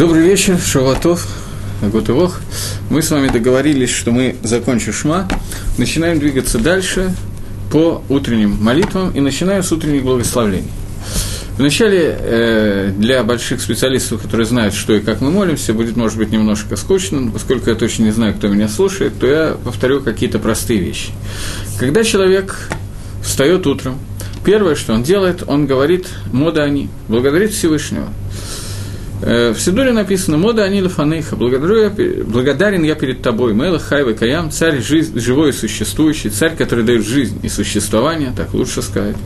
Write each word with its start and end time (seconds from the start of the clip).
Добрый 0.00 0.22
вечер, 0.22 0.58
Шаватов, 0.58 1.28
Гутывох. 1.82 2.40
Мы 2.88 3.02
с 3.02 3.10
вами 3.10 3.28
договорились, 3.28 3.90
что 3.90 4.12
мы, 4.12 4.34
закончим 4.42 4.94
Шма, 4.94 5.28
начинаем 5.76 6.18
двигаться 6.18 6.58
дальше 6.58 7.14
по 7.70 8.02
утренним 8.08 8.56
молитвам 8.64 9.10
и 9.10 9.20
начинаем 9.20 9.62
с 9.62 9.70
утренних 9.72 10.04
благословлений. 10.04 10.70
Вначале 11.58 12.16
э, 12.18 12.92
для 12.96 13.22
больших 13.24 13.60
специалистов, 13.60 14.22
которые 14.22 14.46
знают, 14.46 14.72
что 14.72 14.94
и 14.94 15.00
как 15.00 15.20
мы 15.20 15.30
молимся, 15.30 15.74
будет, 15.74 15.98
может 15.98 16.16
быть, 16.16 16.30
немножко 16.30 16.76
скучно, 16.76 17.20
но 17.20 17.30
поскольку 17.30 17.68
я 17.68 17.76
точно 17.76 18.04
не 18.04 18.12
знаю, 18.12 18.32
кто 18.32 18.48
меня 18.48 18.68
слушает, 18.68 19.12
то 19.20 19.26
я 19.26 19.56
повторю 19.62 20.00
какие-то 20.00 20.38
простые 20.38 20.80
вещи. 20.80 21.10
Когда 21.78 22.04
человек 22.04 22.70
встает 23.22 23.66
утром, 23.66 23.98
первое, 24.46 24.76
что 24.76 24.94
он 24.94 25.02
делает, 25.02 25.42
он 25.46 25.66
говорит 25.66 26.06
«мода 26.32 26.62
они», 26.62 26.88
благодарит 27.06 27.52
Всевышнего– 27.52 28.08
в 29.20 29.56
Сидуре 29.58 29.92
написано 29.92 30.38
«Мода 30.38 30.64
Анила 30.64 30.88
Фанейха, 30.88 31.36
благодарен 31.36 32.82
я 32.82 32.94
перед 32.94 33.22
тобой, 33.22 33.52
Мэла 33.52 33.78
Хайва 33.78 34.12
Каям, 34.12 34.50
царь 34.50 34.80
жизнь, 34.80 35.20
живой 35.20 35.50
и 35.50 35.52
существующий, 35.52 36.30
царь, 36.30 36.56
который 36.56 36.84
дает 36.84 37.06
жизнь 37.06 37.38
и 37.42 37.48
существование, 37.48 38.32
так 38.34 38.54
лучше 38.54 38.80
сказать. 38.82 39.16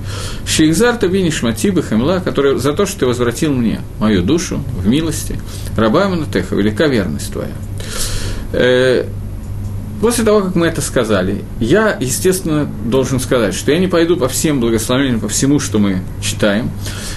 Шейхзар 0.47 0.97
Таби 0.97 1.23
Нишматиба 1.23 1.83
Хемла, 1.83 2.21
который 2.25 2.59
за 2.59 2.73
то, 2.73 2.87
что 2.87 3.01
ты 3.01 3.07
возвратил 3.07 3.53
мне 3.53 3.81
мою 4.01 4.23
душу 4.23 4.65
в 4.77 4.87
милости, 4.87 5.39
раба 5.77 6.11
Теха, 6.33 6.57
велика 6.57 6.87
верность 6.87 7.33
твоя». 7.33 7.55
После 10.05 10.23
того, 10.23 10.43
как 10.43 10.55
мы 10.55 10.67
это 10.67 10.83
сказали, 10.83 11.45
я, 11.61 11.97
естественно, 11.99 12.69
должен 12.85 13.19
сказать, 13.19 13.55
что 13.55 13.73
я 13.73 13.79
не 13.79 13.87
пойду 13.87 14.19
по 14.19 14.29
всем 14.29 14.61
благословениям, 14.61 15.19
по 15.19 15.31
всему, 15.31 15.59
что 15.59 15.79
мы 15.79 16.03
читаем, 16.21 16.71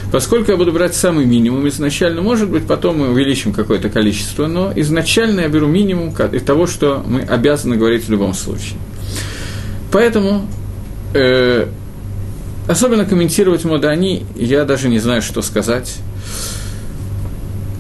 Поскольку 0.10 0.52
я 0.52 0.58
буду 0.58 0.72
брать 0.72 0.96
самый 0.96 1.26
минимум 1.26 1.68
изначально, 1.68 2.22
может 2.22 2.50
быть, 2.50 2.66
потом 2.66 3.00
мы 3.00 3.10
увеличим 3.10 3.52
какое-то 3.52 3.90
количество, 3.90 4.48
но 4.48 4.72
изначально 4.74 5.42
я 5.42 5.50
беру 5.50 5.68
минимум 5.68 6.14
того, 6.14 6.66
что 6.66 7.04
мы 7.06 7.24
обязаны 7.24 7.76
говорить 7.76 8.06
в 8.06 8.10
любом 8.10 8.34
случае. 8.34 8.80
Поэтому 9.92 10.48
э, 11.14 11.68
особенно 12.70 13.04
комментировать 13.04 13.66
модани 13.66 14.26
я 14.38 14.64
даже 14.64 14.88
не 14.88 15.00
знаю, 15.00 15.22
что 15.22 15.42
сказать. 15.42 15.98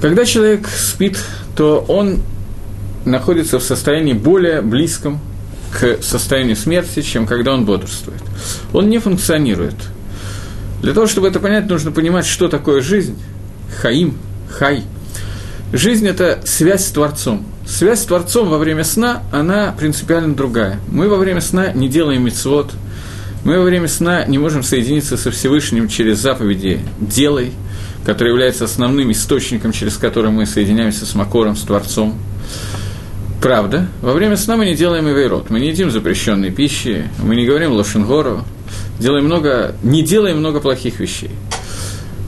Когда 0.01 0.25
человек 0.25 0.67
спит, 0.67 1.17
то 1.55 1.85
он 1.87 2.19
находится 3.07 3.59
в 3.59 3.63
состоянии 3.63 4.13
более 4.13 4.61
близком 4.61 5.19
к 5.71 6.01
состоянию 6.01 6.55
смерти, 6.55 7.01
чем 7.01 7.25
когда 7.25 7.53
он 7.53 7.65
бодрствует. 7.65 8.21
Он 8.73 8.89
не 8.89 8.99
функционирует– 8.99 9.75
для 10.81 10.93
того, 10.93 11.07
чтобы 11.07 11.27
это 11.27 11.39
понять, 11.39 11.67
нужно 11.67 11.91
понимать, 11.91 12.25
что 12.25 12.47
такое 12.47 12.81
жизнь. 12.81 13.17
Хаим, 13.81 14.17
хай. 14.49 14.83
Жизнь– 15.73 16.07
это 16.07 16.39
связь 16.45 16.85
с 16.85 16.91
Творцом. 16.91 17.45
Связь 17.65 18.01
с 18.01 18.05
Творцом 18.05 18.49
во 18.49 18.57
время 18.57 18.83
сна, 18.83 19.23
она 19.31 19.75
принципиально 19.77 20.35
другая. 20.35 20.79
Мы 20.89 21.09
во 21.09 21.17
время 21.17 21.41
сна 21.41 21.73
не 21.73 21.89
делаем 21.89 22.23
мицвод, 22.23 22.71
мы 23.43 23.57
во 23.57 23.63
время 23.63 23.87
сна 23.87 24.25
не 24.25 24.37
можем 24.37 24.63
соединиться 24.63 25.17
со 25.17 25.31
Всевышним 25.31 25.89
через 25.89 26.19
заповеди 26.19 26.79
«делай», 26.99 27.51
который 28.05 28.29
является 28.29 28.63
основным 28.65 29.11
источником, 29.11 29.73
через 29.73 29.97
который 29.97 30.31
мы 30.31 30.45
соединяемся 30.45 31.05
с 31.05 31.13
Макором, 31.15 31.57
с 31.57 31.61
Творцом. 31.63 32.17
Правда, 33.41 33.87
во 34.01 34.13
время 34.13 34.35
сна 34.35 34.57
мы 34.57 34.65
не 34.65 34.75
делаем 34.75 35.07
ивейрот, 35.07 35.49
мы 35.49 35.59
не 35.59 35.69
едим 35.69 35.91
запрещенной 35.91 36.49
пищи, 36.49 37.07
мы 37.23 37.35
не 37.35 37.45
говорим 37.45 37.71
лошенгору, 37.71 38.43
делаем 38.99 39.25
много, 39.25 39.75
не 39.83 40.01
делаем 40.01 40.39
много 40.39 40.59
плохих 40.59 40.99
вещей. 40.99 41.31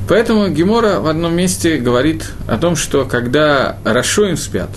Поэтому 0.08 0.50
Гемора 0.50 1.00
в 1.00 1.08
одном 1.08 1.36
месте 1.36 1.78
говорит 1.78 2.32
о 2.48 2.58
том, 2.58 2.76
что 2.76 3.06
когда 3.06 3.78
Рашоим 3.84 4.38
спят, 4.38 4.70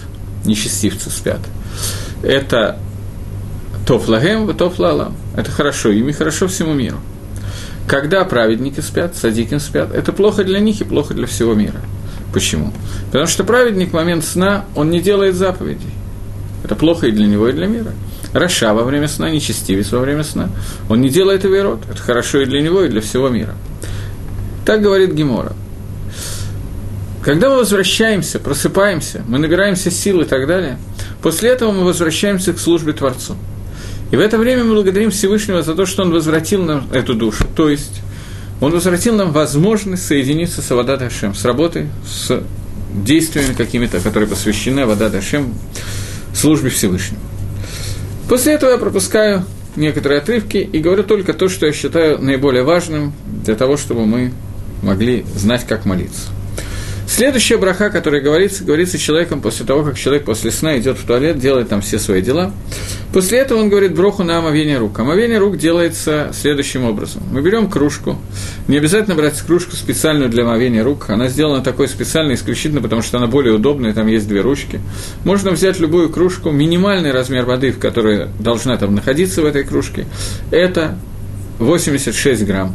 нечестивцы 0.44 1.10
спят, 1.10 1.40
это 2.22 2.78
тоф 3.86 4.08
лагем, 4.08 4.52
тоф 4.54 4.78
лалам. 4.78 5.16
Это 5.36 5.50
хорошо 5.50 5.90
им 5.90 6.08
и 6.08 6.12
хорошо 6.12 6.48
всему 6.48 6.72
миру. 6.72 6.98
Когда 7.86 8.24
праведники 8.24 8.80
спят, 8.80 9.16
садикин 9.16 9.60
спят, 9.60 9.92
это 9.94 10.12
плохо 10.12 10.44
для 10.44 10.60
них 10.60 10.80
и 10.80 10.84
плохо 10.84 11.14
для 11.14 11.26
всего 11.26 11.54
мира. 11.54 11.80
Почему? 12.32 12.72
Потому 13.06 13.26
что 13.26 13.44
праведник 13.44 13.90
в 13.90 13.94
момент 13.94 14.24
сна, 14.24 14.64
он 14.74 14.90
не 14.90 15.00
делает 15.00 15.34
заповедей. 15.34 15.92
Это 16.64 16.76
плохо 16.76 17.06
и 17.08 17.12
для 17.12 17.26
него, 17.26 17.48
и 17.48 17.52
для 17.52 17.66
мира. 17.66 17.92
Раша 18.32 18.72
во 18.72 18.84
время 18.84 19.08
сна, 19.08 19.30
нечестивец 19.30 19.92
во 19.92 19.98
время 19.98 20.24
сна. 20.24 20.48
Он 20.88 21.00
не 21.00 21.10
делает 21.10 21.44
его 21.44 21.78
Это 21.90 22.02
хорошо 22.02 22.40
и 22.40 22.46
для 22.46 22.62
него, 22.62 22.82
и 22.82 22.88
для 22.88 23.00
всего 23.00 23.28
мира. 23.28 23.54
Так 24.64 24.80
говорит 24.80 25.12
Гемора. 25.12 25.52
Когда 27.22 27.50
мы 27.50 27.58
возвращаемся, 27.58 28.40
просыпаемся, 28.40 29.22
мы 29.28 29.38
набираемся 29.38 29.90
сил 29.90 30.20
и 30.22 30.24
так 30.24 30.46
далее, 30.48 30.78
после 31.22 31.50
этого 31.50 31.70
мы 31.70 31.84
возвращаемся 31.84 32.52
к 32.52 32.58
службе 32.58 32.92
Творцу. 32.92 33.36
И 34.10 34.16
в 34.16 34.20
это 34.20 34.38
время 34.38 34.64
мы 34.64 34.74
благодарим 34.74 35.10
Всевышнего 35.10 35.62
за 35.62 35.74
то, 35.74 35.86
что 35.86 36.02
Он 36.02 36.12
возвратил 36.12 36.64
нам 36.64 36.88
эту 36.92 37.14
душу. 37.14 37.44
То 37.54 37.68
есть, 37.68 38.02
Он 38.60 38.72
возвратил 38.72 39.14
нам 39.14 39.32
возможность 39.32 40.04
соединиться 40.04 40.62
с 40.62 40.70
Авадат 40.70 41.00
Хашем, 41.00 41.34
с 41.34 41.44
работой, 41.44 41.88
с 42.04 42.42
действиями 42.92 43.54
какими-то, 43.54 44.00
которые 44.00 44.28
посвящены 44.28 44.80
Авадат 44.80 45.12
Хашем, 45.12 45.54
службе 46.34 46.70
Всевышнего. 46.70 47.20
После 48.28 48.54
этого 48.54 48.70
я 48.70 48.78
пропускаю 48.78 49.44
некоторые 49.76 50.20
отрывки 50.20 50.56
и 50.56 50.78
говорю 50.78 51.02
только 51.02 51.32
то, 51.32 51.48
что 51.48 51.66
я 51.66 51.72
считаю 51.72 52.18
наиболее 52.18 52.62
важным 52.62 53.12
для 53.26 53.54
того, 53.54 53.76
чтобы 53.76 54.06
мы 54.06 54.32
могли 54.82 55.24
знать, 55.34 55.66
как 55.66 55.84
молиться. 55.84 56.28
Следующая 57.06 57.58
браха, 57.58 57.90
которая 57.90 58.22
говорится, 58.22 58.64
говорится 58.64 58.98
человеком 58.98 59.40
после 59.40 59.66
того, 59.66 59.82
как 59.82 59.98
человек 59.98 60.24
после 60.24 60.50
сна 60.50 60.78
идет 60.78 60.98
в 60.98 61.06
туалет, 61.06 61.38
делает 61.38 61.68
там 61.68 61.82
все 61.82 61.98
свои 61.98 62.22
дела. 62.22 62.52
После 63.12 63.38
этого 63.38 63.58
он 63.58 63.68
говорит 63.68 63.94
броху 63.94 64.22
на 64.22 64.38
омовение 64.38 64.78
рук. 64.78 64.98
Омовение 64.98 65.38
рук 65.38 65.58
делается 65.58 66.30
следующим 66.32 66.84
образом. 66.84 67.22
Мы 67.30 67.42
берем 67.42 67.68
кружку, 67.68 68.18
не 68.68 68.78
обязательно 68.78 69.14
брать 69.14 69.38
кружку 69.40 69.76
специальную 69.76 70.30
для 70.30 70.44
омовения 70.44 70.82
рук, 70.82 71.10
она 71.10 71.28
сделана 71.28 71.62
такой 71.62 71.88
специально 71.88 72.32
исключительно, 72.32 72.80
потому 72.80 73.02
что 73.02 73.18
она 73.18 73.26
более 73.26 73.54
удобная, 73.54 73.92
там 73.92 74.06
есть 74.06 74.26
две 74.26 74.40
ручки. 74.40 74.80
Можно 75.24 75.50
взять 75.50 75.78
любую 75.80 76.08
кружку, 76.08 76.50
минимальный 76.50 77.12
размер 77.12 77.44
воды, 77.44 77.72
в 77.72 77.78
которой 77.78 78.28
должна 78.38 78.76
там 78.78 78.94
находиться 78.94 79.42
в 79.42 79.44
этой 79.44 79.64
кружке, 79.64 80.06
это 80.50 80.96
86 81.58 82.44
грамм. 82.46 82.74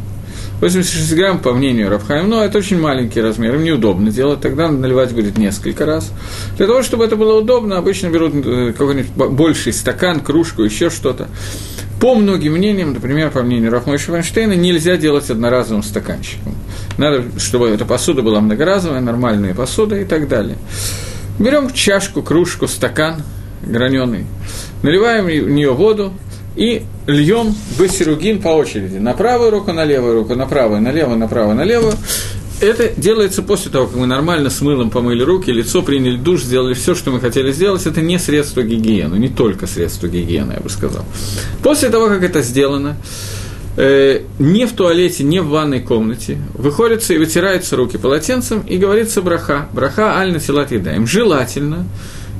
86 0.60 1.14
грамм, 1.14 1.38
по 1.38 1.52
мнению 1.52 1.88
Рабхайм, 1.88 2.28
но 2.28 2.42
это 2.42 2.58
очень 2.58 2.80
маленький 2.80 3.20
размер, 3.20 3.54
им 3.54 3.62
неудобно 3.62 4.10
делать, 4.10 4.40
тогда 4.40 4.68
наливать 4.68 5.12
будет 5.12 5.38
несколько 5.38 5.86
раз. 5.86 6.12
Для 6.56 6.66
того, 6.66 6.82
чтобы 6.82 7.04
это 7.04 7.14
было 7.14 7.38
удобно, 7.38 7.78
обычно 7.78 8.08
берут 8.08 8.34
э, 8.34 8.72
какой-нибудь 8.76 9.12
больший 9.12 9.72
стакан, 9.72 10.18
кружку, 10.18 10.62
еще 10.62 10.90
что-то. 10.90 11.28
По 12.00 12.16
многим 12.16 12.54
мнениям, 12.54 12.92
например, 12.92 13.30
по 13.30 13.42
мнению 13.42 13.70
Рахмой 13.70 13.98
Шванштейна, 13.98 14.54
нельзя 14.54 14.96
делать 14.96 15.30
одноразовым 15.30 15.84
стаканчиком. 15.84 16.54
Надо, 16.96 17.24
чтобы 17.38 17.68
эта 17.68 17.84
посуда 17.84 18.22
была 18.22 18.40
многоразовая, 18.40 19.00
нормальная 19.00 19.54
посуда 19.54 19.96
и 19.96 20.04
так 20.04 20.28
далее. 20.28 20.56
Берем 21.38 21.70
чашку, 21.72 22.22
кружку, 22.22 22.66
стакан 22.66 23.22
граненый, 23.62 24.26
наливаем 24.82 25.26
в 25.26 25.50
нее 25.50 25.72
воду, 25.72 26.12
и 26.58 26.82
льем 27.06 27.54
бесеругин 27.78 28.42
по 28.42 28.48
очереди. 28.48 28.96
На 28.98 29.14
правую 29.14 29.52
руку, 29.52 29.72
на 29.72 29.84
левую 29.84 30.14
руку, 30.14 30.34
на 30.34 30.46
правую, 30.46 30.82
на 30.82 30.90
левую, 30.90 31.16
на 31.16 31.28
правую, 31.28 31.54
на 31.54 31.62
левую. 31.62 31.94
Это 32.60 32.90
делается 32.96 33.44
после 33.44 33.70
того, 33.70 33.86
как 33.86 33.94
мы 33.94 34.08
нормально 34.08 34.50
с 34.50 34.60
мылом 34.60 34.90
помыли 34.90 35.22
руки, 35.22 35.52
лицо 35.52 35.80
приняли 35.82 36.16
душ, 36.16 36.42
сделали 36.42 36.74
все, 36.74 36.96
что 36.96 37.12
мы 37.12 37.20
хотели 37.20 37.52
сделать. 37.52 37.86
Это 37.86 38.00
не 38.00 38.18
средство 38.18 38.64
гигиены, 38.64 39.14
не 39.14 39.28
только 39.28 39.68
средство 39.68 40.08
гигиены, 40.08 40.54
я 40.54 40.60
бы 40.60 40.68
сказал. 40.68 41.04
После 41.62 41.90
того, 41.90 42.08
как 42.08 42.24
это 42.24 42.42
сделано, 42.42 42.96
э, 43.76 44.22
не 44.40 44.66
в 44.66 44.72
туалете, 44.72 45.22
не 45.22 45.40
в 45.40 45.46
ванной 45.46 45.80
комнате, 45.80 46.38
выходится 46.54 47.14
и 47.14 47.18
вытираются 47.18 47.76
руки 47.76 47.96
полотенцем, 47.96 48.62
и 48.62 48.76
говорится 48.76 49.22
браха. 49.22 49.68
Браха 49.72 50.18
аль 50.18 50.32
насилат 50.32 50.72
едаем. 50.72 51.06
Желательно, 51.06 51.86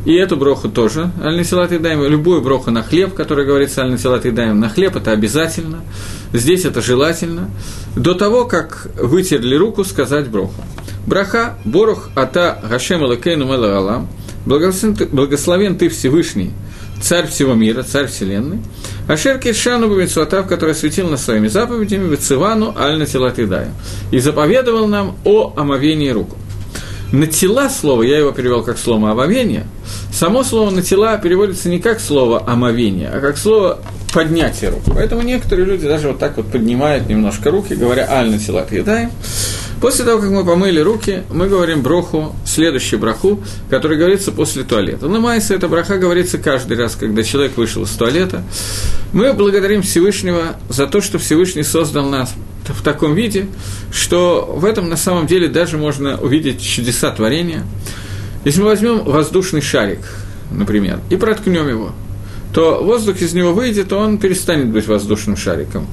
и 0.08 0.14
эту 0.14 0.38
броху 0.38 0.70
тоже, 0.70 1.10
аль-насилат 1.22 1.70
едаем, 1.70 2.02
любую 2.02 2.40
броху 2.40 2.70
на 2.70 2.82
хлеб, 2.82 3.12
которая 3.12 3.44
говорится 3.44 3.82
аль-насилат 3.82 4.24
едаем, 4.24 4.58
на 4.58 4.70
хлеб 4.70 4.96
это 4.96 5.10
обязательно, 5.10 5.80
здесь 6.32 6.64
это 6.64 6.80
желательно, 6.80 7.50
до 7.94 8.14
того, 8.14 8.46
как 8.46 8.88
вытерли 8.96 9.54
руку, 9.54 9.84
сказать 9.84 10.28
броху. 10.28 10.64
Браха, 11.06 11.58
борух, 11.66 12.08
ата, 12.14 12.58
гашем 12.70 13.04
элакейну 13.04 13.44
мэлагалам, 13.44 14.08
благословен 14.46 15.76
ты 15.76 15.90
Всевышний, 15.90 16.52
царь 17.02 17.26
всего 17.26 17.52
мира, 17.52 17.82
царь 17.82 18.06
вселенной, 18.06 18.60
Ашер 19.08 19.38
Кишану 19.38 19.90
Бамитсуатав, 19.90 20.48
который 20.48 20.70
осветил 20.70 21.10
нас 21.10 21.22
своими 21.22 21.48
заповедями, 21.48 22.08
Вецивану 22.08 22.74
Аль 22.78 22.98
Натилат 22.98 23.38
и 24.10 24.18
заповедовал 24.20 24.86
нам 24.88 25.18
о 25.24 25.52
омовении 25.54 26.08
руку. 26.08 26.38
На 27.12 27.26
тела 27.26 27.70
слово, 27.70 28.02
я 28.02 28.18
его 28.18 28.32
перевел 28.32 28.62
как 28.62 28.76
слово 28.76 29.12
омовение, 29.12 29.64
само 30.12 30.44
слово 30.44 30.70
на 30.70 30.82
тела 30.82 31.16
переводится 31.16 31.70
не 31.70 31.78
как 31.78 32.00
слово 32.00 32.42
омовение, 32.46 33.08
а 33.08 33.20
как 33.20 33.38
слово 33.38 33.78
поднятие 34.12 34.70
рук. 34.70 34.82
Поэтому 34.86 35.22
некоторые 35.22 35.66
люди 35.66 35.86
даже 35.86 36.08
вот 36.08 36.18
так 36.18 36.36
вот 36.36 36.50
поднимают 36.50 37.08
немножко 37.08 37.50
руки, 37.50 37.74
говоря 37.74 38.06
«аль 38.10 38.30
на 38.30 38.38
тела 38.38 38.62
отъедаем». 38.62 39.10
После 39.80 40.04
того, 40.04 40.20
как 40.20 40.30
мы 40.30 40.44
помыли 40.44 40.80
руки, 40.80 41.22
мы 41.30 41.48
говорим 41.48 41.82
броху, 41.82 42.34
следующую 42.44 42.98
браху, 42.98 43.40
которая 43.70 43.96
говорится 43.96 44.32
после 44.32 44.64
туалета. 44.64 45.06
На 45.06 45.20
Майсе 45.20 45.54
эта 45.54 45.68
браха 45.68 45.98
говорится 45.98 46.38
каждый 46.38 46.76
раз, 46.76 46.96
когда 46.96 47.22
человек 47.22 47.56
вышел 47.56 47.84
из 47.84 47.90
туалета. 47.90 48.42
Мы 49.12 49.32
благодарим 49.32 49.82
Всевышнего 49.82 50.56
за 50.68 50.88
то, 50.88 51.00
что 51.00 51.18
Всевышний 51.18 51.62
создал 51.62 52.08
нас 52.08 52.34
в 52.66 52.82
таком 52.82 53.14
виде, 53.14 53.46
что 53.92 54.52
в 54.52 54.64
этом 54.64 54.88
на 54.88 54.96
самом 54.96 55.28
деле 55.28 55.48
даже 55.48 55.78
можно 55.78 56.18
увидеть 56.18 56.60
чудеса 56.60 57.12
творения. 57.12 57.62
Если 58.44 58.60
мы 58.60 58.66
возьмем 58.66 59.04
воздушный 59.04 59.60
шарик, 59.60 60.00
например, 60.50 61.00
и 61.08 61.16
проткнем 61.16 61.68
его, 61.68 61.92
то 62.52 62.82
воздух 62.82 63.20
из 63.20 63.32
него 63.32 63.52
выйдет, 63.52 63.92
он 63.92 64.18
перестанет 64.18 64.68
быть 64.68 64.88
воздушным 64.88 65.36
шариком. 65.36 65.86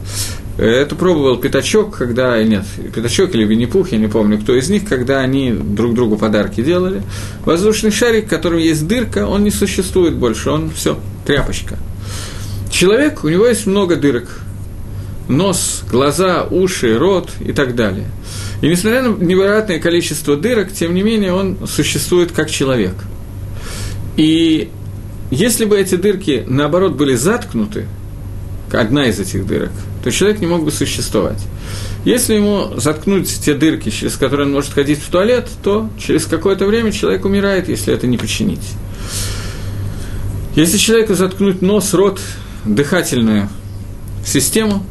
Это 0.58 0.96
пробовал 0.96 1.38
Пятачок, 1.38 1.98
когда... 1.98 2.42
Нет, 2.42 2.64
Пятачок 2.94 3.36
или 3.36 3.44
Винни-Пух, 3.44 3.92
я 3.92 3.98
не 3.98 4.08
помню, 4.08 4.40
кто 4.40 4.56
из 4.56 4.70
них, 4.70 4.88
когда 4.88 5.20
они 5.20 5.52
друг 5.52 5.94
другу 5.94 6.18
подарки 6.18 6.62
делали. 6.62 7.02
Воздушный 7.44 7.92
шарик, 7.92 8.28
в 8.28 8.30
котором 8.30 8.60
есть 8.60 8.88
дырка, 8.88 9.28
он 9.28 9.44
не 9.44 9.52
существует 9.52 10.16
больше, 10.16 10.50
он 10.50 10.72
все 10.72 10.98
тряпочка. 11.26 11.78
Человек, 12.72 13.24
у 13.24 13.30
него 13.30 13.46
есть 13.48 13.66
много 13.66 13.98
дырок. 13.98 14.40
Нос, 15.28 15.84
глаза, 15.92 16.44
уши, 16.44 16.98
рот 16.98 17.32
и 17.40 17.52
так 17.52 17.76
далее. 17.76 18.06
И 18.62 18.68
несмотря 18.68 19.02
на 19.02 19.16
невероятное 19.18 19.80
количество 19.80 20.38
дырок, 20.38 20.72
тем 20.72 20.94
не 20.94 21.04
менее 21.04 21.34
он 21.34 21.58
существует 21.68 22.32
как 22.32 22.50
человек. 22.50 22.94
И 24.16 24.70
если 25.32 25.66
бы 25.66 25.78
эти 25.78 25.96
дырки, 25.96 26.46
наоборот, 26.48 26.94
были 26.94 27.16
заткнуты, 27.16 27.88
одна 28.74 29.06
из 29.06 29.20
этих 29.20 29.46
дырок, 29.46 29.72
то 30.04 30.12
человек 30.12 30.40
не 30.40 30.48
мог 30.48 30.64
бы 30.64 30.72
существовать. 30.72 31.42
Если 32.04 32.36
ему 32.36 32.74
заткнуть 32.78 33.28
те 33.42 33.54
дырки, 33.54 33.90
через 33.90 34.16
которые 34.16 34.48
он 34.48 34.54
может 34.54 34.74
ходить 34.74 35.00
в 35.00 35.10
туалет, 35.10 35.50
то 35.64 35.90
через 36.00 36.26
какое-то 36.26 36.66
время 36.66 36.92
человек 36.92 37.26
умирает, 37.26 37.70
если 37.70 37.94
это 37.94 38.06
не 38.08 38.18
починить. 38.18 38.74
Если 40.56 40.78
человеку 40.78 41.16
заткнуть 41.16 41.62
нос, 41.62 41.94
рот, 41.94 42.20
дыхательную 42.64 43.50
систему, 44.26 44.86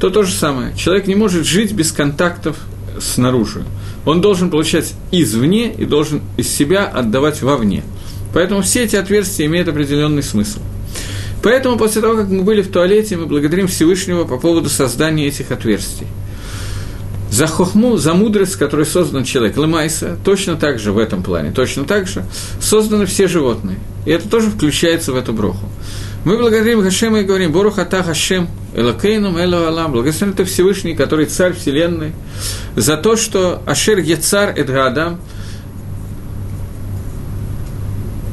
то 0.00 0.10
то 0.10 0.22
же 0.22 0.32
самое. 0.32 0.74
Человек 0.76 1.06
не 1.06 1.14
может 1.14 1.46
жить 1.46 1.72
без 1.72 1.92
контактов 1.92 2.56
снаружи. 3.00 3.64
Он 4.04 4.20
должен 4.20 4.50
получать 4.50 4.92
извне 5.10 5.72
и 5.72 5.84
должен 5.84 6.22
из 6.36 6.48
себя 6.48 6.86
отдавать 6.86 7.42
вовне. 7.42 7.84
Поэтому 8.32 8.62
все 8.62 8.84
эти 8.84 8.96
отверстия 8.96 9.46
имеют 9.46 9.68
определенный 9.68 10.22
смысл– 10.22 10.60
Поэтому 11.44 11.76
после 11.76 12.00
того, 12.00 12.16
как 12.16 12.28
мы 12.28 12.42
были 12.42 12.62
в 12.62 12.72
туалете, 12.72 13.18
мы 13.18 13.26
благодарим 13.26 13.68
Всевышнего 13.68 14.24
по 14.24 14.38
поводу 14.38 14.70
создания 14.70 15.26
этих 15.26 15.50
отверстий. 15.50 16.06
За 17.30 17.46
хохму, 17.46 17.98
за 17.98 18.14
мудрость, 18.14 18.56
которой 18.56 18.86
создан 18.86 19.24
человек, 19.24 19.58
Лемайса, 19.58 20.16
точно 20.24 20.56
так 20.56 20.78
же 20.78 20.92
в 20.92 20.98
этом 20.98 21.22
плане, 21.22 21.50
точно 21.50 21.84
так 21.84 22.06
же 22.06 22.24
созданы 22.60 23.04
все 23.04 23.28
животные. 23.28 23.76
И 24.06 24.10
это 24.10 24.26
тоже 24.26 24.48
включается 24.48 25.12
в 25.12 25.16
эту 25.16 25.34
броху. 25.34 25.68
Мы 26.24 26.38
благодарим 26.38 26.82
Хашема 26.82 27.20
и 27.20 27.24
говорим, 27.24 27.52
Борух 27.52 27.78
Ата 27.78 28.02
Хашем, 28.02 28.48
Элокейнум, 28.74 29.36
Эло 29.36 29.68
Алам, 29.68 29.92
благословен 29.92 30.32
ты 30.32 30.44
Всевышний, 30.44 30.94
который 30.94 31.26
царь 31.26 31.52
Вселенной, 31.52 32.12
за 32.74 32.96
то, 32.96 33.16
что 33.16 33.62
Ашер 33.66 33.98
Ецар 33.98 34.58
Эдгаадам– 34.58 35.20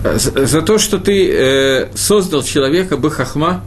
за, 0.03 0.61
то, 0.61 0.77
что 0.77 0.97
ты 0.97 1.29
э, 1.31 1.89
создал 1.95 2.43
человека 2.43 2.97
Бахахма, 2.97 3.63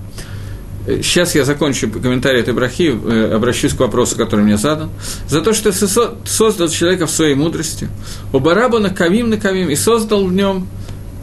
сейчас 0.86 1.34
я 1.34 1.44
закончу 1.44 1.88
комментарий 1.90 2.40
этой 2.40 2.52
брахи, 2.52 2.92
э, 2.92 3.34
обращусь 3.34 3.72
к 3.72 3.80
вопросу, 3.80 4.16
который 4.16 4.44
мне 4.44 4.56
задан, 4.56 4.90
за 5.28 5.40
то, 5.42 5.52
что 5.52 5.72
создал 5.72 6.68
человека 6.68 7.06
в 7.06 7.10
своей 7.10 7.34
мудрости, 7.34 7.88
у 8.32 8.40
бараба 8.40 8.80
на 8.80 8.90
кавим 8.90 9.30
на 9.30 9.36
кавим, 9.36 9.70
и 9.70 9.76
создал 9.76 10.26
в 10.26 10.32
нем 10.32 10.66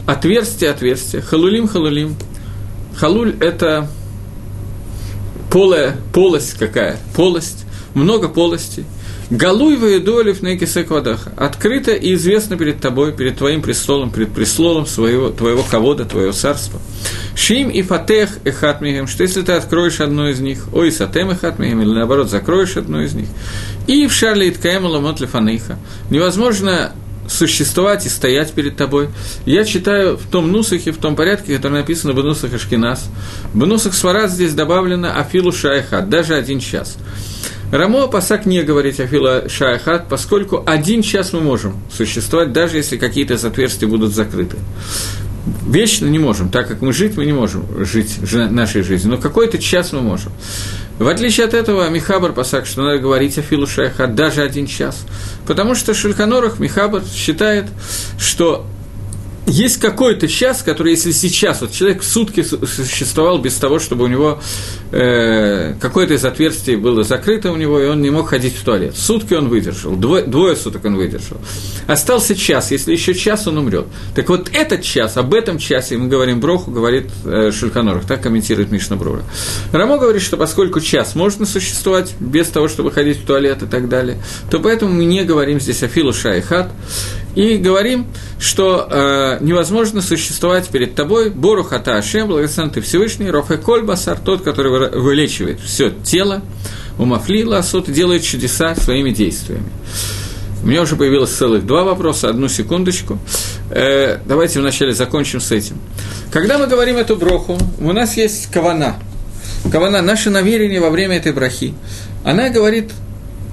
отверстие, 0.06 0.70
отверстие, 0.70 1.22
халулим, 1.22 1.68
халулим. 1.68 2.16
Халуль– 2.96 3.36
это 3.40 3.88
полая, 5.50 5.96
полость 6.12 6.54
какая, 6.58 6.98
полость, 7.14 7.64
много 7.94 8.28
полостей– 8.28 8.84
Галуй 9.30 9.76
воедолев 9.76 10.42
на 10.42 10.56
квадаха. 10.56 11.32
Открыто 11.36 11.92
и 11.92 12.14
известно 12.14 12.56
перед 12.56 12.80
тобой, 12.80 13.12
перед 13.12 13.38
твоим 13.38 13.62
престолом, 13.62 14.10
перед 14.10 14.32
престолом 14.32 14.86
своего, 14.86 15.30
твоего 15.30 15.62
ковода, 15.62 16.04
твоего 16.04 16.32
царства. 16.32 16.80
Шим 17.34 17.70
и 17.70 17.82
фатех 17.82 18.30
и 18.44 18.50
хатмигем, 18.50 19.06
что 19.06 19.22
если 19.22 19.42
ты 19.42 19.52
откроешь 19.52 20.00
одну 20.00 20.28
из 20.28 20.40
них, 20.40 20.66
ой, 20.72 20.92
сатем 20.92 21.30
и 21.30 21.34
хатмигем, 21.34 21.80
или 21.80 21.90
наоборот, 21.90 22.30
закроешь 22.30 22.76
одну 22.76 23.00
из 23.02 23.14
них, 23.14 23.28
и 23.86 24.06
в 24.06 24.12
шарли 24.12 24.50
иткаем 24.50 24.84
ламот 24.84 25.20
лефаныха, 25.20 25.78
невозможно 26.10 26.92
существовать 27.28 28.04
и 28.06 28.08
стоять 28.08 28.52
перед 28.52 28.76
тобой. 28.76 29.08
Я 29.46 29.64
читаю 29.64 30.16
в 30.16 30.26
том 30.26 30.50
нусахе, 30.50 30.92
в 30.92 30.98
том 30.98 31.16
порядке, 31.16 31.56
который 31.56 31.74
написано 31.74 32.12
в 32.12 32.16
Нусах 32.16 32.52
Ашкинас. 32.52 33.08
В 33.52 33.66
Нусах 33.66 33.94
Сварат 33.94 34.30
здесь 34.30 34.54
добавлено 34.54 35.16
Афилу 35.16 35.52
Шайхат, 35.52 36.08
даже 36.08 36.34
один 36.34 36.60
час. 36.60 36.98
Рамо 37.72 38.06
Пасак 38.06 38.44
не 38.44 38.62
говорит 38.62 39.00
о 39.00 39.06
фила 39.06 39.48
шаяхат, 39.48 40.06
поскольку 40.06 40.62
один 40.66 41.00
час 41.00 41.32
мы 41.32 41.40
можем 41.40 41.82
существовать, 41.90 42.52
даже 42.52 42.76
если 42.76 42.98
какие-то 42.98 43.32
из 43.32 43.44
отверстий 43.46 43.86
будут 43.86 44.12
закрыты. 44.12 44.58
Вечно 45.66 46.04
не 46.04 46.18
можем, 46.18 46.50
так 46.50 46.68
как 46.68 46.82
мы 46.82 46.92
жить, 46.92 47.16
мы 47.16 47.24
не 47.24 47.32
можем 47.32 47.64
жить 47.86 48.18
нашей 48.30 48.82
жизнью, 48.82 49.14
но 49.14 49.20
какой-то 49.20 49.56
час 49.56 49.92
мы 49.92 50.02
можем. 50.02 50.32
В 50.98 51.08
отличие 51.08 51.46
от 51.46 51.54
этого, 51.54 51.88
Михабар 51.88 52.34
Пасак, 52.34 52.66
что 52.66 52.82
надо 52.82 52.98
говорить 52.98 53.38
о 53.38 53.42
Филу 53.42 53.66
Шайхат 53.66 54.14
даже 54.14 54.42
один 54.42 54.66
час. 54.66 55.06
Потому 55.46 55.74
что 55.74 55.94
Шульханорах 55.94 56.58
Михабар 56.58 57.02
считает, 57.02 57.68
что 58.18 58.66
есть 59.46 59.78
какой-то 59.78 60.28
час, 60.28 60.62
который, 60.62 60.92
если 60.92 61.10
сейчас, 61.10 61.60
вот 61.60 61.72
человек 61.72 62.02
сутки 62.02 62.42
существовал 62.42 63.38
без 63.38 63.54
того, 63.54 63.78
чтобы 63.80 64.04
у 64.04 64.06
него 64.06 64.40
э, 64.92 65.74
какое-то 65.80 66.14
из 66.14 66.24
отверстий 66.24 66.76
было 66.76 67.02
закрыто 67.02 67.50
у 67.50 67.56
него, 67.56 67.80
и 67.80 67.86
он 67.86 68.02
не 68.02 68.10
мог 68.10 68.28
ходить 68.28 68.54
в 68.54 68.64
туалет. 68.64 68.96
Сутки 68.96 69.34
он 69.34 69.48
выдержал, 69.48 69.96
двое, 69.96 70.24
двое 70.24 70.54
суток 70.54 70.84
он 70.84 70.96
выдержал. 70.96 71.38
Остался 71.86 72.36
час, 72.36 72.70
если 72.70 72.92
еще 72.92 73.14
час, 73.14 73.46
он 73.48 73.58
умрет. 73.58 73.86
Так 74.14 74.28
вот 74.28 74.50
этот 74.52 74.82
час, 74.82 75.16
об 75.16 75.34
этом 75.34 75.58
часе, 75.58 75.96
мы 75.98 76.08
говорим 76.08 76.40
Броху, 76.40 76.70
говорит 76.70 77.10
э, 77.24 77.50
Шульханорах, 77.52 78.06
так 78.06 78.22
комментирует 78.22 78.70
Мишна 78.70 78.96
Брура. 78.96 79.22
Рамо 79.72 79.98
говорит, 79.98 80.22
что 80.22 80.36
поскольку 80.36 80.80
час 80.80 81.14
можно 81.16 81.46
существовать 81.46 82.14
без 82.20 82.46
того, 82.48 82.68
чтобы 82.68 82.92
ходить 82.92 83.18
в 83.18 83.26
туалет 83.26 83.62
и 83.62 83.66
так 83.66 83.88
далее, 83.88 84.18
то 84.50 84.60
поэтому 84.60 84.92
мы 84.92 85.04
не 85.04 85.24
говорим 85.24 85.60
здесь 85.60 85.82
о 85.82 85.88
Филу 85.88 86.12
Шайхат, 86.12 86.70
и 87.34 87.56
говорим, 87.56 88.06
что 88.38 88.86
э, 88.90 89.38
невозможно 89.40 90.02
существовать 90.02 90.68
перед 90.68 90.94
тобой 90.94 91.30
Бору 91.30 91.64
Хата 91.64 91.96
Ашем, 91.96 92.28
благословен 92.28 92.70
ты 92.70 92.80
Всевышний, 92.80 93.30
Рохе 93.30 93.56
Кольбасар, 93.56 94.18
тот, 94.18 94.42
который 94.42 94.90
вылечивает 94.90 95.60
все 95.60 95.90
тело, 95.90 96.42
Умафли 96.98 97.42
Ласот 97.42 97.90
делает 97.90 98.22
чудеса 98.22 98.74
своими 98.74 99.10
действиями. 99.10 99.70
У 100.62 100.66
меня 100.66 100.82
уже 100.82 100.94
появилось 100.94 101.30
целых 101.30 101.66
два 101.66 101.82
вопроса, 101.82 102.28
одну 102.28 102.48
секундочку. 102.48 103.18
Э, 103.70 104.18
давайте 104.26 104.60
вначале 104.60 104.92
закончим 104.92 105.40
с 105.40 105.50
этим. 105.50 105.80
Когда 106.30 106.58
мы 106.58 106.66
говорим 106.66 106.98
эту 106.98 107.16
броху, 107.16 107.58
у 107.80 107.92
нас 107.92 108.16
есть 108.16 108.50
кавана. 108.50 108.96
Кавана, 109.70 110.02
наше 110.02 110.30
намерение 110.30 110.80
во 110.80 110.90
время 110.90 111.16
этой 111.16 111.32
брахи. 111.32 111.74
Она 112.24 112.50
говорит 112.50 112.92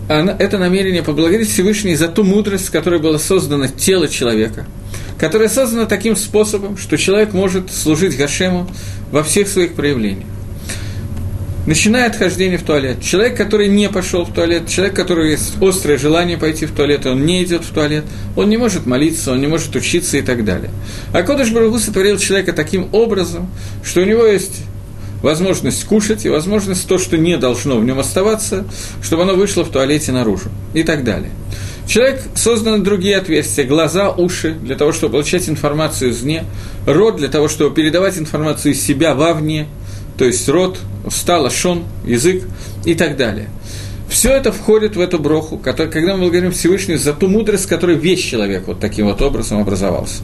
это 0.09 0.57
намерение 0.57 1.03
поблагодарить 1.03 1.49
Всевышний 1.49 1.95
за 1.95 2.07
ту 2.07 2.23
мудрость, 2.23 2.65
с 2.65 2.69
которой 2.69 2.99
было 2.99 3.19
создано 3.19 3.67
тело 3.67 4.07
человека, 4.07 4.65
которое 5.19 5.49
создано 5.49 5.85
таким 5.85 6.15
способом, 6.15 6.77
что 6.77 6.97
человек 6.97 7.33
может 7.33 7.71
служить 7.71 8.17
Гашему 8.17 8.67
во 9.11 9.23
всех 9.23 9.47
своих 9.47 9.73
проявлениях. 9.73 10.25
Начиная 11.67 12.07
от 12.07 12.15
хождения 12.15 12.57
в 12.57 12.63
туалет. 12.63 13.03
Человек, 13.03 13.37
который 13.37 13.67
не 13.67 13.89
пошел 13.89 14.25
в 14.25 14.33
туалет, 14.33 14.67
человек, 14.67 14.95
который 14.95 15.31
есть 15.31 15.61
острое 15.61 15.99
желание 15.99 16.35
пойти 16.35 16.65
в 16.65 16.71
туалет, 16.71 17.05
он 17.05 17.27
не 17.27 17.43
идет 17.43 17.63
в 17.63 17.71
туалет, 17.71 18.05
он 18.35 18.49
не 18.49 18.57
может 18.57 18.87
молиться, 18.87 19.33
он 19.33 19.41
не 19.41 19.45
может 19.45 19.75
учиться 19.75 20.17
и 20.17 20.23
так 20.23 20.43
далее. 20.43 20.71
А 21.13 21.21
Кодыш 21.21 21.51
Барагу 21.51 21.77
сотворил 21.77 22.17
человека 22.17 22.53
таким 22.53 22.89
образом, 22.91 23.51
что 23.83 24.01
у 24.01 24.05
него 24.05 24.25
есть 24.25 24.63
возможность 25.21 25.83
кушать 25.85 26.25
и 26.25 26.29
возможность 26.29 26.87
то, 26.87 26.97
что 26.97 27.17
не 27.17 27.37
должно 27.37 27.77
в 27.77 27.85
нем 27.85 27.99
оставаться, 27.99 28.65
чтобы 29.01 29.23
оно 29.23 29.35
вышло 29.35 29.63
в 29.63 29.69
туалете 29.69 30.11
наружу 30.11 30.49
и 30.73 30.83
так 30.83 31.03
далее. 31.03 31.31
Человек 31.87 32.21
созданы 32.35 32.83
другие 32.83 33.17
отверстия, 33.17 33.65
глаза, 33.65 34.11
уши, 34.11 34.53
для 34.53 34.75
того, 34.75 34.91
чтобы 34.91 35.13
получать 35.13 35.49
информацию 35.49 36.11
извне, 36.11 36.45
рот 36.85 37.15
для 37.15 37.29
того, 37.29 37.47
чтобы 37.47 37.73
передавать 37.73 38.17
информацию 38.17 38.73
из 38.73 38.81
себя 38.81 39.15
вовне, 39.15 39.67
то 40.17 40.25
есть 40.25 40.47
рот, 40.47 40.77
стало 41.09 41.49
шон, 41.49 41.85
язык 42.05 42.43
и 42.85 42.93
так 42.93 43.17
далее. 43.17 43.49
Все 44.09 44.31
это 44.31 44.51
входит 44.51 44.95
в 44.95 44.99
эту 44.99 45.19
броху, 45.19 45.57
который, 45.57 45.91
когда 45.91 46.15
мы 46.15 46.23
благодарим 46.23 46.51
Всевышнего 46.51 46.97
за 46.97 47.13
ту 47.13 47.27
мудрость, 47.27 47.67
которой 47.67 47.95
весь 47.95 48.21
человек 48.21 48.63
вот 48.65 48.79
таким 48.79 49.05
вот 49.05 49.21
образом 49.21 49.61
образовался. 49.61 50.23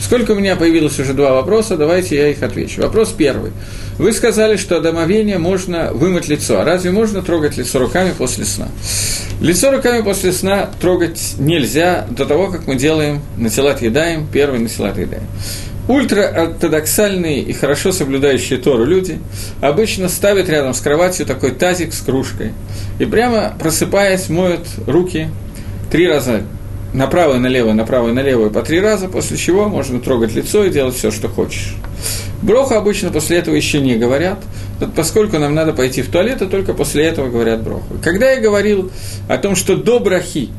Сколько 0.00 0.32
у 0.32 0.34
меня 0.34 0.56
появилось 0.56 0.98
уже 0.98 1.12
два 1.12 1.34
вопроса, 1.34 1.76
давайте 1.76 2.16
я 2.16 2.28
их 2.28 2.42
отвечу. 2.42 2.80
Вопрос 2.80 3.14
первый. 3.16 3.52
Вы 3.98 4.12
сказали, 4.12 4.56
что 4.56 4.80
до 4.80 4.90
омовения 4.90 5.38
можно 5.38 5.92
вымыть 5.92 6.28
лицо. 6.28 6.60
А 6.60 6.64
разве 6.64 6.90
можно 6.90 7.20
трогать 7.20 7.56
лицо 7.56 7.78
руками 7.78 8.12
после 8.16 8.44
сна? 8.44 8.68
Лицо 9.40 9.70
руками 9.70 10.02
после 10.02 10.32
сна 10.32 10.70
трогать 10.80 11.34
нельзя 11.38 12.06
до 12.10 12.24
того, 12.24 12.48
как 12.48 12.66
мы 12.66 12.76
делаем 12.76 13.20
натилат 13.36 13.82
едаем, 13.82 14.26
первый 14.32 14.60
натилат 14.60 14.96
едаем. 14.96 15.26
Ультраортодоксальные 15.88 17.40
и 17.40 17.52
хорошо 17.54 17.92
соблюдающие 17.92 18.58
Тору 18.58 18.84
люди 18.84 19.18
обычно 19.62 20.08
ставят 20.08 20.48
рядом 20.50 20.74
с 20.74 20.80
кроватью 20.80 21.24
такой 21.24 21.52
тазик 21.52 21.94
с 21.94 22.00
кружкой 22.00 22.52
и 22.98 23.06
прямо 23.06 23.54
просыпаясь 23.58 24.28
моют 24.28 24.66
руки 24.86 25.28
три 25.90 26.06
раза 26.06 26.42
направо 26.92 27.36
и 27.36 27.38
налево, 27.38 27.72
направо 27.72 28.10
и 28.10 28.12
налево 28.12 28.48
и 28.48 28.50
по 28.50 28.62
три 28.62 28.80
раза, 28.80 29.08
после 29.08 29.38
чего 29.38 29.68
можно 29.68 29.98
трогать 30.00 30.34
лицо 30.34 30.64
и 30.64 30.70
делать 30.70 30.94
все, 30.94 31.10
что 31.10 31.28
хочешь. 31.28 31.74
Броху 32.42 32.74
обычно 32.74 33.10
после 33.10 33.38
этого 33.38 33.54
еще 33.54 33.80
не 33.80 33.96
говорят, 33.96 34.38
поскольку 34.94 35.38
нам 35.38 35.54
надо 35.54 35.72
пойти 35.72 36.02
в 36.02 36.10
туалет, 36.10 36.40
и 36.42 36.46
только 36.46 36.72
после 36.72 37.04
этого 37.04 37.28
говорят 37.28 37.62
броху. 37.62 37.96
Когда 38.02 38.30
я 38.30 38.40
говорил 38.40 38.90
о 39.28 39.38
том, 39.38 39.56
что 39.56 39.76
до 39.76 39.98
брахи 39.98 40.50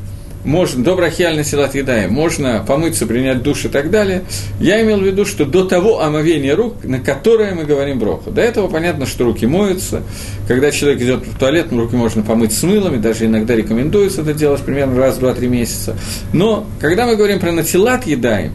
можно, 0.44 0.82
до 0.82 0.96
брахиальной 0.96 1.44
силат 1.44 1.74
едай, 1.74 2.06
можно 2.08 2.64
помыться, 2.66 3.06
принять 3.06 3.42
душ 3.42 3.66
и 3.66 3.68
так 3.68 3.90
далее, 3.90 4.24
я 4.58 4.82
имел 4.82 4.98
в 4.98 5.04
виду, 5.04 5.24
что 5.24 5.44
до 5.44 5.64
того 5.64 6.00
омовения 6.00 6.56
рук, 6.56 6.82
на 6.84 6.98
которое 6.98 7.54
мы 7.54 7.64
говорим 7.64 7.98
броху. 7.98 8.30
До 8.30 8.40
этого 8.40 8.68
понятно, 8.68 9.06
что 9.06 9.24
руки 9.24 9.46
моются. 9.46 10.02
Когда 10.48 10.70
человек 10.70 11.02
идет 11.02 11.26
в 11.26 11.38
туалет, 11.38 11.66
руки 11.70 11.94
можно 11.94 12.22
помыть 12.22 12.52
с 12.52 12.62
мылом, 12.62 12.94
и 12.94 12.98
даже 12.98 13.26
иногда 13.26 13.54
рекомендуется 13.54 14.22
это 14.22 14.32
делать 14.32 14.62
примерно 14.62 14.98
раз, 14.98 15.18
два, 15.18 15.34
три 15.34 15.48
месяца. 15.48 15.96
Но 16.32 16.66
когда 16.80 17.06
мы 17.06 17.16
говорим 17.16 17.38
про 17.38 17.52
натилат 17.52 18.06
едаем, 18.06 18.52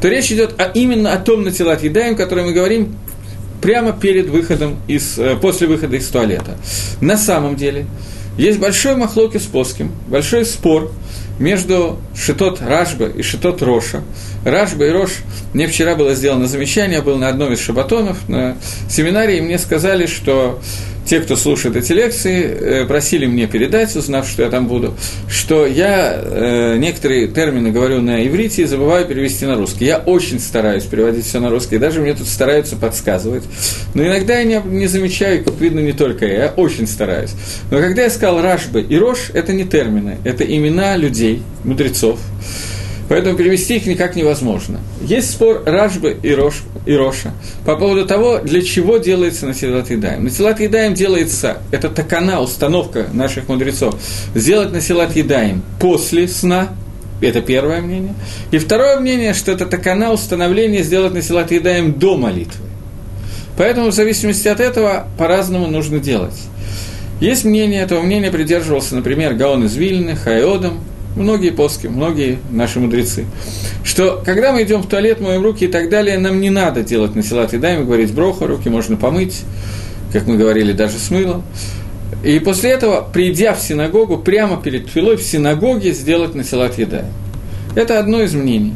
то 0.00 0.08
речь 0.08 0.32
идет 0.32 0.58
о, 0.58 0.64
именно 0.74 1.12
о 1.12 1.18
том 1.18 1.42
натилат 1.42 1.82
едаем, 1.82 2.16
который 2.16 2.44
мы 2.44 2.52
говорим 2.52 2.96
прямо 3.60 3.92
перед 3.92 4.28
выходом 4.28 4.76
из, 4.86 5.18
э, 5.18 5.36
после 5.36 5.66
выхода 5.66 5.96
из 5.96 6.06
туалета. 6.08 6.56
На 7.00 7.16
самом 7.16 7.56
деле, 7.56 7.86
есть 8.38 8.58
большой 8.58 8.96
махлоки 8.96 9.38
с 9.38 9.44
плоским, 9.44 9.92
большой 10.08 10.46
спор– 10.46 10.92
между 11.38 11.98
Шитот 12.14 12.60
Рашба 12.62 13.06
и 13.06 13.22
Шитот 13.22 13.62
Роша. 13.62 14.02
Рашба 14.46 14.86
и 14.86 14.90
Рош, 14.90 15.10
мне 15.54 15.66
вчера 15.66 15.96
было 15.96 16.14
сделано 16.14 16.46
замечание, 16.46 16.98
я 16.98 17.02
был 17.02 17.18
на 17.18 17.28
одном 17.28 17.52
из 17.52 17.60
шабатонов 17.60 18.28
на 18.28 18.56
семинаре, 18.88 19.38
и 19.38 19.40
мне 19.40 19.58
сказали, 19.58 20.06
что 20.06 20.60
те, 21.04 21.18
кто 21.18 21.34
слушает 21.34 21.74
эти 21.74 21.92
лекции, 21.92 22.42
э, 22.44 22.86
просили 22.86 23.26
мне 23.26 23.48
передать, 23.48 23.96
узнав, 23.96 24.28
что 24.28 24.44
я 24.44 24.50
там 24.50 24.68
буду, 24.68 24.94
что 25.28 25.66
я 25.66 26.14
э, 26.14 26.76
некоторые 26.78 27.26
термины 27.26 27.72
говорю 27.72 28.00
на 28.00 28.24
иврите 28.24 28.62
и 28.62 28.64
забываю 28.66 29.04
перевести 29.04 29.46
на 29.46 29.56
русский. 29.56 29.84
Я 29.84 29.98
очень 29.98 30.38
стараюсь 30.38 30.84
переводить 30.84 31.26
все 31.26 31.40
на 31.40 31.50
русский, 31.50 31.78
даже 31.78 32.00
мне 32.00 32.14
тут 32.14 32.28
стараются 32.28 32.76
подсказывать. 32.76 33.42
Но 33.94 34.06
иногда 34.06 34.38
я 34.38 34.44
не, 34.44 34.62
не 34.64 34.86
замечаю, 34.86 35.42
как 35.42 35.60
видно, 35.60 35.80
не 35.80 35.92
только 35.92 36.24
я, 36.24 36.44
я 36.44 36.52
очень 36.56 36.86
стараюсь. 36.86 37.32
Но 37.72 37.80
когда 37.80 38.02
я 38.02 38.10
сказал 38.10 38.40
Рашбы 38.42 38.80
и 38.80 38.96
Рош, 38.96 39.30
это 39.34 39.52
не 39.52 39.64
термины, 39.64 40.18
это 40.22 40.44
имена 40.44 40.96
людей, 40.96 41.42
мудрецов. 41.64 42.20
Поэтому 43.08 43.36
перевести 43.36 43.76
их 43.76 43.86
никак 43.86 44.16
невозможно. 44.16 44.80
Есть 45.00 45.30
спор 45.30 45.62
Рашбы 45.64 46.16
и, 46.22 46.32
Рош, 46.34 46.62
и 46.86 46.94
Роша 46.94 47.32
по 47.64 47.76
поводу 47.76 48.04
того, 48.06 48.38
для 48.38 48.62
чего 48.62 48.98
делается 48.98 49.46
Насилат 49.46 49.90
Едаем. 49.90 50.24
Насилат 50.24 50.60
Едаем 50.60 50.94
делается, 50.94 51.58
это 51.70 51.88
такана, 51.88 52.40
установка 52.40 53.06
наших 53.12 53.48
мудрецов, 53.48 53.94
сделать 54.34 54.72
Насилат 54.72 55.14
Едаем 55.14 55.62
после 55.80 56.26
сна, 56.26 56.70
это 57.20 57.40
первое 57.40 57.80
мнение. 57.80 58.14
И 58.50 58.58
второе 58.58 58.98
мнение, 58.98 59.34
что 59.34 59.52
это 59.52 59.66
такана 59.66 60.12
установление 60.12 60.82
сделать 60.82 61.14
Насилат 61.14 61.52
Едаем 61.52 61.92
до 61.92 62.16
молитвы. 62.16 62.64
Поэтому 63.56 63.90
в 63.90 63.94
зависимости 63.94 64.48
от 64.48 64.60
этого 64.60 65.06
по-разному 65.16 65.66
нужно 65.66 65.98
делать. 65.98 66.34
Есть 67.20 67.44
мнение, 67.44 67.82
этого 67.82 68.02
мнения 68.02 68.30
придерживался, 68.30 68.94
например, 68.94 69.34
Гаон 69.34 69.64
из 69.64 69.74
Вильны, 69.76 70.14
Хайодом, 70.16 70.80
многие 71.16 71.50
поски, 71.50 71.86
многие 71.86 72.38
наши 72.50 72.78
мудрецы, 72.78 73.24
что 73.82 74.22
когда 74.24 74.52
мы 74.52 74.62
идем 74.62 74.82
в 74.82 74.88
туалет, 74.88 75.20
моем 75.20 75.42
руки 75.42 75.64
и 75.64 75.68
так 75.68 75.88
далее, 75.88 76.18
нам 76.18 76.40
не 76.40 76.50
надо 76.50 76.82
делать 76.82 77.16
насилат 77.16 77.54
и 77.54 77.58
даем, 77.58 77.84
говорить 77.84 78.12
броха, 78.12 78.46
руки 78.46 78.68
можно 78.68 78.96
помыть, 78.96 79.42
как 80.12 80.26
мы 80.26 80.36
говорили, 80.36 80.72
даже 80.72 80.98
с 80.98 81.10
мылом. 81.10 81.42
И 82.22 82.38
после 82.38 82.70
этого, 82.70 83.06
придя 83.12 83.54
в 83.54 83.60
синагогу, 83.60 84.18
прямо 84.18 84.60
перед 84.60 84.90
твилой 84.90 85.16
в 85.16 85.22
синагоге 85.22 85.92
сделать 85.92 86.34
насилат 86.34 86.78
едаем. 86.78 87.12
Это 87.74 87.98
одно 87.98 88.22
из 88.22 88.34
мнений. 88.34 88.74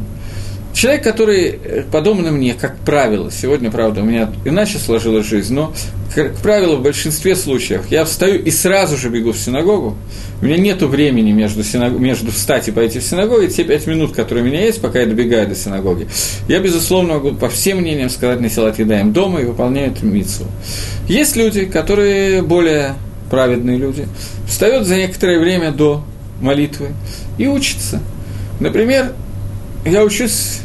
Человек, 0.73 1.03
который, 1.03 1.59
э, 1.63 1.83
подобно 1.91 2.31
мне, 2.31 2.53
как 2.53 2.77
правило, 2.79 3.29
сегодня, 3.31 3.69
правда, 3.69 4.01
у 4.01 4.05
меня 4.05 4.31
иначе 4.45 4.77
сложилась 4.77 5.25
жизнь, 5.25 5.53
но, 5.53 5.73
как 6.15 6.35
правило, 6.37 6.77
в 6.77 6.81
большинстве 6.81 7.35
случаев 7.35 7.85
я 7.89 8.05
встаю 8.05 8.41
и 8.41 8.51
сразу 8.51 8.97
же 8.97 9.09
бегу 9.09 9.31
в 9.31 9.37
синагогу, 9.37 9.97
у 10.41 10.45
меня 10.45 10.57
нет 10.57 10.81
времени 10.81 11.31
между, 11.31 11.63
синаг... 11.63 11.91
между 11.93 12.31
встать 12.31 12.67
и 12.67 12.71
пойти 12.71 12.99
в 12.99 13.03
синагогу, 13.03 13.41
и 13.41 13.47
те 13.47 13.63
пять 13.63 13.85
минут, 13.85 14.15
которые 14.15 14.43
у 14.43 14.47
меня 14.47 14.61
есть, 14.65 14.81
пока 14.81 15.01
я 15.01 15.05
добегаю 15.05 15.47
до 15.47 15.55
синагоги, 15.55 16.07
я, 16.47 16.59
безусловно, 16.59 17.15
могу 17.15 17.33
по 17.33 17.49
всем 17.49 17.79
мнениям 17.79 18.09
сказать 18.09 18.39
на 18.39 18.49
Силат 18.49 18.79
Едаем 18.79 19.13
дома 19.13 19.41
и 19.41 19.45
выполняют 19.45 20.01
митцву. 20.01 20.47
Есть 21.07 21.35
люди, 21.35 21.65
которые 21.65 22.41
более 22.41 22.95
праведные 23.29 23.77
люди, 23.77 24.07
встают 24.47 24.85
за 24.85 24.97
некоторое 24.97 25.39
время 25.39 25.71
до 25.71 26.03
молитвы 26.41 26.89
и 27.37 27.47
учатся. 27.47 28.01
Например, 28.59 29.13
я 29.85 30.03
учусь 30.03 30.59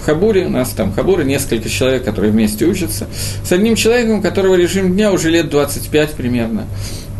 в 0.00 0.04
Хабуре, 0.04 0.46
у 0.46 0.50
нас 0.50 0.70
там 0.70 0.92
Хабура, 0.92 1.22
несколько 1.22 1.68
человек, 1.68 2.04
которые 2.04 2.32
вместе 2.32 2.64
учатся, 2.64 3.06
с 3.44 3.52
одним 3.52 3.76
человеком, 3.76 4.18
у 4.18 4.22
которого 4.22 4.54
режим 4.54 4.94
дня 4.94 5.12
уже 5.12 5.30
лет 5.30 5.50
25 5.50 6.12
примерно. 6.12 6.66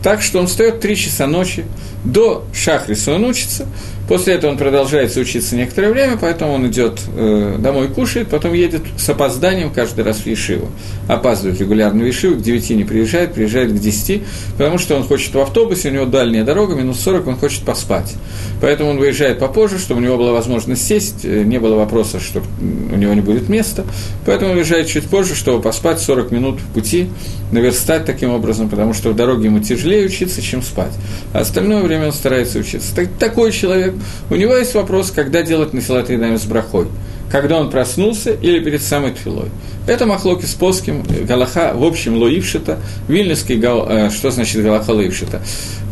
Так 0.03 0.23
что 0.23 0.38
он 0.38 0.47
встает 0.47 0.81
3 0.81 0.97
часа 0.97 1.26
ночи, 1.26 1.65
до 2.05 2.45
Шахриса 2.53 3.12
он 3.12 3.25
учится, 3.25 3.67
После 4.08 4.34
этого 4.34 4.52
он 4.52 4.56
продолжает 4.56 5.16
учиться 5.16 5.56
некоторое 5.56 5.90
время, 5.90 6.16
поэтому 6.20 6.52
он 6.52 6.66
идет 6.68 7.00
э, 7.16 7.56
домой 7.58 7.88
кушает, 7.88 8.28
потом 8.28 8.52
едет 8.52 8.82
с 8.96 9.08
опозданием 9.08 9.72
каждый 9.72 10.04
раз 10.04 10.18
в 10.18 10.26
Ешиву. 10.26 10.68
Опаздывает 11.08 11.60
регулярно 11.60 12.04
в 12.04 12.06
Ешиву, 12.06 12.36
к 12.36 12.42
9 12.42 12.70
не 12.70 12.84
приезжает, 12.84 13.34
приезжает 13.34 13.72
к 13.72 13.78
10, 13.78 14.22
потому 14.56 14.78
что 14.78 14.94
он 14.94 15.02
хочет 15.02 15.34
в 15.34 15.40
автобусе, 15.40 15.88
у 15.90 15.92
него 15.92 16.04
дальняя 16.06 16.44
дорога, 16.44 16.76
минус 16.76 17.00
40, 17.00 17.26
он 17.26 17.36
хочет 17.36 17.62
поспать. 17.62 18.14
Поэтому 18.60 18.90
он 18.90 18.98
выезжает 18.98 19.40
попозже, 19.40 19.78
чтобы 19.78 20.00
у 20.00 20.04
него 20.04 20.16
была 20.16 20.32
возможность 20.32 20.86
сесть, 20.86 21.25
э, 21.25 21.42
не 21.42 21.58
было 21.58 21.75
вопроса, 21.75 22.20
что 22.20 22.42
у 22.60 22.96
него 22.96 23.12
не 23.12 23.20
будет 23.22 23.48
места. 23.48 23.84
Поэтому 24.25 24.50
он 24.50 24.56
выезжает 24.56 24.86
чуть 24.86 25.04
позже, 25.04 25.34
чтобы 25.34 25.60
поспать 25.60 25.98
40 25.98 26.30
минут 26.30 26.60
в 26.60 26.75
пути, 26.75 27.08
наверстать 27.50 28.04
таким 28.04 28.30
образом, 28.30 28.68
потому 28.68 28.94
что 28.94 29.10
в 29.10 29.16
дороге 29.16 29.46
ему 29.46 29.58
тяжелее 29.58 30.06
учиться, 30.06 30.40
чем 30.40 30.62
спать. 30.62 30.92
А 31.32 31.40
остальное 31.40 31.82
время 31.82 32.06
он 32.06 32.12
старается 32.12 32.58
учиться. 32.58 32.94
Так, 32.94 33.08
такой 33.18 33.50
человек 33.50 33.96
у 34.31 34.35
него 34.35 34.55
есть 34.57 34.75
вопрос, 34.75 35.11
когда 35.11 35.43
делать 35.43 35.73
насилат 35.73 36.11
едами 36.11 36.37
с 36.37 36.45
брахой. 36.45 36.87
Когда 37.31 37.59
он 37.59 37.71
проснулся 37.71 38.31
или 38.31 38.61
перед 38.61 38.83
самой 38.83 39.12
тфилой. 39.12 39.49
Это 39.87 40.07
махлоки 40.07 40.45
с 40.45 40.55
плоским, 40.55 41.05
галаха, 41.26 41.73
в 41.75 41.85
общем, 41.85 42.17
лоившита, 42.17 42.79
вильнюсский 43.09 43.57
гал, 43.57 43.87
э, 43.88 44.11
что 44.11 44.31
значит 44.31 44.62
галаха 44.62 44.91
лоившита? 44.91 45.43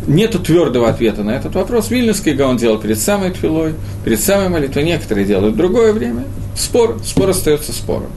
Нету 0.07 0.39
твердого 0.39 0.89
ответа 0.89 1.23
на 1.23 1.31
этот 1.31 1.55
вопрос. 1.55 1.91
Вильнюсский 1.91 2.35
гаон 2.35 2.57
делал 2.57 2.79
перед 2.79 2.99
самой 2.99 3.31
тфилой, 3.31 3.75
перед 4.05 4.21
самой 4.21 4.49
молитвой, 4.49 4.85
некоторые 4.85 5.27
делают 5.27 5.55
в 5.55 5.57
другое 5.57 5.93
время. 5.93 6.25
Спор, 6.57 6.99
спор 7.05 7.31
остается 7.31 7.73
спором. 7.73 8.11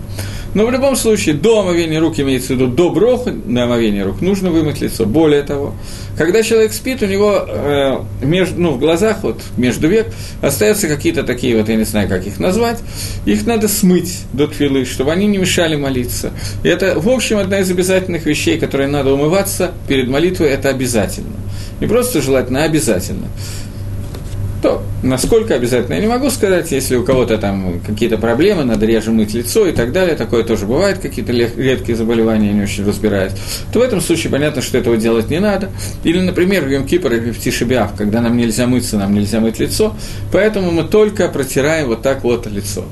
Но 0.58 0.66
в 0.66 0.72
любом 0.72 0.96
случае, 0.96 1.36
до 1.36 1.60
омовения 1.60 2.00
рук, 2.00 2.20
имеется 2.20 2.48
в 2.48 2.50
виду 2.56 2.66
до 2.66 2.90
броха, 2.90 3.32
на 3.32 3.66
омовение 3.66 4.04
рук, 4.04 4.22
нужно 4.22 4.50
вымыть 4.50 4.82
лицо. 4.82 5.06
Более 5.06 5.44
того, 5.44 5.76
когда 6.18 6.42
человек 6.42 6.74
спит, 6.74 7.04
у 7.04 7.06
него 7.06 7.46
э, 7.48 8.00
между, 8.24 8.60
ну, 8.60 8.72
в 8.72 8.80
глазах, 8.80 9.18
вот 9.22 9.40
между 9.56 9.88
век, 9.88 10.08
остаются 10.42 10.88
какие-то 10.88 11.22
такие, 11.22 11.56
вот 11.56 11.70
я 11.70 11.76
не 11.76 11.84
знаю, 11.84 12.10
как 12.10 12.26
их 12.26 12.40
назвать, 12.40 12.80
их 13.28 13.46
надо 13.46 13.68
смыть 13.68 14.22
до 14.34 14.48
твилы, 14.48 14.86
чтобы 14.86 15.12
они 15.12 15.28
не 15.28 15.38
мешали 15.38 15.76
молиться. 15.76 16.34
И 16.64 16.70
это, 16.70 17.00
в 17.00 17.08
общем, 17.08 17.38
одна 17.38 17.60
из 17.60 17.70
обязательных 17.70 18.26
вещей, 18.26 18.58
которые 18.58 18.88
надо 18.88 19.14
умываться 19.14 19.74
перед 19.88 20.08
молитвой, 20.08 20.48
это 20.48 20.70
обязательно. 20.70 21.36
Не 21.80 21.86
просто 21.86 22.20
желательно, 22.20 22.64
а 22.64 22.66
обязательно 22.66 23.28
то 24.62 24.82
насколько 25.04 25.54
обязательно, 25.54 25.96
я 25.96 26.02
не 26.02 26.08
могу 26.08 26.30
сказать, 26.30 26.72
если 26.72 26.96
у 26.96 27.04
кого-то 27.04 27.38
там 27.38 27.80
какие-то 27.86 28.18
проблемы, 28.18 28.64
надо 28.64 28.86
реже 28.86 29.12
мыть 29.12 29.34
лицо 29.34 29.68
и 29.68 29.72
так 29.72 29.92
далее, 29.92 30.16
такое 30.16 30.44
тоже 30.44 30.66
бывает, 30.66 31.00
какие-то 31.00 31.32
редкие 31.32 31.96
заболевания, 31.96 32.52
не 32.52 32.64
очень 32.64 32.86
разбираюсь, 32.86 33.34
то 33.72 33.80
в 33.80 33.82
этом 33.82 34.02
случае 34.02 34.32
понятно, 34.32 34.62
что 34.62 34.78
этого 34.78 34.98
делать 34.98 35.30
не 35.30 35.40
надо. 35.40 35.70
Или, 36.04 36.20
например, 36.20 36.66
в 36.66 36.68
Йом-Кипр 36.70 37.16
или 37.16 37.32
в 37.32 37.40
Тишебиав, 37.40 37.94
когда 37.96 38.22
нам 38.22 38.36
нельзя 38.38 38.68
мыться, 38.68 38.98
нам 38.98 39.14
нельзя 39.14 39.40
мыть 39.40 39.60
лицо, 39.60 39.96
поэтому 40.32 40.72
мы 40.72 40.84
только 40.84 41.28
протираем 41.28 41.88
вот 41.88 42.02
так 42.02 42.24
вот 42.24 42.48
лицо. 42.48 42.86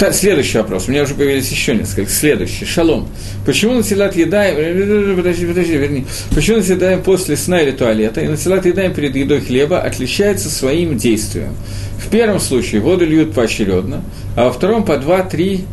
Э, 0.00 0.12
Следующий 0.12 0.58
вопрос. 0.58 0.88
У 0.88 0.90
меня 0.90 1.02
уже 1.02 1.14
появились 1.14 1.50
еще 1.50 1.74
несколько. 1.74 2.10
Следующий. 2.10 2.64
Шалом. 2.64 3.08
Почему 3.46 3.74
насилат 3.74 4.16
едаем... 4.16 5.16
Подожди, 5.16 5.46
подожди, 5.46 5.76
верни. 5.76 6.06
Почему 6.34 6.58
насилаем 6.58 7.02
после 7.02 7.36
сна 7.36 7.60
или 7.60 7.70
туалета 7.70 8.20
и 8.20 8.28
насилат 8.28 8.66
едаем 8.66 8.94
перед 8.94 9.14
едой 9.16 9.40
хлеба 9.40 9.80
отличается 9.80 10.48
своим 10.48 10.96
действием? 10.96 11.54
В 11.98 12.10
первом 12.10 12.40
случае 12.40 12.80
воду 12.80 13.06
льют 13.06 13.34
поочередно, 13.34 14.02
а 14.36 14.46
во 14.46 14.52
втором 14.52 14.84
по 14.84 14.98
два-три 14.98 15.64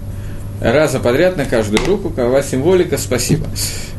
раза 0.61 0.99
подряд 0.99 1.37
на 1.37 1.45
каждую 1.45 1.85
руку, 1.85 2.09
какова 2.09 2.43
символика, 2.43 2.97
спасибо. 2.97 3.47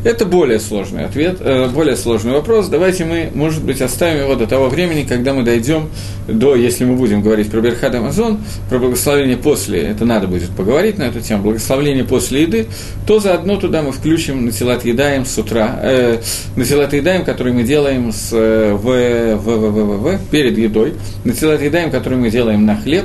Это 0.03 0.25
более 0.25 0.61
сложный 0.61 1.05
ответ, 1.05 1.37
э, 1.41 1.69
более 1.69 1.95
сложный 1.95 2.33
вопрос. 2.33 2.69
Давайте 2.69 3.05
мы, 3.05 3.31
может 3.35 3.63
быть, 3.63 3.83
оставим 3.83 4.23
его 4.23 4.35
до 4.35 4.47
того 4.47 4.69
времени, 4.69 5.05
когда 5.07 5.35
мы 5.35 5.43
дойдем 5.43 5.91
до, 6.27 6.55
если 6.55 6.87
мы 6.87 6.97
будем 6.97 7.21
говорить 7.21 7.51
про 7.51 7.61
Берхад 7.61 7.95
Амазон, 7.95 8.39
про 8.71 8.79
благословение 8.79 9.37
после, 9.37 9.83
это 9.83 10.07
надо 10.07 10.27
будет 10.27 10.51
поговорить 10.51 10.97
на 10.97 11.05
эту 11.05 11.21
тему, 11.21 11.43
благословение 11.43 12.05
после 12.05 12.43
еды, 12.43 12.67
то 13.07 13.21
заодно 13.21 13.57
туда 13.57 13.83
мы 13.83 13.93
включим 13.93 14.47
Насилат 14.47 14.87
Едаем 14.87 15.27
с 15.27 15.37
утра, 15.37 15.79
э, 15.83 16.21
Насилат 16.57 16.95
Едаем, 16.95 17.25
который 17.25 17.53
мы 17.53 17.65
делаем 17.65 18.11
с, 18.11 18.31
э, 18.33 18.73
в, 18.73 18.85
в, 18.85 19.45
в, 19.45 19.71
в, 19.71 19.99
в, 19.99 20.03
в, 20.03 20.31
перед 20.31 20.57
едой, 20.57 20.95
Насилат 21.25 21.61
Едаем, 21.61 21.91
который 21.91 22.17
мы 22.17 22.31
делаем 22.31 22.65
на 22.65 22.77
хлеб, 22.77 23.05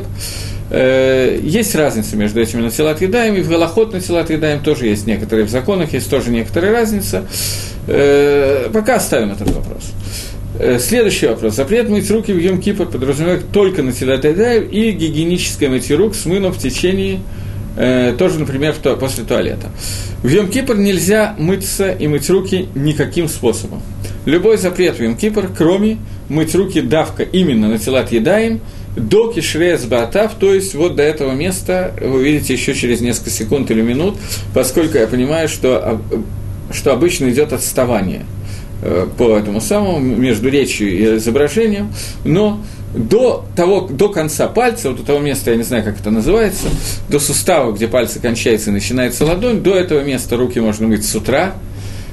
Э, 0.72 1.40
есть 1.44 1.76
разница 1.76 2.16
между 2.16 2.42
этими 2.42 2.62
насилат 2.62 3.02
и 3.02 3.08
в 3.42 3.50
Галахот 3.50 3.94
насилат 3.94 4.32
тоже 4.64 4.88
есть 4.88 5.06
некоторые, 5.06 5.46
в 5.46 5.50
законах 5.50 5.94
есть 5.94 6.10
тоже 6.10 6.32
некоторая 6.32 6.72
разница. 6.72 7.26
Э, 7.88 8.70
пока 8.74 8.96
оставим 8.96 9.32
этот 9.32 9.52
вопрос. 9.52 9.92
Э, 10.58 10.80
следующий 10.80 11.28
вопрос. 11.28 11.56
Запрет 11.56 11.90
мыть 11.90 12.10
руки 12.10 12.34
в 12.34 12.40
Йом 12.40 12.60
Кипр 12.62 12.88
подразумевает 12.88 13.52
только 13.52 13.84
на 13.84 13.92
едаем 13.92 14.64
и 14.64 14.92
гигиеническое 14.92 15.70
мытье 15.70 15.98
рук 15.98 16.16
с 16.16 16.26
мылом 16.26 16.52
в 16.52 16.58
течение 16.58 17.20
тоже, 18.18 18.40
например, 18.40 18.74
после 19.02 19.26
туалета. 19.26 19.70
В 20.24 20.30
Йом 20.30 20.48
Кипр 20.48 20.78
нельзя 20.78 21.36
мыться 21.38 21.92
и 21.92 22.08
мыть 22.08 22.30
руки 22.30 22.70
никаким 22.74 23.28
способом. 23.28 23.82
Любой 24.24 24.58
запрет 24.58 24.98
в 24.98 25.04
Йом 25.04 25.18
Кипр, 25.18 25.50
кроме 25.56 25.98
мыть 26.30 26.56
руки 26.56 26.80
давка 26.80 27.24
именно 27.24 27.68
на 27.68 27.78
телат 27.78 28.14
до 28.96 29.32
кишрес 29.32 29.86
батав, 29.86 30.34
то 30.40 30.54
есть 30.54 30.74
вот 30.74 30.96
до 30.96 31.04
этого 31.04 31.34
места 31.34 31.94
вы 32.02 32.20
увидите 32.20 32.54
еще 32.54 32.74
через 32.74 33.02
несколько 33.02 33.30
секунд 33.30 33.70
или 33.72 33.82
минут, 33.82 34.16
поскольку 34.54 34.98
я 34.98 35.08
понимаю, 35.08 35.50
что, 35.50 36.02
что 36.72 36.94
обычно 36.94 37.30
идет 37.30 37.54
отставание 37.54 38.26
э, 38.82 39.08
по 39.18 39.38
этому 39.38 39.60
самому, 39.60 40.00
между 40.00 40.50
речью 40.50 40.90
и 40.92 41.18
изображением, 41.18 41.94
но 42.24 42.62
до, 42.94 43.46
того, 43.56 43.82
до 43.82 44.10
конца 44.10 44.48
пальца, 44.48 44.90
вот 44.90 45.02
у 45.02 45.04
того 45.04 45.20
места, 45.20 45.52
я 45.52 45.58
не 45.58 45.64
знаю, 45.64 45.84
как 45.84 46.00
это 46.00 46.12
называется, 46.12 46.68
до 47.10 47.20
сустава, 47.20 47.74
где 47.74 47.88
пальцы 47.88 48.20
кончается 48.20 48.70
и 48.70 48.74
начинается 48.74 49.26
ладонь, 49.26 49.62
до 49.62 49.76
этого 49.76 50.02
места 50.04 50.38
руки 50.38 50.60
можно 50.60 50.88
мыть 50.88 51.06
с 51.06 51.14
утра, 51.14 51.56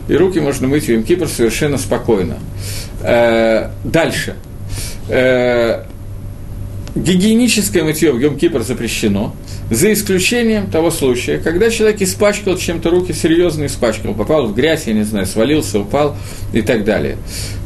и 0.08 0.14
руки 0.14 0.40
можно 0.40 0.66
мыть 0.66 0.86
в 0.86 0.88
Йом 0.88 1.04
совершенно 1.28 1.78
спокойно. 1.78 2.38
Э, 3.02 3.70
дальше. 3.84 4.34
Гигиеническое 6.94 7.84
мытье 7.84 8.12
в 8.12 8.18
Йом-Кипр 8.18 8.62
запрещено, 8.62 9.34
за 9.70 9.92
исключением 9.94 10.70
того 10.70 10.90
случая, 10.90 11.38
когда 11.38 11.70
человек 11.70 12.02
испачкал 12.02 12.58
чем-то 12.58 12.90
руки, 12.90 13.12
серьезно 13.12 13.64
испачкал, 13.64 14.12
попал 14.12 14.46
в 14.46 14.54
грязь, 14.54 14.87
я 14.87 14.92
не 14.92 15.04
знаю, 15.04 15.25
свалился, 15.25 15.80
упал 15.80 16.16
и 16.52 16.61
так 16.61 16.84
далее. 16.84 17.16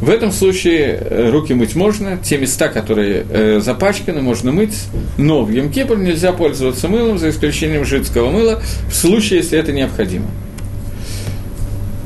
В 0.01 0.11
этом 0.11 0.31
случае 0.31 0.99
э, 1.01 1.31
руки 1.31 1.55
мыть 1.55 1.75
можно, 1.75 2.19
те 2.19 2.39
места, 2.39 2.69
которые 2.69 3.27
э, 3.29 3.61
запачканы, 3.61 4.23
можно 4.23 4.53
мыть, 4.53 4.77
но 5.19 5.43
в 5.43 5.51
Йом-Кипр 5.51 5.97
нельзя 5.97 6.33
пользоваться 6.33 6.87
мылом, 6.87 7.19
за 7.19 7.31
исключением 7.31 7.85
жидкого 7.85 8.31
мыла, 8.31 8.63
в 8.89 8.95
случае, 8.95 9.41
если 9.41 9.59
это 9.59 9.73
необходимо. 9.73 10.27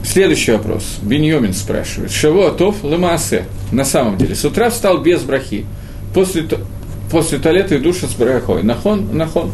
Следующий 0.03 0.53
вопрос. 0.53 0.99
Беньомин 1.03 1.53
спрашивает. 1.53 2.11
Шаво 2.11 2.49
Атов 2.49 2.83
Лемаасе. 2.83 3.45
На 3.71 3.85
самом 3.85 4.17
деле, 4.17 4.35
с 4.35 4.45
утра 4.45 4.71
встал 4.71 5.03
без 5.03 5.21
брахи. 5.21 5.67
После 6.13 6.45
после 7.11 7.39
туалета 7.39 7.75
и 7.75 7.79
душа 7.79 8.07
с 8.07 8.15
брахой. 8.15 8.63
Нахон, 8.63 9.17
нахон. 9.17 9.51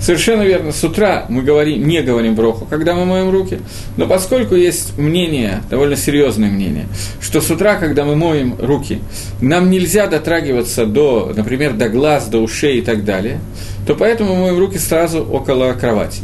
Совершенно 0.00 0.42
верно, 0.42 0.72
с 0.72 0.82
утра 0.82 1.26
мы 1.28 1.42
говорим, 1.42 1.86
не 1.86 2.00
говорим 2.00 2.34
броху, 2.34 2.66
когда 2.68 2.94
мы 2.94 3.04
моем 3.04 3.28
руки, 3.28 3.60
но 3.98 4.06
поскольку 4.06 4.54
есть 4.54 4.96
мнение, 4.96 5.62
довольно 5.68 5.94
серьезное 5.94 6.48
мнение, 6.48 6.86
что 7.20 7.42
с 7.42 7.50
утра, 7.50 7.74
когда 7.76 8.04
мы 8.04 8.16
моем 8.16 8.54
руки, 8.58 9.00
нам 9.42 9.70
нельзя 9.70 10.06
дотрагиваться 10.06 10.86
до, 10.86 11.34
например, 11.36 11.74
до 11.74 11.90
глаз, 11.90 12.28
до 12.28 12.38
ушей 12.38 12.78
и 12.78 12.80
так 12.80 13.04
далее, 13.04 13.40
то 13.86 13.94
поэтому 13.94 14.34
мы 14.34 14.40
моем 14.42 14.58
руки 14.58 14.78
сразу 14.78 15.22
около 15.22 15.74
кровати. 15.74 16.22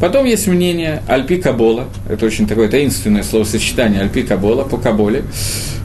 Потом 0.00 0.24
есть 0.24 0.46
мнение 0.46 1.02
Альпи 1.06 1.36
Кабола, 1.36 1.84
это 2.08 2.24
очень 2.24 2.46
такое 2.46 2.68
таинственное 2.68 3.24
словосочетание 3.24 4.00
Альпи 4.00 4.22
Кабола, 4.22 4.62
по 4.62 4.78
Каболе, 4.78 5.24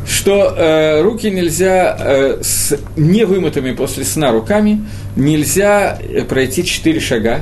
что 0.05 0.53
э, 0.55 1.01
руки 1.01 1.29
нельзя 1.29 1.97
э, 1.99 2.37
с 2.41 2.77
невымытыми 2.97 3.71
после 3.71 4.03
сна 4.03 4.31
руками 4.31 4.85
нельзя 5.15 5.97
э, 6.01 6.23
пройти 6.23 6.65
четыре 6.65 6.99
шага, 6.99 7.41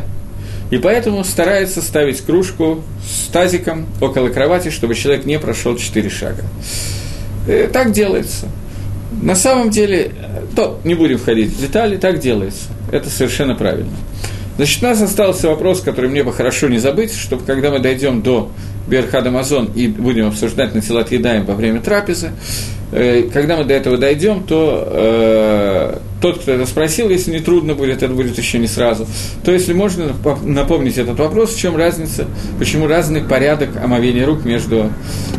и 0.69 0.77
поэтому 0.77 1.23
старается 1.23 1.81
ставить 1.81 2.21
кружку 2.21 2.81
с 3.05 3.27
тазиком 3.27 3.87
около 3.99 4.29
кровати, 4.29 4.69
чтобы 4.69 4.95
человек 4.95 5.25
не 5.25 5.37
прошел 5.39 5.75
четыре 5.77 6.09
шага. 6.09 6.43
Э, 7.47 7.69
так 7.71 7.91
делается. 7.91 8.47
На 9.21 9.35
самом 9.35 9.69
деле, 9.69 10.11
э, 10.17 10.45
то 10.55 10.79
не 10.83 10.93
будем 10.93 11.17
входить 11.17 11.49
в 11.49 11.59
детали, 11.59 11.97
так 11.97 12.19
делается. 12.19 12.69
Это 12.91 13.09
совершенно 13.09 13.55
правильно. 13.55 13.91
Значит, 14.57 14.83
у 14.83 14.85
нас 14.85 15.01
остался 15.01 15.47
вопрос, 15.47 15.81
который 15.81 16.09
мне 16.09 16.23
бы 16.23 16.31
хорошо 16.31 16.67
не 16.67 16.77
забыть, 16.77 17.13
чтобы 17.13 17.43
когда 17.43 17.71
мы 17.71 17.79
дойдем 17.79 18.21
до 18.21 18.51
Берхад 18.87 19.25
Амазон 19.27 19.69
и 19.75 19.87
будем 19.87 20.27
обсуждать 20.27 20.73
на 20.75 20.81
Тилат 20.81 21.11
Едаем 21.11 21.45
во 21.45 21.53
время 21.53 21.81
трапезы, 21.81 22.31
э, 22.91 23.29
когда 23.31 23.57
мы 23.57 23.63
до 23.63 23.73
этого 23.73 23.97
дойдем, 23.97 24.43
то 24.43 24.87
э, 24.91 25.97
тот, 26.21 26.39
кто 26.39 26.51
это 26.51 26.65
спросил, 26.65 27.09
если 27.09 27.31
не 27.31 27.39
трудно 27.39 27.73
будет, 27.73 28.03
это 28.03 28.13
будет 28.13 28.37
еще 28.37 28.59
не 28.59 28.67
сразу, 28.67 29.07
то 29.43 29.51
если 29.51 29.73
можно 29.73 30.13
напомнить 30.43 30.97
этот 30.97 31.19
вопрос, 31.19 31.55
в 31.55 31.59
чем 31.59 31.75
разница, 31.77 32.27
почему 32.59 32.87
разный 32.87 33.21
порядок 33.21 33.69
омовения 33.81 34.25
рук 34.25 34.45
между 34.45 34.91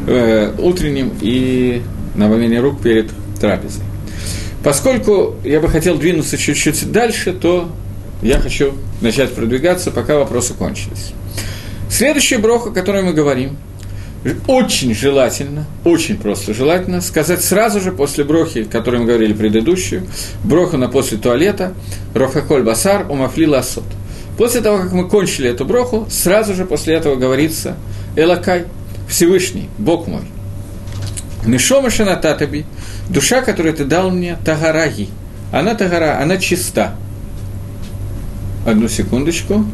э, 0.06 0.52
утренним 0.58 1.12
и 1.20 1.82
омовением 2.16 2.62
рук 2.62 2.80
перед 2.80 3.10
трапезой. 3.40 3.84
Поскольку 4.62 5.34
я 5.44 5.60
бы 5.60 5.68
хотел 5.68 5.98
двинуться 5.98 6.38
чуть-чуть 6.38 6.92
дальше, 6.92 7.32
то 7.32 7.68
я 8.22 8.38
хочу 8.38 8.74
начать 9.00 9.32
продвигаться, 9.32 9.90
пока 9.90 10.16
вопросы 10.16 10.54
кончились. 10.54 11.12
Следующая 11.92 12.38
броха, 12.38 12.70
о 12.70 12.72
которой 12.72 13.02
мы 13.02 13.12
говорим, 13.12 13.58
очень 14.46 14.94
желательно, 14.94 15.66
очень 15.84 16.16
просто 16.16 16.54
желательно 16.54 17.02
сказать 17.02 17.44
сразу 17.44 17.82
же 17.82 17.92
после 17.92 18.24
брохи, 18.24 18.60
о 18.60 18.64
которой 18.64 19.00
мы 19.00 19.04
говорили 19.04 19.34
предыдущую, 19.34 20.06
броху 20.42 20.78
на 20.78 20.88
после 20.88 21.18
туалета, 21.18 21.74
рофаколь 22.14 22.62
басар, 22.62 23.04
умафли 23.10 23.44
ласот. 23.44 23.84
После 24.38 24.62
того, 24.62 24.78
как 24.78 24.92
мы 24.92 25.06
кончили 25.06 25.50
эту 25.50 25.66
броху, 25.66 26.06
сразу 26.08 26.54
же 26.54 26.64
после 26.64 26.94
этого 26.94 27.16
говорится 27.16 27.76
Элакай, 28.16 28.64
Всевышний, 29.06 29.68
Бог 29.76 30.06
мой. 30.06 30.22
Нишома 31.44 31.90
шанататаби, 31.90 32.64
душа, 33.10 33.42
которую 33.42 33.74
ты 33.74 33.84
дал 33.84 34.10
мне, 34.10 34.38
тагараги. 34.46 35.10
Она 35.52 35.74
тагара, 35.74 36.18
она 36.22 36.38
чиста. 36.38 36.94
Одну 38.66 38.88
секундочку. 38.88 39.66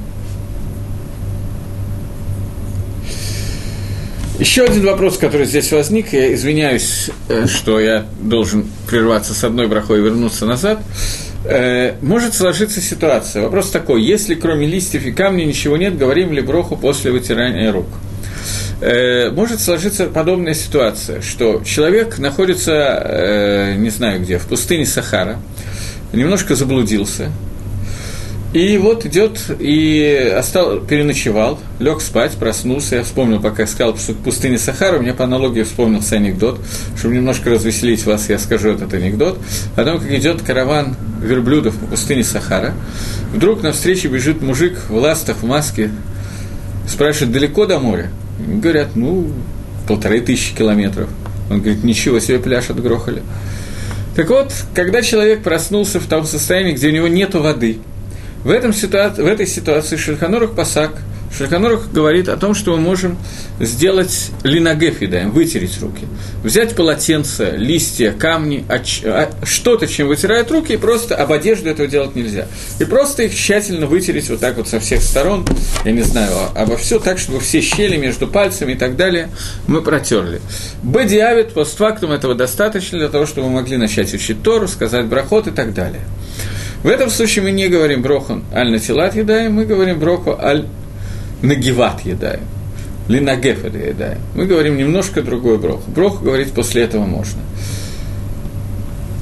Еще 4.38 4.62
один 4.62 4.84
вопрос, 4.84 5.18
который 5.18 5.46
здесь 5.46 5.72
возник, 5.72 6.12
я 6.12 6.32
извиняюсь, 6.32 7.10
э, 7.28 7.48
что 7.48 7.80
я 7.80 8.06
должен 8.20 8.68
прерваться 8.86 9.34
с 9.34 9.42
одной 9.42 9.66
брахой 9.66 9.98
и 9.98 10.02
вернуться 10.02 10.46
назад. 10.46 10.80
Э, 11.44 11.94
может 12.02 12.34
сложиться 12.34 12.80
ситуация. 12.80 13.42
Вопрос 13.42 13.70
такой, 13.70 14.00
если 14.00 14.36
кроме 14.36 14.68
листьев 14.68 15.04
и 15.04 15.10
камней 15.10 15.44
ничего 15.44 15.76
нет, 15.76 15.98
говорим 15.98 16.32
ли 16.32 16.40
броху 16.40 16.76
после 16.76 17.10
вытирания 17.10 17.72
рук? 17.72 17.88
Э, 18.80 19.32
может 19.32 19.60
сложиться 19.60 20.06
подобная 20.06 20.54
ситуация, 20.54 21.20
что 21.20 21.60
человек 21.64 22.20
находится, 22.20 23.74
не 23.76 23.90
знаю 23.90 24.20
где, 24.20 24.38
в 24.38 24.46
пустыне 24.46 24.86
Сахара, 24.86 25.40
немножко 26.12 26.54
заблудился, 26.54 27.32
и 28.54 28.78
вот 28.78 29.04
идет 29.04 29.38
и 29.58 30.32
остал, 30.34 30.80
переночевал, 30.80 31.58
лег 31.80 32.00
спать, 32.00 32.32
проснулся. 32.32 32.96
Я 32.96 33.04
вспомнил, 33.04 33.40
пока 33.40 33.66
сказал 33.66 33.94
пустыне 34.24 34.56
Сахара, 34.56 34.98
меня 34.98 35.12
по 35.12 35.24
аналогии 35.24 35.62
вспомнился 35.62 36.16
анекдот. 36.16 36.58
Чтобы 36.96 37.16
немножко 37.16 37.50
развеселить 37.50 38.06
вас, 38.06 38.30
я 38.30 38.38
скажу 38.38 38.70
этот 38.70 38.94
анекдот. 38.94 39.38
О 39.76 39.84
том, 39.84 40.00
как 40.00 40.10
идет 40.10 40.40
караван 40.40 40.96
верблюдов 41.22 41.76
по 41.76 41.86
пустыне 41.86 42.24
Сахара. 42.24 42.72
Вдруг 43.34 43.62
навстречу 43.62 44.08
бежит 44.08 44.40
мужик 44.40 44.78
в 44.88 44.96
ластах, 44.96 45.38
в 45.42 45.44
маске, 45.44 45.90
спрашивает, 46.88 47.32
далеко 47.32 47.66
до 47.66 47.78
моря? 47.78 48.10
Говорят, 48.38 48.96
ну, 48.96 49.30
полторы 49.86 50.20
тысячи 50.22 50.54
километров. 50.54 51.10
Он 51.50 51.60
говорит, 51.60 51.84
ничего 51.84 52.18
себе 52.18 52.38
пляж 52.38 52.70
отгрохали. 52.70 53.22
Так 54.16 54.30
вот, 54.30 54.54
когда 54.74 55.02
человек 55.02 55.42
проснулся 55.42 56.00
в 56.00 56.06
том 56.06 56.24
состоянии, 56.24 56.72
где 56.72 56.88
у 56.88 56.92
него 56.92 57.08
нет 57.08 57.34
воды– 57.34 57.80
В, 58.44 58.50
этом 58.50 58.72
ситуации, 58.72 59.22
в 59.22 59.26
этой 59.26 59.46
ситуации 59.46 59.96
Шельханорух 59.96 60.54
Пасак– 60.54 60.92
Шульханорух 61.36 61.92
говорит 61.92 62.28
о 62.28 62.36
том, 62.36 62.54
что 62.54 62.72
мы 62.72 62.78
можем 62.78 63.18
сделать 63.60 64.30
линогеф 64.42 65.02
едаем, 65.02 65.30
вытереть 65.30 65.78
руки. 65.80 66.06
Взять 66.42 66.74
полотенце, 66.74 67.52
листья, 67.56 68.12
камни, 68.12 68.64
а, 68.68 69.30
что-то, 69.42 69.86
чем 69.86 70.08
вытирают 70.08 70.50
руки, 70.50 70.72
и 70.72 70.76
просто 70.76 71.14
об 71.16 71.32
одежду 71.32 71.68
этого 71.68 71.86
делать 71.88 72.14
нельзя. 72.16 72.46
И 72.78 72.84
просто 72.84 73.24
их 73.24 73.34
тщательно 73.34 73.86
вытереть 73.86 74.28
вот 74.30 74.40
так 74.40 74.56
вот 74.56 74.68
со 74.68 74.80
всех 74.80 75.02
сторон, 75.02 75.46
я 75.84 75.92
не 75.92 76.02
знаю, 76.02 76.32
а, 76.32 76.62
обо 76.62 76.76
все 76.76 76.98
так, 76.98 77.18
чтобы 77.18 77.40
все 77.40 77.60
щели 77.60 77.96
между 77.96 78.26
пальцами 78.26 78.72
и 78.72 78.76
так 78.76 78.96
далее 78.96 79.28
мы 79.66 79.82
протерли. 79.82 80.40
Бедиавит, 80.82 81.52
постфактум 81.52 82.12
этого 82.12 82.34
достаточно 82.34 82.98
для 82.98 83.08
того, 83.08 83.26
чтобы 83.26 83.48
мы 83.48 83.56
могли 83.56 83.76
начать 83.76 84.12
учить 84.14 84.42
Тору, 84.42 84.66
сказать 84.66 85.06
брахот 85.06 85.46
и 85.46 85.50
так 85.50 85.74
далее. 85.74 86.02
В 86.82 86.86
этом 86.86 87.10
случае 87.10 87.44
мы 87.44 87.50
не 87.50 87.68
говорим 87.68 88.02
брохун 88.02 88.44
аль-натилат 88.52 89.16
едаем, 89.16 89.54
мы 89.54 89.64
говорим 89.64 89.98
броху 89.98 90.38
аль 90.38 90.66
нагиват 91.42 92.02
едаем, 92.02 92.42
линагеф 93.08 93.64
это 93.64 93.78
едаем. 93.78 94.18
Мы 94.34 94.46
говорим 94.46 94.76
немножко 94.76 95.22
другой 95.22 95.58
брох. 95.58 95.80
Брох 95.88 96.22
говорить 96.22 96.52
после 96.52 96.82
этого 96.82 97.04
можно. 97.04 97.40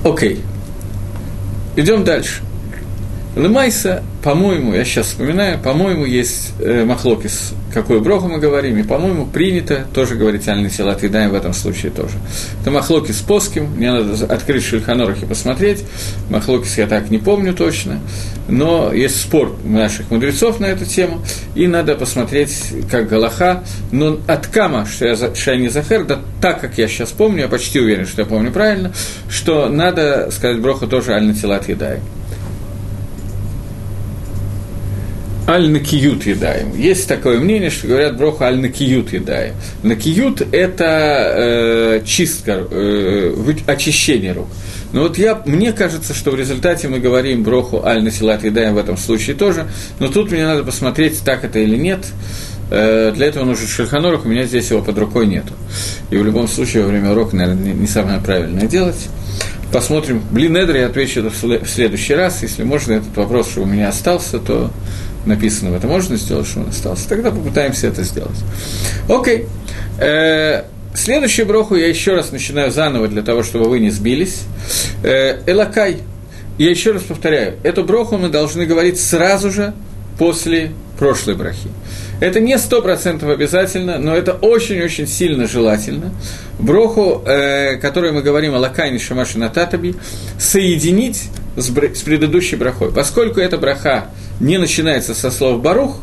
Окей. 0.05 0.41
Идем 1.77 2.05
дальше. 2.05 2.43
Лемайса, 3.37 4.03
по-моему, 4.23 4.73
я 4.73 4.83
сейчас 4.87 5.09
вспоминаю, 5.09 5.59
по-моему, 5.59 6.07
есть 6.07 6.55
э, 6.59 6.87
махлокис, 6.87 7.53
какую 7.73 8.01
броху 8.01 8.29
мы 8.29 8.39
говорим, 8.39 8.79
и, 8.79 8.83
по-моему, 8.83 9.27
принято 9.27 9.87
тоже 9.93 10.15
говорить 10.15 10.49
альный 10.49 10.71
силат 10.71 11.05
и 11.05 11.09
даем 11.09 11.31
в 11.31 11.35
этом 11.35 11.53
случае 11.53 11.93
тоже. 11.93 12.15
Это 12.63 12.71
махлокис 12.71 13.17
поским, 13.17 13.67
мне 13.77 13.93
надо 13.93 14.25
открыть 14.25 14.65
шульханорах 14.65 15.23
и 15.23 15.27
посмотреть, 15.27 15.85
махлокис 16.31 16.79
я 16.79 16.87
так 16.87 17.11
не 17.11 17.19
помню 17.19 17.53
точно, 17.53 18.01
но 18.49 18.91
есть 18.91 19.21
спор 19.21 19.55
наших 19.65 20.11
мудрецов 20.11 20.59
на 20.59 20.67
эту 20.67 20.87
тему, 20.87 21.21
и 21.55 21.67
надо 21.67 21.95
посмотреть, 21.95 22.59
как 22.91 23.07
Галаха, 23.07 23.65
но 23.93 24.19
от 24.27 24.47
Кама, 24.47 24.87
что 24.87 25.07
я 25.07 25.35
Шайни 25.35 25.69
Захер, 25.69 26.07
да 26.07 26.21
так, 26.41 26.63
как 26.63 26.79
я 26.79 26.89
сейчас 26.89 27.11
помню, 27.11 27.43
я 27.43 27.49
почти 27.49 27.81
уверен, 27.81 28.07
что 28.07 28.23
я 28.23 28.27
помню 28.27 28.51
правильно, 28.51 28.93
что 29.29 29.69
надо 29.69 30.31
сказать 30.31 30.59
броху 30.59 30.87
тоже 30.87 31.13
альный 31.13 31.35
силат 31.35 31.69
едаем. 31.69 32.01
Аль-накиют 35.47 36.27
едаем. 36.27 36.77
Есть 36.77 37.09
такое 37.09 37.39
мнение, 37.39 37.71
что 37.71 37.87
говорят 37.87 38.17
броху 38.17 38.45
аль-накиют 38.45 39.13
едаем. 39.13 39.55
Накиют– 39.83 40.43
это 40.53 41.33
э, 41.37 42.03
чистка, 42.05 42.67
э, 42.71 43.35
очищение 43.67 44.33
рук. 44.33 44.49
Но 44.93 45.03
вот 45.03 45.19
я, 45.19 45.41
мне 45.47 45.73
кажется, 45.73 46.15
что 46.15 46.31
в 46.31 46.37
результате 46.37 46.89
мы 46.89 46.99
говорим 46.99 47.43
броху 47.43 47.85
аль-насилат 47.85 48.45
едаем 48.45 48.75
в 48.75 48.79
этом 48.79 48.97
случае 48.97 49.37
тоже, 49.37 49.67
но 49.99 50.09
тут 50.09 50.31
мне 50.31 50.47
надо 50.47 50.65
посмотреть, 50.65 51.21
так 51.25 51.45
это 51.45 51.59
или 51.59 51.77
нет. 51.77 52.07
Э, 52.71 53.13
для 53.15 53.27
этого 53.27 53.45
нужен 53.45 53.67
шельханорух, 53.67 54.25
у 54.25 54.29
меня 54.29 54.45
здесь 54.45 54.71
его 54.71 54.83
под 54.83 54.99
рукой 54.99 55.27
нету. 55.27 55.53
И 56.11 56.17
в 56.17 56.25
любом 56.25 56.49
случае 56.49 56.83
во 56.83 56.89
время 56.89 57.13
урока, 57.13 57.37
наверное, 57.37 57.73
не 57.73 57.87
самое 57.87 58.21
правильное 58.21 58.67
делать. 58.67 59.09
Посмотрим. 59.73 60.23
Блин, 60.31 60.57
Эдри, 60.57 60.81
я 60.81 60.87
отвечу 60.87 61.29
в 61.29 61.67
следующий 61.67 62.15
раз. 62.15 62.43
Если 62.43 62.63
можно, 62.63 62.95
этот 62.95 63.17
вопрос, 63.17 63.51
что 63.51 63.63
у 63.63 63.67
меня 63.67 63.89
остался, 63.89 64.39
то 64.39 64.71
написанного, 65.27 65.77
это 65.77 65.87
можно 65.87 66.17
сделать, 66.17 66.47
что 66.47 66.61
он 66.61 66.69
остался, 66.69 67.09
тогда 67.09 67.31
попытаемся 67.31 67.89
это 67.89 68.03
сделать. 68.03 68.39
Окей. 69.09 69.47
Э, 69.99 70.65
следующую 70.95 71.47
броху 71.47 71.75
я 71.77 71.89
еще 71.89 72.15
раз 72.15 72.33
начинаю 72.33 72.71
заново 72.71 73.09
для 73.09 73.23
того, 73.23 73.43
чтобы 73.43 73.69
вы 73.69 73.81
не 73.81 73.91
сбились. 73.91 74.43
Э, 75.03 75.41
Элакай. 75.47 75.99
Я 76.59 76.71
еще 76.71 76.93
раз 76.93 77.03
повторяю, 77.03 77.59
эту 77.65 77.85
броху 77.85 78.17
мы 78.17 78.31
должны 78.31 78.65
говорить 78.65 78.99
сразу 78.99 79.51
же 79.51 79.75
после 80.19 80.73
прошлой 80.99 81.35
брахи. 81.35 81.69
Это 82.21 82.41
не 82.41 82.59
сто 82.59 82.81
процентов 82.81 83.29
обязательно, 83.29 83.99
но 83.99 84.15
это 84.15 84.33
очень-очень 84.33 85.07
сильно 85.07 85.47
желательно. 85.47 86.13
Броху, 86.59 87.23
э, 87.27 87.77
которую 87.77 88.15
мы 88.15 88.23
говорим 88.23 88.55
о 88.55 88.59
Лакайне 88.59 88.99
Шамаши 88.99 89.39
Нататаби, 89.39 89.95
соединить 90.39 91.29
с, 91.57 91.69
бр- 91.69 91.95
с 91.95 92.01
предыдущей 92.01 92.57
брахой. 92.57 92.91
Поскольку 92.91 93.41
эта 93.41 93.59
браха 93.59 94.07
не 94.41 94.57
начинается 94.59 95.15
со 95.15 95.31
слов 95.31 95.61
«барух», 95.61 95.99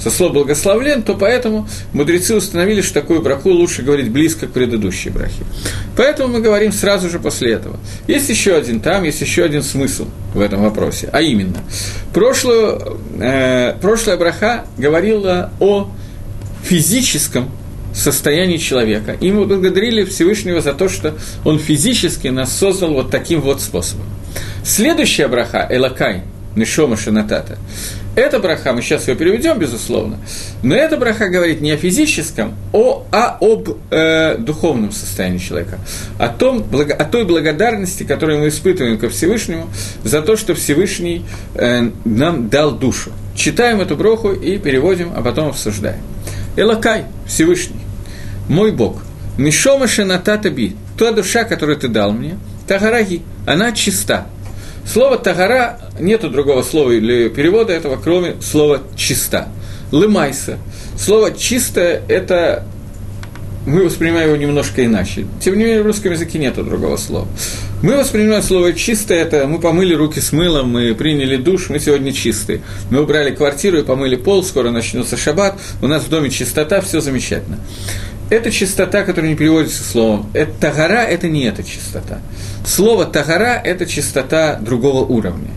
со 0.00 0.10
слов 0.10 0.32
«благословлен», 0.32 1.02
то 1.02 1.14
поэтому 1.14 1.68
мудрецы 1.92 2.34
установили, 2.34 2.80
что 2.80 2.94
такую 2.94 3.22
браху 3.22 3.50
лучше 3.50 3.82
говорить 3.82 4.10
близко 4.10 4.46
к 4.46 4.52
предыдущей 4.52 5.10
брахе. 5.10 5.44
Поэтому 5.96 6.34
мы 6.34 6.40
говорим 6.40 6.72
сразу 6.72 7.08
же 7.10 7.18
после 7.18 7.52
этого. 7.52 7.78
Есть 8.06 8.28
еще 8.30 8.54
один 8.54 8.80
там, 8.80 9.04
есть 9.04 9.20
еще 9.20 9.44
один 9.44 9.62
смысл 9.62 10.06
в 10.34 10.40
этом 10.40 10.62
вопросе, 10.62 11.08
а 11.12 11.20
именно, 11.20 11.62
прошлую, 12.14 12.98
э, 13.20 13.74
прошлая 13.80 14.16
браха 14.16 14.64
говорила 14.78 15.52
о 15.60 15.90
физическом 16.62 17.50
состоянии 17.94 18.56
человека. 18.56 19.16
И 19.20 19.30
мы 19.32 19.46
благодарили 19.46 20.04
Всевышнего 20.04 20.60
за 20.60 20.74
то, 20.74 20.88
что 20.88 21.16
он 21.44 21.58
физически 21.58 22.28
нас 22.28 22.52
создал 22.56 22.92
вот 22.92 23.10
таким 23.10 23.40
вот 23.40 23.60
способом. 23.60 24.06
Следующая 24.64 25.28
браха, 25.28 25.66
Элакай, 25.70 26.22
Нишома 26.56 26.96
Шинатата. 26.96 27.58
Эта 28.16 28.40
браха, 28.40 28.72
мы 28.72 28.82
сейчас 28.82 29.06
ее 29.06 29.14
переведем, 29.14 29.58
безусловно, 29.58 30.18
но 30.64 30.74
эта 30.74 30.96
браха 30.96 31.28
говорит 31.28 31.60
не 31.60 31.70
о 31.70 31.76
физическом, 31.76 32.56
о, 32.72 33.04
а 33.12 33.38
об 33.40 33.68
э, 33.90 34.36
духовном 34.36 34.90
состоянии 34.90 35.38
человека, 35.38 35.78
о, 36.18 36.28
том, 36.28 36.64
о 36.72 37.04
той 37.04 37.24
благодарности, 37.24 38.02
которую 38.02 38.40
мы 38.40 38.48
испытываем 38.48 38.98
ко 38.98 39.08
Всевышнему 39.08 39.68
за 40.02 40.22
то, 40.22 40.36
что 40.36 40.54
Всевышний 40.54 41.24
э, 41.54 41.88
нам 42.04 42.48
дал 42.48 42.72
душу. 42.72 43.12
Читаем 43.36 43.80
эту 43.80 43.96
броху 43.96 44.32
и 44.32 44.58
переводим, 44.58 45.12
а 45.14 45.22
потом 45.22 45.48
обсуждаем. 45.48 46.00
Элакай, 46.56 47.04
Всевышний, 47.26 47.80
мой 48.48 48.72
Бог, 48.72 49.02
Мишома 49.38 49.86
Шинатата 49.86 50.50
Би, 50.50 50.74
та 50.98 51.12
душа, 51.12 51.44
которую 51.44 51.78
ты 51.78 51.86
дал 51.86 52.12
мне, 52.12 52.36
Тагараги, 52.66 53.22
она 53.46 53.72
чиста, 53.72 54.26
Слово 54.86 55.18
«тагара» 55.18 55.78
нету 55.98 56.30
другого 56.30 56.62
слова 56.62 56.90
или 56.90 57.28
перевода 57.28 57.72
этого, 57.72 57.96
кроме 57.96 58.34
слова 58.40 58.80
«чиста». 58.96 59.48
«Лымайса». 59.92 60.58
Слово 60.98 61.32
«чистое»– 61.32 62.02
это 62.08 62.64
мы 63.66 63.84
воспринимаем 63.84 64.28
его 64.28 64.36
немножко 64.36 64.84
иначе. 64.84 65.26
Тем 65.40 65.58
не 65.58 65.64
менее, 65.64 65.82
в 65.82 65.86
русском 65.86 66.12
языке 66.12 66.38
нет 66.38 66.54
другого 66.54 66.96
слова. 66.96 67.28
Мы 67.82 67.96
воспринимаем 67.96 68.42
слово 68.42 68.72
«чистое»– 68.72 69.18
это 69.22 69.46
мы 69.46 69.58
помыли 69.60 69.94
руки 69.94 70.20
с 70.20 70.32
мылом, 70.32 70.70
мы 70.70 70.94
приняли 70.94 71.36
душ, 71.36 71.68
мы 71.68 71.78
сегодня 71.78 72.12
чистые. 72.12 72.62
Мы 72.90 73.02
убрали 73.02 73.34
квартиру 73.34 73.78
и 73.78 73.82
помыли 73.82 74.16
пол, 74.16 74.42
скоро 74.42 74.70
начнется 74.70 75.16
шаббат, 75.16 75.58
у 75.82 75.86
нас 75.86 76.04
в 76.04 76.08
доме 76.08 76.30
чистота, 76.30 76.80
все 76.80 77.00
замечательно. 77.00 77.58
Это 78.30 78.52
чистота, 78.52 79.02
которая 79.02 79.32
не 79.32 79.36
переводится 79.36 79.82
словом. 79.82 80.30
Это 80.34 80.52
тагара– 80.52 81.02
это 81.08 81.28
не 81.28 81.44
эта 81.44 81.64
чистота. 81.64 82.20
Слово 82.64 83.04
тагара– 83.04 83.60
это 83.64 83.86
чистота 83.86 84.54
другого 84.54 85.04
уровня. 85.04 85.50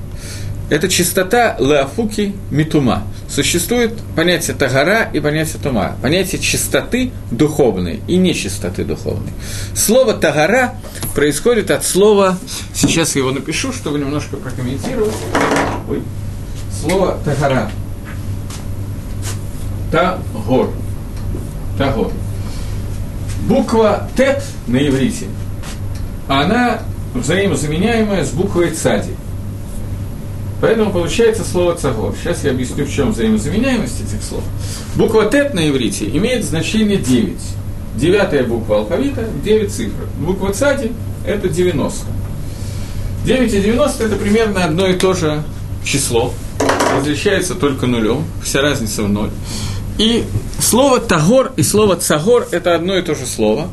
Это 0.72 0.90
чистота 0.90 1.56
леофуки 1.60 2.34
митума. 2.50 3.04
Существует 3.30 3.94
понятие 4.16 4.56
тагара 4.56 5.08
и 5.14 5.20
понятие 5.20 5.62
тума. 5.62 5.96
Понятие 6.02 6.42
чистоты 6.42 7.12
духовной 7.30 8.02
и 8.08 8.16
нечистоты 8.18 8.84
духовной. 8.84 9.34
Слово 9.76 10.16
тагара 10.16 10.74
происходит 11.14 11.70
от 11.70 11.86
слова, 11.86 12.40
сейчас 12.74 13.16
я 13.16 13.22
его 13.22 13.32
напишу, 13.32 13.72
чтобы 13.72 14.00
немножко 14.00 14.38
прокомментировать. 14.38 15.14
Ой. 15.88 16.02
Слово 16.82 17.20
тагара. 17.24 17.70
Тагор. 19.92 20.72
Тагор. 21.78 22.12
Буква 23.48 24.10
Тет 24.16 24.44
на 24.68 24.78
иврите, 24.78 25.26
она 26.28 26.80
взаимозаменяемая 27.14 28.26
с 28.26 28.32
буквой 28.32 28.72
Цади. 28.72 29.12
Поэтому 30.62 30.92
получается 30.92 31.44
слово 31.44 31.76
цагор. 31.76 32.16
Сейчас 32.16 32.46
я 32.46 32.52
объясню, 32.52 32.86
в 32.86 32.92
чем 32.92 33.12
взаимозаменяемость 33.12 34.00
этих 34.00 34.24
слов. 34.24 34.44
Буква 34.96 35.26
Тет 35.26 35.54
на 35.54 35.68
иврите 35.70 36.06
имеет 36.06 36.46
значение 36.46 36.98
9. 36.98 37.36
Девятая 37.98 38.46
буква 38.46 38.78
алфавита, 38.78 39.28
9 39.44 39.72
цифр. 39.72 40.08
Буква 40.20 40.54
Цади– 40.54 40.94
это 41.28 41.50
90. 41.50 42.06
9 43.26 43.54
и 43.54 43.62
90– 43.62 44.04
это 44.06 44.16
примерно 44.16 44.64
одно 44.64 44.88
и 44.88 44.96
то 44.96 45.14
же 45.14 45.44
число. 45.84 46.34
Различается 46.96 47.56
только 47.56 47.86
нулем, 47.86 48.24
вся 48.42 48.62
разница 48.62 49.04
в 49.04 49.10
ноль. 49.10 49.32
И 49.98 50.24
слово 50.60 51.00
«тагор» 51.00 51.54
и 51.56 51.64
слово 51.64 51.96
«цагор»– 51.96 52.48
это 52.52 52.74
одно 52.74 52.98
и 52.98 53.02
то 53.04 53.14
же 53.14 53.26
слово. 53.26 53.70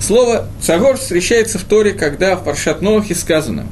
Слово 0.00 0.48
«цагор» 0.62 0.96
встречается 0.96 1.58
в 1.58 1.64
Торе, 1.64 1.92
когда 1.92 2.36
в 2.36 2.44
Паршат 2.44 2.80
Ноахе 2.80 3.14
сказано 3.16 3.66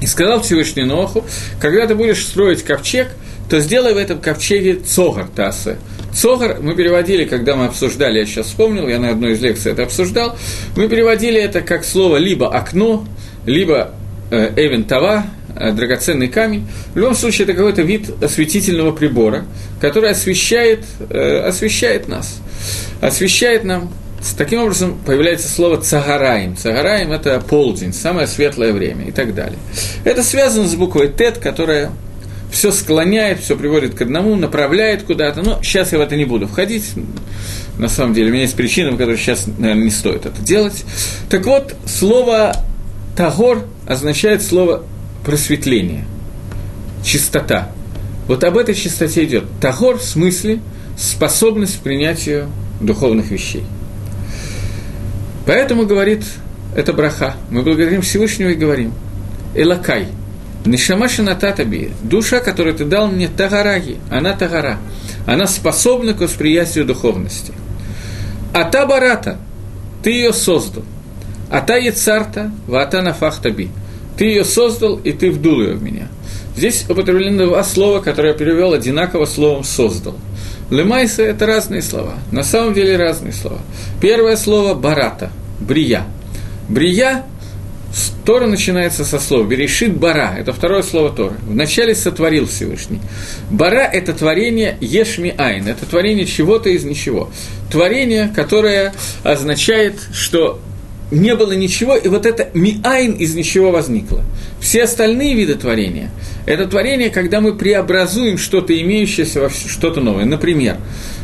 «И 0.00 0.06
сказал 0.06 0.40
Всевышний 0.40 0.84
Ноаху, 0.84 1.24
когда 1.60 1.86
ты 1.86 1.96
будешь 1.96 2.24
строить 2.24 2.62
ковчег, 2.62 3.08
то 3.48 3.58
сделай 3.58 3.92
в 3.92 3.96
этом 3.96 4.20
ковчеге 4.20 4.76
цогар 4.76 5.26
тасы». 5.34 5.78
Цогар 6.14 6.58
мы 6.60 6.74
переводили, 6.74 7.24
когда 7.24 7.56
мы 7.56 7.66
обсуждали, 7.66 8.20
я 8.20 8.26
сейчас 8.26 8.46
вспомнил, 8.46 8.88
я 8.88 8.98
на 8.98 9.10
одной 9.10 9.32
из 9.32 9.40
лекций 9.40 9.72
это 9.72 9.82
обсуждал, 9.82 10.36
мы 10.76 10.88
переводили 10.88 11.40
это 11.40 11.60
как 11.60 11.84
слово 11.84 12.18
либо 12.18 12.54
«окно», 12.54 13.04
либо 13.46 13.92
э, 14.30 14.52
«эвен 14.56 14.84
тава», 14.84 15.24
э, 15.24 15.39
драгоценный 15.72 16.28
камень. 16.28 16.66
В 16.94 16.98
любом 16.98 17.14
случае, 17.14 17.44
это 17.44 17.54
какой-то 17.54 17.82
вид 17.82 18.10
осветительного 18.22 18.92
прибора, 18.92 19.44
который 19.80 20.10
освещает, 20.10 20.84
э, 21.08 21.40
освещает 21.40 22.08
нас, 22.08 22.38
освещает 23.00 23.64
нам. 23.64 23.92
Таким 24.36 24.60
образом, 24.60 24.98
появляется 25.06 25.48
слово 25.48 25.78
«цагараем». 25.78 26.54
«Цагараем»– 26.56 27.10
это 27.12 27.40
полдень, 27.40 27.94
самое 27.94 28.26
светлое 28.26 28.72
время 28.72 29.06
и 29.06 29.12
так 29.12 29.34
далее. 29.34 29.58
Это 30.04 30.22
связано 30.22 30.68
с 30.68 30.74
буквой 30.74 31.08
«тет», 31.08 31.38
которая 31.38 31.90
все 32.50 32.72
склоняет, 32.72 33.40
все 33.40 33.56
приводит 33.56 33.94
к 33.94 34.02
одному, 34.02 34.34
направляет 34.34 35.04
куда-то. 35.04 35.42
Но 35.42 35.62
сейчас 35.62 35.92
я 35.92 35.98
в 35.98 36.00
это 36.02 36.16
не 36.16 36.24
буду 36.24 36.48
входить. 36.48 36.84
На 37.78 37.88
самом 37.88 38.12
деле, 38.12 38.28
у 38.28 38.32
меня 38.32 38.42
есть 38.42 38.56
причины, 38.56 38.92
по 38.92 38.98
которой 38.98 39.16
сейчас, 39.16 39.46
наверное, 39.46 39.84
не 39.84 39.90
стоит 39.90 40.26
это 40.26 40.40
делать. 40.42 40.84
Так 41.30 41.46
вот, 41.46 41.74
слово 41.86 42.56
«тагор» 43.16 43.64
означает 43.86 44.42
слово 44.42 44.82
«просветление», 45.24 46.04
«чистота». 47.04 47.70
Вот 48.26 48.44
об 48.44 48.56
этой 48.56 48.74
чистоте 48.74 49.24
идет. 49.24 49.44
Тагор 49.60 49.98
в 49.98 50.04
смысле 50.04 50.60
способность 50.96 51.78
к 51.78 51.80
принятию 51.80 52.48
духовных 52.80 53.30
вещей. 53.30 53.64
Поэтому 55.46 55.86
говорит 55.86 56.24
это 56.76 56.92
браха. 56.92 57.34
Мы 57.50 57.62
благодарим 57.62 58.02
Всевышнего 58.02 58.50
и 58.50 58.54
говорим 58.54 58.92
«Элакай»– 59.54 60.08
Нишамаша 60.64 61.22
нататаби, 61.22 61.90
душа, 62.02 62.40
которую 62.40 62.74
ты 62.74 62.84
дал 62.84 63.08
мне, 63.08 63.28
тагараги, 63.28 63.96
она 64.10 64.34
тагара, 64.34 64.78
она 65.26 65.46
способна 65.46 66.12
к 66.12 66.20
восприятию 66.20 66.84
духовности. 66.84 67.54
А 68.52 68.64
та 68.64 68.84
барата, 68.84 69.38
ты 70.02 70.10
ее 70.10 70.32
создал. 70.32 70.82
А 71.50 71.62
та 71.62 71.76
яцарта, 71.76 72.52
вата 72.66 73.00
нафахтаби, 73.00 73.70
ты 74.20 74.26
ее 74.26 74.44
создал, 74.44 74.96
и 74.96 75.12
ты 75.12 75.30
вдул 75.30 75.62
ее 75.62 75.72
в 75.72 75.82
меня. 75.82 76.08
Здесь 76.54 76.84
употреблены 76.86 77.46
два 77.46 77.64
слова, 77.64 78.00
которые 78.00 78.32
я 78.32 78.38
перевел 78.38 78.74
одинаково 78.74 79.24
словом 79.24 79.64
«создал». 79.64 80.14
Лемайса– 80.68 81.22
это 81.24 81.46
разные 81.46 81.80
слова, 81.80 82.16
на 82.30 82.42
самом 82.42 82.74
деле 82.74 82.98
разные 82.98 83.32
слова. 83.32 83.60
Первое 83.98 84.36
слово– 84.36 84.74
барата, 84.78 85.30
брия. 85.58 86.04
Брия 86.68 87.24
Тора 88.26 88.46
начинается 88.46 89.06
со 89.06 89.18
слова 89.18 89.46
«берешит 89.46 89.96
бара», 89.96 90.34
это 90.38 90.52
второе 90.52 90.82
слово 90.82 91.08
Тора. 91.08 91.36
Вначале 91.46 91.94
сотворил 91.94 92.46
Всевышний. 92.46 93.00
Бара– 93.50 93.88
это 93.90 94.12
творение 94.12 94.76
ешми 94.82 95.34
айн, 95.38 95.66
это 95.66 95.86
творение 95.86 96.26
чего-то 96.26 96.68
из 96.68 96.84
ничего. 96.84 97.30
Творение, 97.72 98.30
которое 98.36 98.92
означает, 99.24 99.94
что 100.12 100.60
не 101.10 101.34
было 101.34 101.52
ничего, 101.52 101.96
и 101.96 102.08
вот 102.08 102.26
это 102.26 102.48
миайн 102.54 103.12
из 103.12 103.34
ничего 103.34 103.70
возникло. 103.70 104.22
Все 104.60 104.84
остальные 104.84 105.34
виды 105.34 105.54
творения– 105.54 106.10
это 106.46 106.66
творение, 106.66 107.10
когда 107.10 107.40
мы 107.40 107.54
преобразуем 107.54 108.38
что-то 108.38 108.78
имеющееся 108.80 109.40
во 109.40 109.50
что-то 109.50 110.00
новое. 110.00 110.24
Например, 110.24 110.76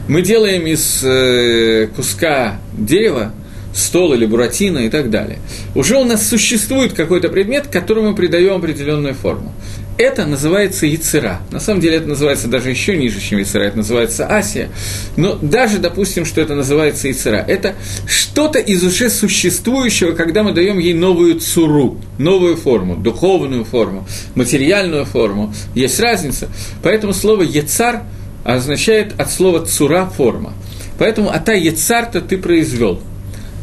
мы 0.09 0.23
делаем 0.23 0.67
из 0.67 1.03
э, 1.05 1.89
куска 1.95 2.61
дерева– 2.77 3.33
стол 3.77 4.15
или 4.15 4.27
буратино 4.27 4.79
и 4.79 4.89
так 4.89 5.11
далее. 5.11 5.39
Уже 5.75 5.97
у 5.97 6.05
нас 6.05 6.27
существует 6.27 6.95
какой-то 6.95 7.29
предмет, 7.29 7.67
которому 7.67 8.11
мы 8.11 8.15
придаем 8.17 8.55
определенную 8.57 9.15
форму. 9.15 9.53
Это 9.99 10.27
называется 10.27 10.85
яцера. 10.85 11.41
На 11.51 11.59
самом 11.59 11.81
деле 11.81 11.97
это 11.97 12.07
называется 12.07 12.49
даже 12.49 12.69
еще 12.69 12.97
ниже, 12.97 13.19
чем 13.19 13.39
яцера, 13.39 13.63
это 13.63 13.79
называется 13.79 14.27
асия. 14.27 14.69
Но 15.17 15.39
даже 15.41 15.79
допустим, 15.79 16.27
что 16.27 16.43
это 16.43 16.55
называется 16.55 17.09
яцера. 17.09 17.37
Это 17.37 17.75
что-то 18.07 18.59
из 18.59 18.85
уже 18.85 19.09
существующего, 19.09 20.13
когда 20.13 20.43
мы 20.43 20.53
даем 20.53 20.79
ей 20.79 20.93
новую 20.93 21.41
цуру, 21.41 21.99
новую 22.19 22.57
форму, 22.57 22.97
духовную 22.97 23.65
форму, 23.65 24.07
материальную 24.35 25.07
форму. 25.07 25.55
Есть 25.75 25.99
разница. 25.99 26.49
Поэтому 26.83 27.15
слово 27.15 27.43
яцар 27.43 28.03
означает 28.45 29.19
от 29.19 29.31
слова 29.31 29.65
цура 29.65 30.07
форма. 30.07 30.53
Поэтому 30.99 31.31
ата 31.31 31.55
яцар-то 31.55 32.21
ты 32.21 32.37
произвел. 32.37 33.01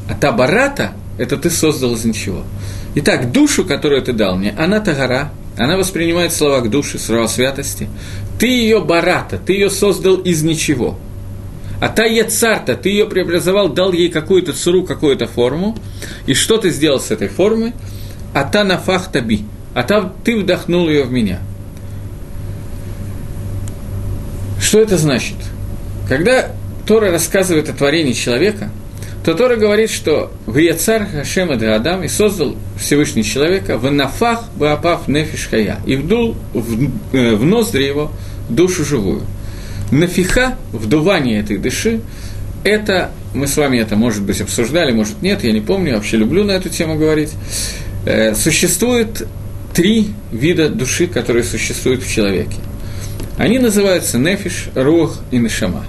А 0.10 0.16
та 0.16 0.32
барата– 0.32 0.94
это 1.18 1.38
ты 1.38 1.52
создал 1.52 1.94
из 1.94 2.06
ничего. 2.06 2.44
Итак, 2.96 3.32
душу, 3.32 3.66
которую 3.66 4.02
ты 4.02 4.14
дал 4.14 4.36
мне, 4.36 4.54
она 4.58 4.80
тагара, 4.80 5.32
она 5.58 5.78
воспринимает 5.78 6.34
слова 6.34 6.62
к 6.62 6.70
душе, 6.70 6.98
слова 6.98 7.28
святости. 7.28 7.90
Ты 8.40 8.48
ее 8.48 8.82
барата, 8.82 9.38
ты 9.38 9.54
ее 9.54 9.70
создал 9.70 10.16
из 10.16 10.44
ничего. 10.44 10.98
А 11.80 11.90
та 11.90 12.06
яцарта, 12.06 12.76
ты 12.76 12.90
ее 12.90 13.06
преобразовал, 13.06 13.70
дал 13.70 13.92
ей 13.92 14.10
какую-то 14.10 14.54
цуру, 14.54 14.84
какую-то 14.84 15.28
форму. 15.28 15.78
И 16.26 16.34
что 16.34 16.58
ты 16.58 16.70
сделал 16.70 17.00
с 17.00 17.12
этой 17.12 17.28
формой? 17.28 17.74
А 18.34 18.44
та 18.44 18.64
нафах 18.64 19.12
таби. 19.12 19.46
А 19.74 19.84
та 19.84 20.14
ты 20.24 20.38
вдохнул 20.38 20.88
ее 20.88 21.04
в 21.04 21.12
меня. 21.12 21.40
Что 24.60 24.80
это 24.80 24.98
значит? 24.98 25.36
Когда 26.08 26.52
Тора 26.88 27.12
рассказывает 27.12 27.70
о 27.70 27.74
творении 27.74 28.14
человека– 28.14 28.72
то 29.24 29.34
Тора 29.36 29.56
говорит, 29.56 29.90
что 29.90 30.34
в 30.46 30.58
Яцар 30.58 31.06
Хашем 31.06 31.52
Адам 31.52 32.04
и 32.04 32.10
создал 32.10 32.58
Всевышний 32.78 33.24
человека 33.24 33.78
в 33.78 33.90
нафах 33.90 34.50
баапав 34.58 35.08
нефиш 35.08 35.48
хая 35.50 35.80
и 35.86 35.96
вдул 35.96 36.36
в, 36.54 36.90
э, 37.14 37.36
в 37.36 37.46
ноздри 37.46 37.84
его 37.84 38.12
душу 38.50 38.84
живую. 38.84 39.22
Нафиха, 39.92 40.58
вдувание 40.74 41.40
этой 41.40 41.58
души, 41.58 42.02
это, 42.64 43.12
мы 43.34 43.48
с 43.48 43.56
вами 43.56 43.78
это, 43.78 43.96
может 43.96 44.24
быть, 44.24 44.42
обсуждали, 44.42 44.92
может, 44.92 45.22
нет, 45.22 45.44
я 45.44 45.52
не 45.52 45.62
помню, 45.62 45.96
вообще 45.96 46.18
люблю 46.18 46.44
на 46.44 46.52
эту 46.52 46.70
тему 46.70 46.98
говорить. 46.98 47.32
Э, 48.06 48.36
существует 48.36 49.26
три 49.74 50.10
вида 50.32 50.68
души, 50.68 51.08
которые 51.08 51.44
существуют 51.44 52.04
в 52.04 52.12
человеке. 52.12 52.58
Они 53.38 53.58
называются 53.58 54.18
нефиш, 54.18 54.70
рух 54.76 55.20
и 55.32 55.38
нешама. 55.38 55.86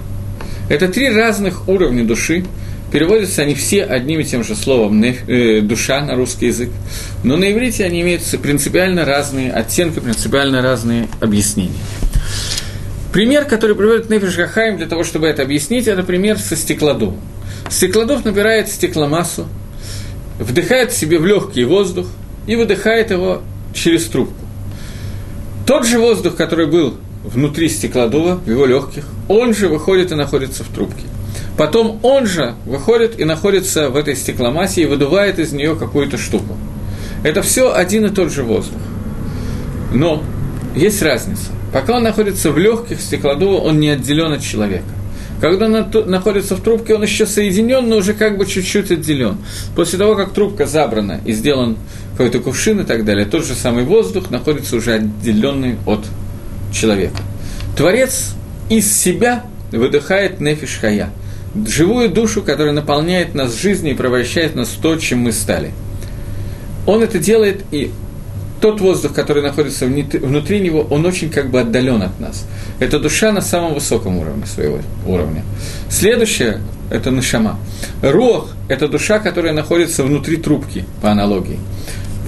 Это 0.69 0.87
три 0.87 1.09
разных 1.09 1.67
уровня 1.67 2.03
души, 2.05 2.45
Переводятся 2.95 3.41
они 3.41 3.55
все 3.55 3.83
одним 3.83 4.21
и 4.21 4.23
тем 4.23 4.41
же 4.41 4.55
словом 4.55 5.03
э, 5.03 5.59
«душа» 5.59 5.99
на 5.99 6.15
русский 6.15 6.45
язык, 6.45 6.69
но 7.25 7.35
на 7.35 7.51
иврите 7.51 7.83
они 7.83 7.99
имеют 7.99 8.21
принципиально 8.41 9.03
разные 9.03 9.51
оттенки, 9.51 9.99
принципиально 9.99 10.61
разные 10.61 11.09
объяснения. 11.19 11.75
Пример, 13.11 13.43
который 13.43 13.75
приводит 13.75 14.09
Нефиш 14.09 14.37
Гахаим 14.37 14.77
для 14.77 14.85
того, 14.85 15.03
чтобы 15.03 15.27
это 15.27 15.41
объяснить, 15.41 15.87
это 15.87 16.03
пример 16.03 16.39
со 16.39 16.55
стеклодувом. 16.55 17.19
Стеклодув 17.69 18.23
набирает 18.23 18.69
стекломассу, 18.69 19.45
вдыхает 20.39 20.93
в 20.93 20.97
себе 20.97 21.19
в 21.19 21.25
легкий 21.25 21.65
воздух 21.65 22.07
и 22.47 22.55
выдыхает 22.55 23.11
его 23.11 23.41
через 23.73 24.05
трубку. 24.05 24.45
Тот 25.67 25.85
же 25.85 25.99
воздух, 25.99 26.37
который 26.37 26.67
был 26.67 26.95
внутри 27.25 27.67
стеклодува, 27.67 28.35
в 28.35 28.49
его 28.49 28.65
легких, 28.65 29.03
он 29.27 29.53
же 29.53 29.67
выходит 29.67 30.13
и 30.13 30.15
находится 30.15 30.63
в 30.63 30.69
трубке. 30.69 31.03
Потом 31.57 31.99
он 32.03 32.25
же 32.25 32.55
выходит 32.65 33.19
и 33.19 33.23
находится 33.23 33.89
в 33.89 33.95
этой 33.95 34.15
стекломассе 34.15 34.81
и 34.81 34.85
выдувает 34.85 35.39
из 35.39 35.53
нее 35.53 35.75
какую-то 35.75 36.17
штуку. 36.17 36.57
Это 37.23 37.41
все 37.41 37.73
один 37.73 38.05
и 38.05 38.09
тот 38.09 38.31
же 38.31 38.43
воздух. 38.43 38.81
Но 39.93 40.21
есть 40.75 41.01
разница. 41.01 41.51
Пока 41.71 41.97
он 41.97 42.03
находится 42.03 42.51
в 42.51 42.57
легких 42.57 42.99
стеклодува, 42.99 43.61
он 43.61 43.79
не 43.79 43.89
отделен 43.89 44.33
от 44.33 44.41
человека. 44.41 44.85
Когда 45.41 45.65
он 45.65 46.09
находится 46.09 46.55
в 46.55 46.61
трубке, 46.61 46.95
он 46.95 47.03
еще 47.03 47.25
соединен, 47.25 47.87
но 47.87 47.97
уже 47.97 48.13
как 48.13 48.37
бы 48.37 48.45
чуть-чуть 48.45 48.91
отделен. 48.91 49.37
После 49.75 49.99
того, 49.99 50.15
как 50.15 50.33
трубка 50.33 50.65
забрана 50.65 51.19
и 51.25 51.33
сделан 51.33 51.77
какой-то 52.11 52.39
кувшин 52.39 52.81
и 52.81 52.83
так 52.83 53.05
далее, 53.05 53.25
тот 53.25 53.45
же 53.45 53.53
самый 53.53 53.83
воздух 53.83 54.29
находится 54.29 54.75
уже 54.75 54.93
отделенный 54.93 55.77
от 55.85 56.05
человека. 56.73 57.17
Творец 57.77 58.33
из 58.69 58.91
себя 58.93 59.43
выдыхает 59.71 60.41
нефиш 60.41 60.79
хая– 60.81 61.09
живую 61.65 62.09
душу, 62.09 62.41
которая 62.41 62.73
наполняет 62.73 63.33
нас 63.33 63.55
жизнью 63.55 63.93
и 63.93 63.95
превращает 63.95 64.55
нас 64.55 64.69
в 64.69 64.81
то, 64.81 64.95
чем 64.97 65.19
мы 65.19 65.31
стали. 65.31 65.71
Он 66.85 67.01
это 67.01 67.17
делает, 67.17 67.63
и 67.71 67.91
тот 68.61 68.81
воздух, 68.81 69.13
который 69.13 69.41
находится 69.41 69.85
внутри 69.85 70.59
него, 70.59 70.81
он 70.89 71.05
очень 71.05 71.29
как 71.29 71.49
бы 71.49 71.61
отдален 71.61 72.01
от 72.01 72.19
нас. 72.19 72.45
Это 72.79 72.99
душа 72.99 73.31
на 73.31 73.41
самом 73.41 73.73
высоком 73.73 74.17
уровне 74.17 74.45
своего 74.45 74.79
уровня. 75.05 75.43
Следующее– 75.89 76.61
это 76.91 77.11
нашама. 77.11 77.59
Рох– 78.01 78.51
это 78.67 78.87
душа, 78.87 79.19
которая 79.19 79.53
находится 79.53 80.03
внутри 80.03 80.37
трубки, 80.37 80.85
по 81.01 81.11
аналогии, 81.11 81.59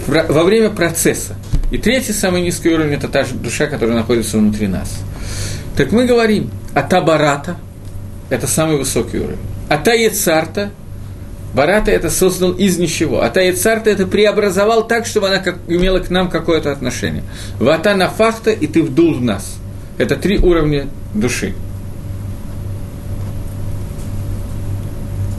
во 0.07 0.43
время 0.43 0.69
процесса. 0.69 1.35
И 1.71 1.77
третий, 1.77 2.13
самый 2.13 2.41
низкий 2.41 2.69
уровень– 2.69 2.93
это 2.95 3.07
та 3.09 3.23
же 3.23 3.35
душа, 3.35 3.67
которая 3.67 3.97
находится 3.97 4.37
внутри 4.37 4.67
нас. 4.67 4.99
Так 5.75 5.91
мы 5.91 6.05
говорим 6.05 6.49
о 6.73 6.81
табарата– 6.81 7.57
это 8.29 8.47
самый 8.47 8.77
высокий 8.77 9.19
уровень. 9.19 9.37
А 9.69 9.77
Таецарта, 9.77 10.71
Барата 11.53 11.91
это 11.91 12.09
создал 12.09 12.51
из 12.51 12.77
ничего. 12.77 13.21
А 13.21 13.29
Таецарта 13.29 13.89
это 13.89 14.05
преобразовал 14.05 14.87
так, 14.87 15.05
чтобы 15.05 15.27
она 15.27 15.39
как, 15.39 15.57
имела 15.67 15.99
к 15.99 16.09
нам 16.09 16.29
какое-то 16.29 16.71
отношение. 16.71 17.23
Вата 17.59 17.95
на 17.95 18.09
фахта, 18.09 18.51
и 18.51 18.67
ты 18.67 18.83
вдул 18.83 19.15
в 19.15 19.21
нас. 19.21 19.55
Это 19.97 20.15
три 20.15 20.37
уровня 20.37 20.87
души. 21.13 21.53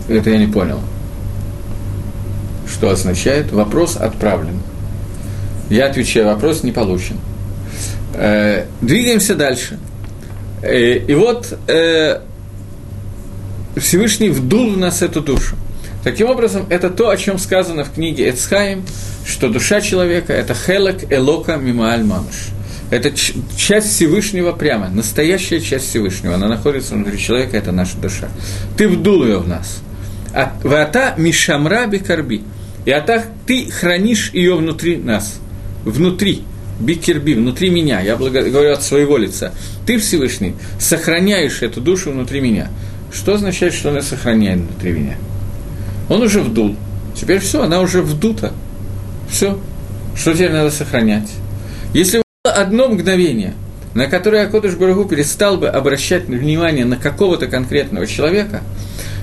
Это 0.08 0.30
я 0.30 0.38
не 0.38 0.46
понял. 0.46 0.80
Что 2.66 2.90
означает? 2.90 3.52
Вопрос 3.52 3.96
отправлен. 3.96 4.60
Я 5.70 5.86
отвечаю, 5.86 6.26
вопрос 6.26 6.62
не 6.62 6.72
получен. 6.72 7.16
Э, 8.14 8.64
двигаемся 8.80 9.34
дальше. 9.34 9.78
Э, 10.62 10.94
и 10.94 11.14
вот 11.14 11.56
э, 11.68 12.20
Всевышний 13.80 14.30
вдул 14.30 14.70
в 14.70 14.78
нас 14.78 15.02
эту 15.02 15.20
душу. 15.20 15.56
Таким 16.04 16.28
образом, 16.28 16.66
это 16.70 16.90
то, 16.90 17.10
о 17.10 17.16
чем 17.16 17.38
сказано 17.38 17.84
в 17.84 17.92
книге 17.92 18.30
Эцхаим, 18.30 18.84
что 19.26 19.48
душа 19.48 19.80
человека– 19.80 20.32
это 20.34 20.54
хелек 20.54 21.10
элока 21.12 21.56
мимааль 21.56 22.04
мамыш. 22.04 22.50
Это 22.90 23.12
часть 23.56 23.92
Всевышнего 23.92 24.52
прямо, 24.52 24.88
настоящая 24.88 25.60
часть 25.60 25.90
Всевышнего. 25.90 26.36
Она 26.36 26.48
находится 26.48 26.94
внутри 26.94 27.18
человека, 27.18 27.56
это 27.56 27.72
наша 27.72 27.98
душа. 27.98 28.28
Ты 28.76 28.88
вдул 28.88 29.24
ее 29.24 29.38
в 29.38 29.48
нас. 29.48 29.82
А 30.32 30.54
Вата 30.62 31.14
мишамра 31.18 31.86
бикарби. 31.86 32.42
И 32.86 32.90
а 32.90 33.02
так 33.02 33.26
ты 33.46 33.70
хранишь 33.70 34.30
ее 34.32 34.56
внутри 34.56 34.96
нас. 34.96 35.40
Внутри. 35.84 36.44
Бикерби, 36.80 37.34
внутри 37.34 37.70
меня. 37.70 38.00
Я 38.00 38.16
говорю 38.16 38.72
от 38.72 38.82
своего 38.82 39.18
лица. 39.18 39.52
Ты, 39.84 39.98
Всевышний, 39.98 40.54
сохраняешь 40.78 41.60
эту 41.62 41.80
душу 41.80 42.12
внутри 42.12 42.40
меня. 42.40 42.70
Что 43.12 43.34
означает, 43.34 43.74
что 43.74 43.90
она 43.90 44.02
сохраняет 44.02 44.60
внутри 44.60 44.92
меня? 44.92 45.16
Он 46.08 46.22
уже 46.22 46.40
вдул. 46.40 46.76
Теперь 47.14 47.38
все, 47.40 47.62
она 47.62 47.80
уже 47.80 48.02
вдута. 48.02 48.52
Все. 49.30 49.58
Что 50.16 50.32
теперь 50.34 50.52
надо 50.52 50.70
сохранять? 50.70 51.28
Если 51.94 52.22
было 52.44 52.54
одно 52.54 52.88
мгновение, 52.88 53.54
на 53.94 54.06
которое 54.06 54.46
Акодыш 54.46 54.74
Барагу 54.74 55.04
перестал 55.04 55.56
бы 55.56 55.68
обращать 55.68 56.26
внимание 56.26 56.84
на 56.84 56.96
какого-то 56.96 57.46
конкретного 57.46 58.06
человека, 58.06 58.62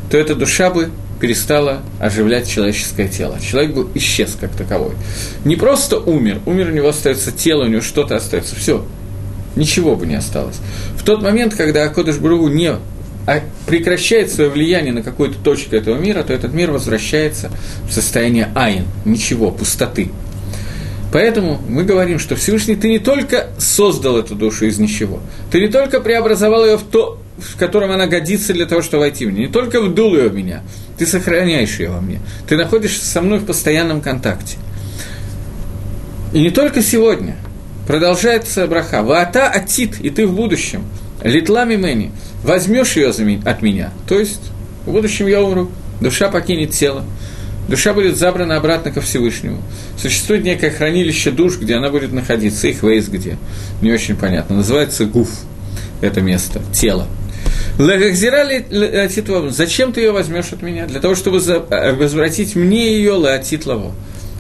то 0.10 0.18
эта 0.18 0.36
душа 0.36 0.70
бы 0.70 0.90
перестала 1.20 1.82
оживлять 2.00 2.50
человеческое 2.50 3.08
тело. 3.08 3.40
Человек 3.40 3.74
бы 3.74 3.88
исчез 3.96 4.38
как 4.40 4.52
таковой. 4.52 4.94
Не 5.46 5.56
просто 5.56 5.98
умер, 5.98 6.40
умер, 6.46 6.70
у 6.70 6.74
него 6.74 6.90
остается 6.90 7.32
тело, 7.32 7.64
у 7.64 7.68
него 7.68 7.82
что-то 7.82 8.16
остается. 8.16 8.56
Все. 8.56 8.86
Ничего 9.56 9.96
бы 9.96 10.06
не 10.06 10.16
осталось. 10.16 10.58
В 10.98 11.04
тот 11.04 11.22
момент, 11.22 11.56
когда 11.56 11.86
Акодыш 11.86 12.18
Барагу 12.18 12.50
не 12.50 12.76
прекращает 13.66 14.32
свое 14.32 14.50
влияние 14.50 14.94
на 14.94 15.02
какую-то 15.02 15.38
точку 15.40 15.76
этого 15.76 15.98
мира, 15.98 16.24
то 16.24 16.34
этот 16.34 16.54
мир 16.54 16.72
возвращается 16.72 17.50
в 17.88 17.92
состояние 17.92 18.50
айн, 18.56 18.86
ничего, 19.04 19.52
пустоты. 19.52 20.12
Поэтому 21.12 21.62
мы 21.68 21.84
говорим, 21.84 22.20
что 22.20 22.36
Всевышний, 22.36 22.76
ты 22.76 22.90
не 22.90 23.00
только 23.00 23.48
создал 23.58 24.18
эту 24.18 24.36
душу 24.36 24.66
из 24.66 24.80
ничего, 24.80 25.22
ты 25.52 25.62
не 25.62 25.68
только 25.68 26.02
преобразовал 26.02 26.66
ее 26.66 26.78
в 26.78 26.84
то, 26.84 27.22
в 27.38 27.58
котором 27.58 27.92
она 27.92 28.06
годится 28.06 28.54
для 28.54 28.66
того, 28.66 28.82
чтобы 28.82 29.02
войти 29.02 29.26
в 29.26 29.32
меня, 29.32 29.48
не 29.48 29.52
только 29.52 29.82
вдул 29.82 30.16
ее 30.16 30.30
в 30.30 30.36
меня, 30.36 30.62
ты 30.98 31.06
сохраняешь 31.06 31.80
ее 31.80 31.90
во 31.90 32.02
мне, 32.02 32.20
ты 32.48 32.58
находишься 32.58 33.06
со 33.06 33.22
мной 33.22 33.40
в 33.40 33.46
постоянном 33.46 34.02
контакте. 34.02 34.58
И 36.34 36.42
не 36.42 36.50
только 36.50 36.82
сегодня, 36.82 37.38
продолжается 37.88 38.68
браха, 38.68 39.02
ваата 39.02 39.48
атит, 39.48 40.02
и 40.02 40.10
ты 40.10 40.28
в 40.28 40.36
будущем, 40.36 40.84
литлами 41.26 41.76
мэни, 41.76 42.12
возьмешь 42.44 42.96
ее 42.96 43.10
от 43.10 43.62
меня, 43.62 43.92
то 44.08 44.20
есть 44.20 44.42
в 44.86 44.92
будущем 44.92 45.28
я 45.28 45.42
умру, 45.42 45.70
душа 46.00 46.30
покинет 46.30 46.72
тело, 46.72 47.04
душа 47.68 47.94
будет 47.94 48.16
забрана 48.16 48.58
обратно 48.58 48.92
ко 48.92 49.02
Всевышнему. 49.02 49.62
Существует 50.00 50.44
некое 50.44 50.70
хранилище 50.70 51.32
душ, 51.32 51.58
где 51.58 51.76
она 51.76 51.90
будет 51.90 52.14
находиться, 52.14 52.68
их 52.68 52.84
вейс 52.84 53.08
где, 53.08 53.38
не 53.82 53.92
очень 53.92 54.16
понятно, 54.16 54.58
называется 54.58 55.06
гуф, 55.06 55.30
это 56.02 56.22
место, 56.22 56.62
тело. 56.72 57.08
Зачем 57.78 59.92
ты 59.92 60.02
ее 60.02 60.12
возьмешь 60.12 60.54
от 60.54 60.62
меня? 60.62 60.86
Для 60.86 61.02
того, 61.02 61.16
чтобы 61.16 61.40
э, 61.40 61.94
возвратить 61.94 62.56
мне 62.56 62.96
ее 62.96 63.14
лаатит 63.14 63.66
лаво. 63.66 63.92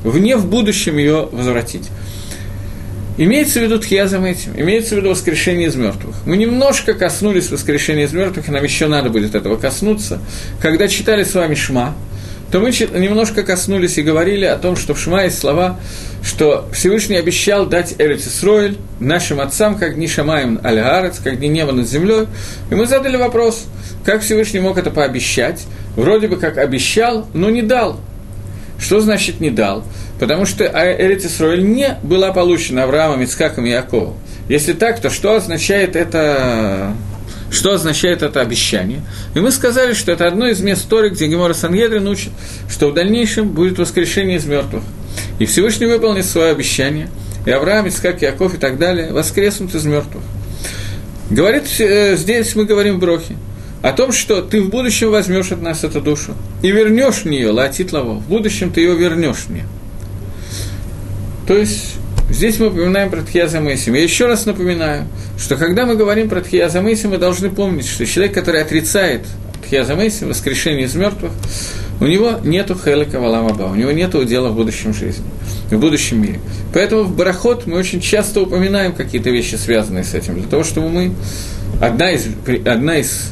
Вне 0.03 0.37
в 0.37 0.47
будущем 0.47 0.97
ее 0.97 1.27
возвратить. 1.31 1.89
Имеется 3.17 3.59
в 3.59 3.63
виду 3.63 3.79
тхиязом 3.79 4.25
этим, 4.25 4.51
имеется 4.57 4.95
в 4.95 4.97
виду 4.97 5.09
воскрешение 5.09 5.67
из 5.67 5.75
мертвых. 5.75 6.15
Мы 6.25 6.35
немножко 6.35 6.93
коснулись 6.93 7.49
воскрешения 7.49 8.05
из 8.05 8.13
мертвых, 8.13 8.49
и 8.49 8.51
нам 8.51 8.63
еще 8.63 8.87
надо 8.87 9.09
будет 9.09 9.35
этого 9.35 9.55
коснуться. 9.55 10.19
Когда 10.61 10.89
читали 10.89 11.23
с 11.23 11.33
вами 11.33 11.55
Шма, 11.55 11.95
то 12.51 12.59
мы 12.59 12.69
немножко 12.69 13.43
коснулись 13.43 13.97
и 13.97 14.01
говорили 14.01 14.45
о 14.45 14.57
том, 14.57 14.75
что 14.75 14.93
в 14.93 14.99
Шма 14.99 15.23
есть 15.23 15.39
слова, 15.39 15.79
что 16.23 16.67
Всевышний 16.73 17.15
обещал 17.15 17.65
дать 17.65 17.95
Эрицисроэль 17.97 18.77
нашим 18.99 19.39
отцам, 19.39 19.77
как 19.77 19.95
дни 19.95 20.07
Шамаем 20.07 20.59
аль 20.63 21.11
как 21.23 21.39
дни 21.39 21.47
неба 21.47 21.71
над 21.71 21.87
землей. 21.87 22.27
И 22.69 22.75
мы 22.75 22.85
задали 22.85 23.15
вопрос, 23.15 23.65
как 24.03 24.21
Всевышний 24.21 24.59
мог 24.59 24.77
это 24.77 24.91
пообещать? 24.91 25.65
Вроде 25.95 26.27
бы 26.27 26.35
как 26.35 26.57
обещал, 26.57 27.27
но 27.33 27.49
не 27.49 27.61
дал. 27.61 27.99
Что 28.77 28.99
значит 28.99 29.39
не 29.39 29.51
дал? 29.51 29.83
Потому 30.19 30.45
что 30.45 30.63
Эрит 30.65 31.25
Исроэль 31.25 31.63
не 31.63 31.97
была 32.03 32.31
получена 32.31 32.83
Авраамом, 32.83 33.21
Ицхаком 33.23 33.65
и 33.65 33.71
Яковом. 33.71 34.15
Если 34.47 34.73
так, 34.73 35.01
то 35.01 35.09
что 35.09 35.35
означает 35.35 35.95
это 35.95 36.93
что 37.51 37.73
означает 37.73 38.21
это 38.21 38.41
обещание. 38.41 39.01
И 39.33 39.39
мы 39.39 39.51
сказали, 39.51 39.93
что 39.93 40.11
это 40.11 40.27
одно 40.27 40.47
из 40.47 40.61
мест 40.61 40.87
Торы, 40.89 41.09
где 41.09 41.27
Гемора 41.27 41.53
Сангедрин 41.53 42.07
учит, 42.07 42.31
что 42.69 42.89
в 42.89 42.93
дальнейшем 42.93 43.49
будет 43.49 43.77
воскрешение 43.77 44.37
из 44.37 44.45
мертвых. 44.45 44.83
И 45.39 45.45
Всевышний 45.45 45.85
выполнит 45.85 46.25
свое 46.25 46.51
обещание, 46.51 47.09
и 47.45 47.51
Авраам, 47.51 47.87
Ицхак, 47.87 48.21
Яков 48.21 48.55
и 48.55 48.57
так 48.57 48.77
далее 48.77 49.13
воскреснут 49.13 49.73
из 49.75 49.85
мертвых. 49.85 50.23
Говорит, 51.29 51.63
э, 51.79 52.15
здесь 52.17 52.55
мы 52.55 52.65
говорим 52.65 52.97
в 52.97 52.99
Брохе, 52.99 53.35
о 53.81 53.93
том, 53.93 54.11
что 54.11 54.41
ты 54.41 54.61
в 54.61 54.69
будущем 54.69 55.11
возьмешь 55.11 55.51
от 55.51 55.61
нас 55.61 55.83
эту 55.83 56.01
душу 56.01 56.33
и 56.61 56.71
вернешь 56.71 57.23
в 57.23 57.25
нее, 57.25 57.51
латит 57.51 57.93
лаво, 57.93 58.15
в 58.15 58.27
будущем 58.27 58.71
ты 58.71 58.81
ее 58.81 58.95
вернешь 58.95 59.45
мне. 59.47 59.63
То 61.47 61.57
есть 61.57 61.95
здесь 62.29 62.59
мы 62.59 62.67
упоминаем 62.67 63.09
про 63.09 63.21
Тхияза 63.21 63.59
Мэйсим. 63.59 63.93
Я 63.93 64.03
еще 64.03 64.25
раз 64.25 64.45
напоминаю, 64.45 65.07
что 65.37 65.55
когда 65.55 65.85
мы 65.85 65.95
говорим 65.95 66.27
про 66.29 66.41
Тхияза 66.41 66.81
Мэйсим, 66.81 67.11
мы 67.11 67.17
должны 67.17 67.49
помнить, 67.49 67.87
что 67.87 68.05
человек, 68.05 68.33
который 68.33 68.61
отрицает 68.61 69.21
Тхияза 69.65 69.95
Мэйсим, 69.95 70.29
воскрешение 70.29 70.85
из 70.85 70.95
мертвых, 70.95 71.31
у 71.99 72.05
него 72.05 72.39
нету 72.43 72.75
хелика 72.75 73.19
валамаба, 73.19 73.63
у 73.63 73.75
него 73.75 73.91
нету 73.91 74.19
удела 74.19 74.49
в 74.49 74.55
будущем 74.55 74.93
жизни, 74.93 75.23
в 75.69 75.77
будущем 75.79 76.21
мире. 76.21 76.39
Поэтому 76.73 77.03
в 77.03 77.15
Барахот 77.15 77.67
мы 77.67 77.77
очень 77.77 78.01
часто 78.01 78.41
упоминаем 78.41 78.93
какие-то 78.93 79.29
вещи, 79.29 79.55
связанные 79.55 80.03
с 80.03 80.13
этим, 80.13 80.35
для 80.35 80.47
того, 80.47 80.63
чтобы 80.63 80.89
мы... 80.89 81.13
Одна 81.81 82.11
из, 82.11 82.27
одна 82.65 82.97
из 82.97 83.31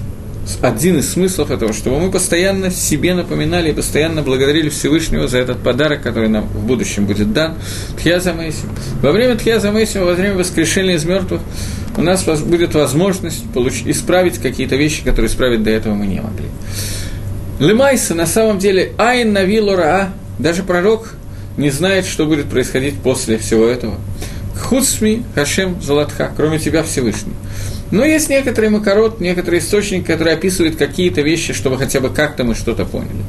один 0.62 1.00
из 1.00 1.12
смыслов 1.12 1.52
этого, 1.52 1.74
чтобы 1.74 2.00
мы 2.00 2.12
постоянно 2.12 2.70
себе 2.72 3.14
напоминали 3.14 3.72
и 3.72 3.74
постоянно 3.74 4.22
благодарили 4.22 4.70
Всевышнего 4.70 5.28
за 5.28 5.38
этот 5.40 5.64
подарок, 5.64 6.02
который 6.02 6.30
нам 6.30 6.46
в 6.46 6.66
будущем 6.66 7.06
будет 7.06 7.34
дан, 7.34 7.56
Тхьяза 7.98 8.34
Мэйсим. 8.34 8.70
Во 9.02 9.12
время 9.12 9.36
Тхьяза 9.36 9.72
Мэйсима, 9.72 10.06
во 10.06 10.14
время 10.14 10.36
воскрешения 10.36 10.96
из 10.96 11.06
мертвых, 11.06 11.42
у 11.96 12.02
нас 12.02 12.24
будет 12.24 12.76
возможность 12.76 13.44
получить, 13.54 13.88
исправить 13.88 14.38
какие-то 14.40 14.76
вещи, 14.76 15.04
которые 15.04 15.30
исправить 15.30 15.64
до 15.64 15.70
этого 15.70 15.94
мы 15.94 16.08
не 16.08 16.22
могли. 16.22 16.48
Лемайса, 17.60 18.16
на 18.16 18.26
самом 18.26 18.60
деле, 18.60 18.94
Айн 18.98 19.32
Нави 19.32 19.62
Лораа, 19.62 20.10
даже 20.40 20.64
пророк 20.64 21.14
не 21.56 21.70
знает, 21.70 22.06
что 22.06 22.26
будет 22.26 22.50
происходить 22.50 22.96
после 22.96 23.38
всего 23.38 23.66
этого. 23.66 23.96
Хуцми 24.60 25.24
Хашем 25.36 25.82
Золотха, 25.82 26.32
кроме 26.36 26.60
тебя 26.60 26.84
Всевышний. 26.84 27.34
Но 27.92 28.04
есть 28.04 28.30
некоторые 28.30 28.72
макарот, 28.72 29.20
некоторые 29.20 29.62
источники, 29.62 30.06
которые 30.06 30.36
описывают 30.36 30.78
какие-то 30.78 31.22
вещи, 31.22 31.54
чтобы 31.54 31.78
хотя 31.78 32.00
бы 32.00 32.10
как-то 32.10 32.44
мы 32.44 32.56
что-то 32.56 32.86
поняли. 32.86 33.24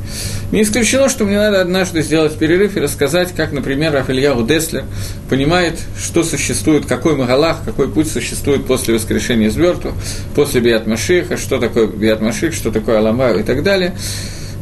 Не 0.53 0.63
исключено, 0.63 1.09
что 1.09 1.25
мне 1.25 1.37
надо 1.37 1.61
однажды 1.61 2.03
сделать 2.03 2.39
перерыв 2.39 2.77
и 2.77 2.81
рассказать, 2.81 3.33
как, 3.37 3.53
например, 3.53 3.93
Рафильяу 3.93 4.47
Деслер 4.47 4.85
понимает, 5.29 5.79
что 5.99 6.23
существует, 6.23 6.87
какой 6.87 7.17
Магалах, 7.17 7.59
какой 7.65 7.89
путь 7.89 8.11
существует 8.11 8.67
после 8.67 8.95
воскрешения 8.95 9.49
из 9.49 9.57
мертвых, 9.57 9.95
после 10.35 10.61
Биат 10.61 10.87
Машиха, 10.87 11.37
что 11.37 11.59
такое 11.59 11.87
Биат 11.87 12.21
Маших, 12.21 12.55
что 12.55 12.71
такое 12.71 12.99
Аламаю 12.99 13.41
и 13.41 13.43
так 13.43 13.63
далее. 13.63 13.95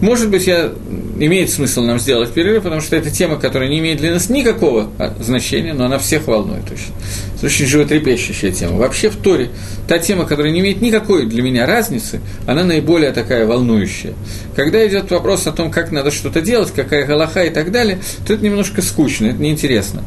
Может 0.02 0.30
быть, 0.30 0.48
я, 0.48 0.72
имеет 1.20 1.48
смысл 1.48 1.82
нам 1.82 2.00
сделать 2.00 2.32
перерыв, 2.32 2.64
потому 2.64 2.80
что 2.80 2.96
это 2.96 3.08
тема, 3.08 3.38
которая 3.38 3.68
не 3.68 3.78
имеет 3.78 3.98
для 3.98 4.10
нас 4.10 4.28
никакого 4.28 4.90
а, 4.98 5.14
значения, 5.20 5.74
но 5.74 5.84
она 5.84 6.00
всех 6.00 6.26
волнует 6.26 6.64
очень. 6.64 6.92
Это 7.36 7.46
очень 7.46 7.66
животрепещущая 7.66 8.50
тема. 8.50 8.78
Вообще 8.78 9.10
в 9.10 9.16
Торе 9.16 9.50
та 9.86 10.00
тема, 10.00 10.24
которая 10.26 10.52
не 10.52 10.58
имеет 10.58 10.82
никакой 10.82 11.26
для 11.26 11.40
меня 11.40 11.66
разницы, 11.66 12.20
она 12.48 12.64
наиболее 12.64 13.12
такая 13.12 13.46
волнующая. 13.46 14.14
Когда 14.56 14.84
идет 14.84 15.08
вопрос 15.12 15.46
о 15.46 15.52
том, 15.52 15.70
как 15.70 15.92
надо 15.92 16.10
что-то 16.10 16.40
делать, 16.40 16.72
какая 16.74 17.06
галаха 17.06 17.44
и 17.44 17.50
так 17.50 17.70
далее, 17.70 18.00
то 18.26 18.34
это 18.34 18.44
немножко 18.44 18.82
скучно, 18.82 19.26
это 19.26 19.40
неинтересно. 19.40 20.02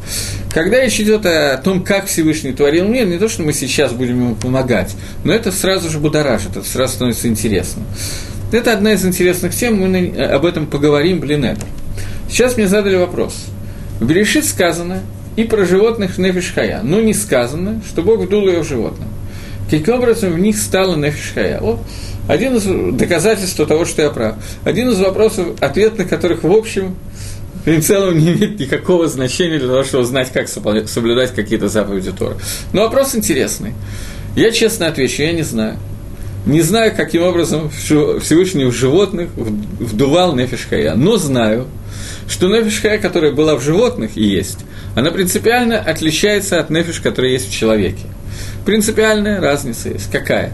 Когда 0.52 0.78
речь 0.78 1.00
идет 1.00 1.24
о 1.24 1.56
том, 1.56 1.82
как 1.82 2.04
Всевышний 2.04 2.52
творил 2.52 2.86
мир, 2.86 3.06
не 3.06 3.16
то, 3.16 3.30
что 3.30 3.42
мы 3.42 3.54
сейчас 3.54 3.92
будем 3.92 4.20
ему 4.20 4.34
помогать, 4.34 4.94
но 5.24 5.32
это 5.32 5.50
сразу 5.52 5.88
же 5.88 5.98
будоражит, 6.00 6.50
это 6.54 6.68
сразу 6.68 6.96
становится 6.96 7.28
интересно. 7.28 7.82
Это 8.52 8.72
одна 8.72 8.92
из 8.92 9.04
интересных 9.04 9.54
тем, 9.54 9.80
мы 9.80 10.08
об 10.22 10.44
этом 10.44 10.66
поговорим, 10.66 11.20
блин, 11.20 11.44
это. 11.44 11.62
Сейчас 12.28 12.56
мне 12.56 12.68
задали 12.68 12.96
вопрос. 12.96 13.46
В 14.00 14.06
Берешит 14.06 14.44
сказано 14.44 15.00
и 15.36 15.44
про 15.44 15.64
животных 15.64 16.18
нефишхая, 16.18 16.80
но 16.82 17.00
не 17.00 17.14
сказано, 17.14 17.82
что 17.86 18.02
Бог 18.02 18.20
вдул 18.20 18.46
ее 18.48 18.62
в 18.62 18.68
животном. 18.68 19.08
Каким 19.70 19.94
образом 19.94 20.32
в 20.32 20.38
них 20.38 20.56
стала 20.56 20.96
нефишхая? 20.96 21.60
О, 21.60 21.78
один 22.28 22.56
из 22.56 22.64
доказательств 22.96 23.56
того, 23.66 23.84
что 23.84 24.02
я 24.02 24.10
прав. 24.10 24.36
Один 24.64 24.90
из 24.90 25.00
вопросов, 25.00 25.48
ответ 25.60 25.98
на 25.98 26.04
которых, 26.04 26.44
в 26.44 26.52
общем, 26.52 26.96
в 27.64 27.80
целом 27.80 28.16
не 28.16 28.32
имеет 28.32 28.60
никакого 28.60 29.08
значения 29.08 29.58
для 29.58 29.68
того, 29.68 29.82
чтобы 29.82 30.04
знать, 30.04 30.30
как 30.32 30.48
соблюдать 30.48 31.34
какие-то 31.34 31.68
заповеди 31.68 32.12
Тора. 32.12 32.36
Но 32.72 32.82
вопрос 32.82 33.16
интересный. 33.16 33.74
Я 34.36 34.52
честно 34.52 34.86
отвечу, 34.86 35.22
я 35.22 35.32
не 35.32 35.42
знаю. 35.42 35.78
Не 36.46 36.60
знаю, 36.60 36.94
каким 36.96 37.22
образом 37.22 37.70
Всевышний 37.70 38.66
в 38.66 38.72
животных 38.72 39.30
вдувал 39.34 40.36
нефишхая, 40.36 40.94
но 40.94 41.16
знаю, 41.16 41.66
что 42.28 42.48
нефишхая, 42.48 42.98
которая 42.98 43.32
была 43.32 43.56
в 43.56 43.62
животных 43.62 44.12
и 44.16 44.22
есть, 44.22 44.60
она 44.94 45.10
принципиально 45.10 45.78
отличается 45.78 46.60
от 46.60 46.70
нефиш, 46.70 47.00
которая 47.00 47.32
есть 47.32 47.48
в 47.48 47.52
человеке. 47.52 48.04
Принципиальная 48.64 49.40
разница 49.40 49.88
есть. 49.88 50.10
Какая? 50.10 50.52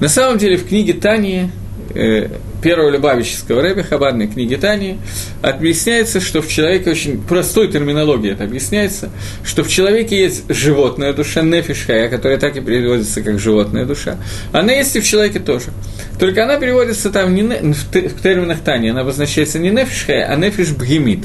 На 0.00 0.08
самом 0.08 0.36
деле 0.36 0.58
в 0.58 0.68
книге 0.68 0.92
Тани 0.92 1.50
э, 1.94 2.28
первого 2.62 2.90
Любавического 2.90 3.62
рэба, 3.62 3.82
хабарной 3.82 4.26
книги 4.26 4.54
Тани, 4.56 4.98
объясняется, 5.42 6.20
что 6.20 6.42
в 6.42 6.48
человеке, 6.48 6.90
очень 6.90 7.22
простой 7.22 7.68
терминологией 7.68 8.34
это 8.34 8.44
объясняется, 8.44 9.10
что 9.44 9.64
в 9.64 9.68
человеке 9.68 10.18
есть 10.18 10.44
животная 10.48 11.12
душа, 11.12 11.42
нефишхая, 11.42 12.08
которая 12.08 12.38
так 12.38 12.56
и 12.56 12.60
переводится 12.60 13.22
как 13.22 13.38
животная 13.38 13.84
душа. 13.84 14.16
Она 14.52 14.72
есть 14.72 14.96
и 14.96 15.00
в 15.00 15.06
человеке 15.06 15.38
тоже. 15.38 15.70
Только 16.18 16.44
она 16.44 16.56
переводится 16.56 17.10
там 17.10 17.34
не 17.34 17.42
в, 17.42 18.22
терминах 18.22 18.60
Тани, 18.60 18.88
она 18.88 19.02
обозначается 19.02 19.58
не 19.58 19.70
нефишхая, 19.70 20.26
а 20.26 20.36
нефиш 20.36 20.70
бгемит. 20.70 21.24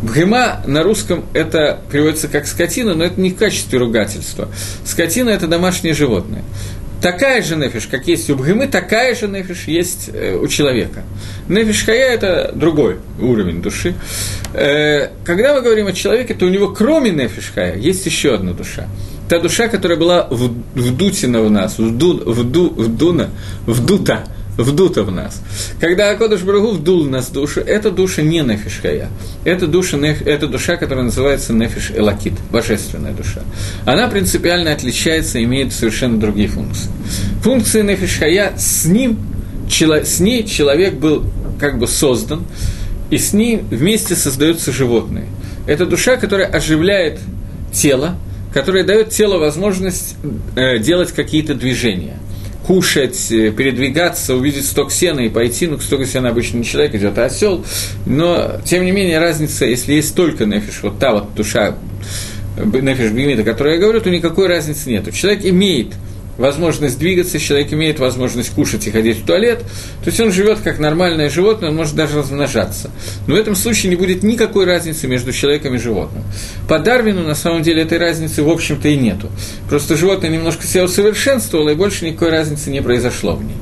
Бхема 0.00 0.62
на 0.64 0.84
русском 0.84 1.24
это 1.34 1.80
переводится 1.90 2.28
как 2.28 2.46
скотина, 2.46 2.94
но 2.94 3.04
это 3.04 3.20
не 3.20 3.30
в 3.30 3.36
качестве 3.36 3.80
ругательства. 3.80 4.48
Скотина– 4.84 5.30
это 5.30 5.48
домашнее 5.48 5.92
животное 5.92 6.44
такая 7.00 7.42
же 7.42 7.56
нефиш, 7.56 7.86
как 7.86 8.06
есть 8.06 8.28
у 8.30 8.36
бхемы, 8.36 8.66
такая 8.66 9.14
же 9.14 9.28
нефиш 9.28 9.64
есть 9.68 10.10
э, 10.12 10.36
у 10.36 10.46
человека. 10.48 11.02
Нефиш 11.48 11.84
хая– 11.84 12.14
это 12.14 12.52
другой 12.54 12.96
уровень 13.20 13.62
души. 13.62 13.94
Э, 14.54 15.10
когда 15.24 15.54
мы 15.54 15.62
говорим 15.62 15.86
о 15.86 15.92
человеке, 15.92 16.34
то 16.34 16.46
у 16.46 16.48
него 16.48 16.68
кроме 16.68 17.10
нефиш 17.10 17.52
хая 17.54 17.76
есть 17.76 18.06
еще 18.06 18.34
одна 18.34 18.52
душа. 18.52 18.86
Та 19.28 19.38
душа, 19.38 19.68
которая 19.68 19.98
была 19.98 20.26
вдутина 20.30 21.42
в 21.42 21.50
нас, 21.50 21.78
вду, 21.78 22.22
вду, 22.24 22.70
вдуна, 22.70 23.30
вдута– 23.66 24.24
вдуто 24.58 25.04
в 25.04 25.10
нас. 25.10 25.40
Когда 25.80 26.10
Акодыш 26.10 26.42
Барагу 26.42 26.72
вдул 26.72 27.04
в 27.04 27.10
нас 27.10 27.30
душу, 27.30 27.60
это 27.60 27.90
душа 27.90 28.22
не 28.22 28.40
нефишхая. 28.40 29.08
Это 29.44 29.66
душа, 29.66 29.96
это 29.96 30.48
душа, 30.48 30.76
которая 30.76 31.04
называется 31.04 31.52
нефиш 31.52 31.92
элакит, 31.94 32.34
божественная 32.50 33.12
душа. 33.12 33.42
Она 33.86 34.08
принципиально 34.08 34.72
отличается 34.72 35.38
и 35.38 35.44
имеет 35.44 35.72
совершенно 35.72 36.18
другие 36.18 36.48
функции. 36.48 36.90
Функции 37.42 37.82
нефишхая 37.82 38.52
с 38.58 38.84
ним, 38.84 39.18
с 39.70 40.20
ней 40.20 40.44
человек 40.44 40.94
был 40.94 41.24
как 41.60 41.78
бы 41.78 41.86
создан, 41.86 42.44
и 43.10 43.16
с 43.16 43.32
ним 43.32 43.66
вместе 43.70 44.16
создаются 44.16 44.72
животные. 44.72 45.26
Это 45.66 45.86
душа, 45.86 46.16
которая 46.16 46.48
оживляет 46.48 47.20
тело, 47.72 48.16
которая 48.52 48.84
дает 48.84 49.10
телу 49.10 49.38
возможность 49.38 50.16
э, 50.56 50.78
делать 50.78 51.12
какие-то 51.12 51.54
движения– 51.54 52.16
кушать, 52.68 53.32
э, 53.32 53.50
передвигаться, 53.50 54.36
увидеть 54.36 54.66
сток 54.66 54.92
сена 54.92 55.20
и 55.20 55.30
пойти, 55.30 55.66
ну, 55.66 55.80
столько 55.80 56.04
сена 56.04 56.28
обычно 56.28 56.58
не 56.58 56.64
человек 56.64 56.94
идет, 56.94 57.16
а 57.16 57.24
осел, 57.24 57.64
но, 58.04 58.60
тем 58.62 58.84
не 58.84 58.90
менее, 58.90 59.18
разница, 59.20 59.64
если 59.64 59.94
есть 59.94 60.14
только 60.14 60.44
нефиш, 60.44 60.80
вот 60.82 60.98
та 60.98 61.12
вот 61.12 61.34
душа, 61.34 61.76
э, 62.58 62.80
нефиш 62.80 63.10
Бемида, 63.10 63.40
о 63.40 63.44
которой 63.46 63.76
я 63.76 63.80
говорю, 63.80 64.02
то 64.02 64.10
никакой 64.10 64.48
разницы 64.48 64.90
нет. 64.90 65.10
Человек 65.14 65.46
имеет 65.46 65.94
возможность 66.38 66.98
двигаться, 66.98 67.38
человек 67.38 67.72
имеет 67.72 67.98
возможность 67.98 68.50
кушать 68.50 68.86
и 68.86 68.90
ходить 68.90 69.18
в 69.18 69.26
туалет, 69.26 69.58
то 70.02 70.06
есть 70.06 70.18
он 70.20 70.32
живет 70.32 70.60
как 70.60 70.78
нормальное 70.78 71.28
животное, 71.28 71.68
он 71.68 71.76
может 71.76 71.94
даже 71.94 72.16
размножаться. 72.16 72.90
Но 73.26 73.34
в 73.34 73.38
этом 73.38 73.54
случае 73.54 73.90
не 73.90 73.96
будет 73.96 74.22
никакой 74.22 74.64
разницы 74.64 75.06
между 75.08 75.32
человеком 75.32 75.74
и 75.74 75.78
животным. 75.78 76.22
По 76.68 76.78
Дарвину, 76.78 77.24
на 77.24 77.34
самом 77.34 77.62
деле, 77.62 77.82
этой 77.82 77.98
разницы, 77.98 78.42
в 78.42 78.48
общем-то, 78.48 78.88
и 78.88 78.96
нету. 78.96 79.30
Просто 79.68 79.96
животное 79.96 80.30
немножко 80.30 80.66
себя 80.66 80.84
усовершенствовало, 80.84 81.70
и 81.70 81.74
больше 81.74 82.06
никакой 82.06 82.30
разницы 82.30 82.70
не 82.70 82.80
произошло 82.80 83.34
в 83.34 83.44
ней. 83.44 83.56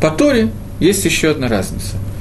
По 0.00 0.10
Торе 0.10 0.50
есть 0.80 1.04
еще 1.04 1.30
одна 1.30 1.46
разница– 1.46 1.96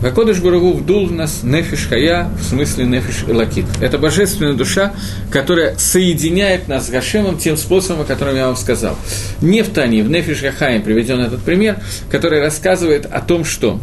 Вакодыш 0.00 0.38
Барагу 0.38 0.74
вдул 0.74 1.06
в 1.06 1.12
нас 1.12 1.40
нефиш 1.42 1.88
хая, 1.88 2.30
в 2.38 2.44
смысле 2.44 2.84
нефиш 2.84 3.24
элакит. 3.26 3.64
Это 3.80 3.98
божественная 3.98 4.52
душа, 4.54 4.94
которая 5.30 5.76
соединяет 5.76 6.68
нас 6.68 6.86
с 6.86 6.90
Гашемом 6.90 7.36
тем 7.38 7.56
способом, 7.56 8.02
о 8.02 8.04
котором 8.04 8.36
я 8.36 8.46
вам 8.46 8.56
сказал. 8.56 8.96
Не 9.40 9.62
в 9.62 9.70
Тане, 9.70 10.04
в 10.04 10.10
нефиш 10.10 10.40
Гахаем 10.40 10.82
приведен 10.82 11.18
этот 11.20 11.42
пример, 11.42 11.80
который 12.10 12.40
рассказывает 12.40 13.06
о 13.06 13.20
том, 13.20 13.44
что 13.44 13.80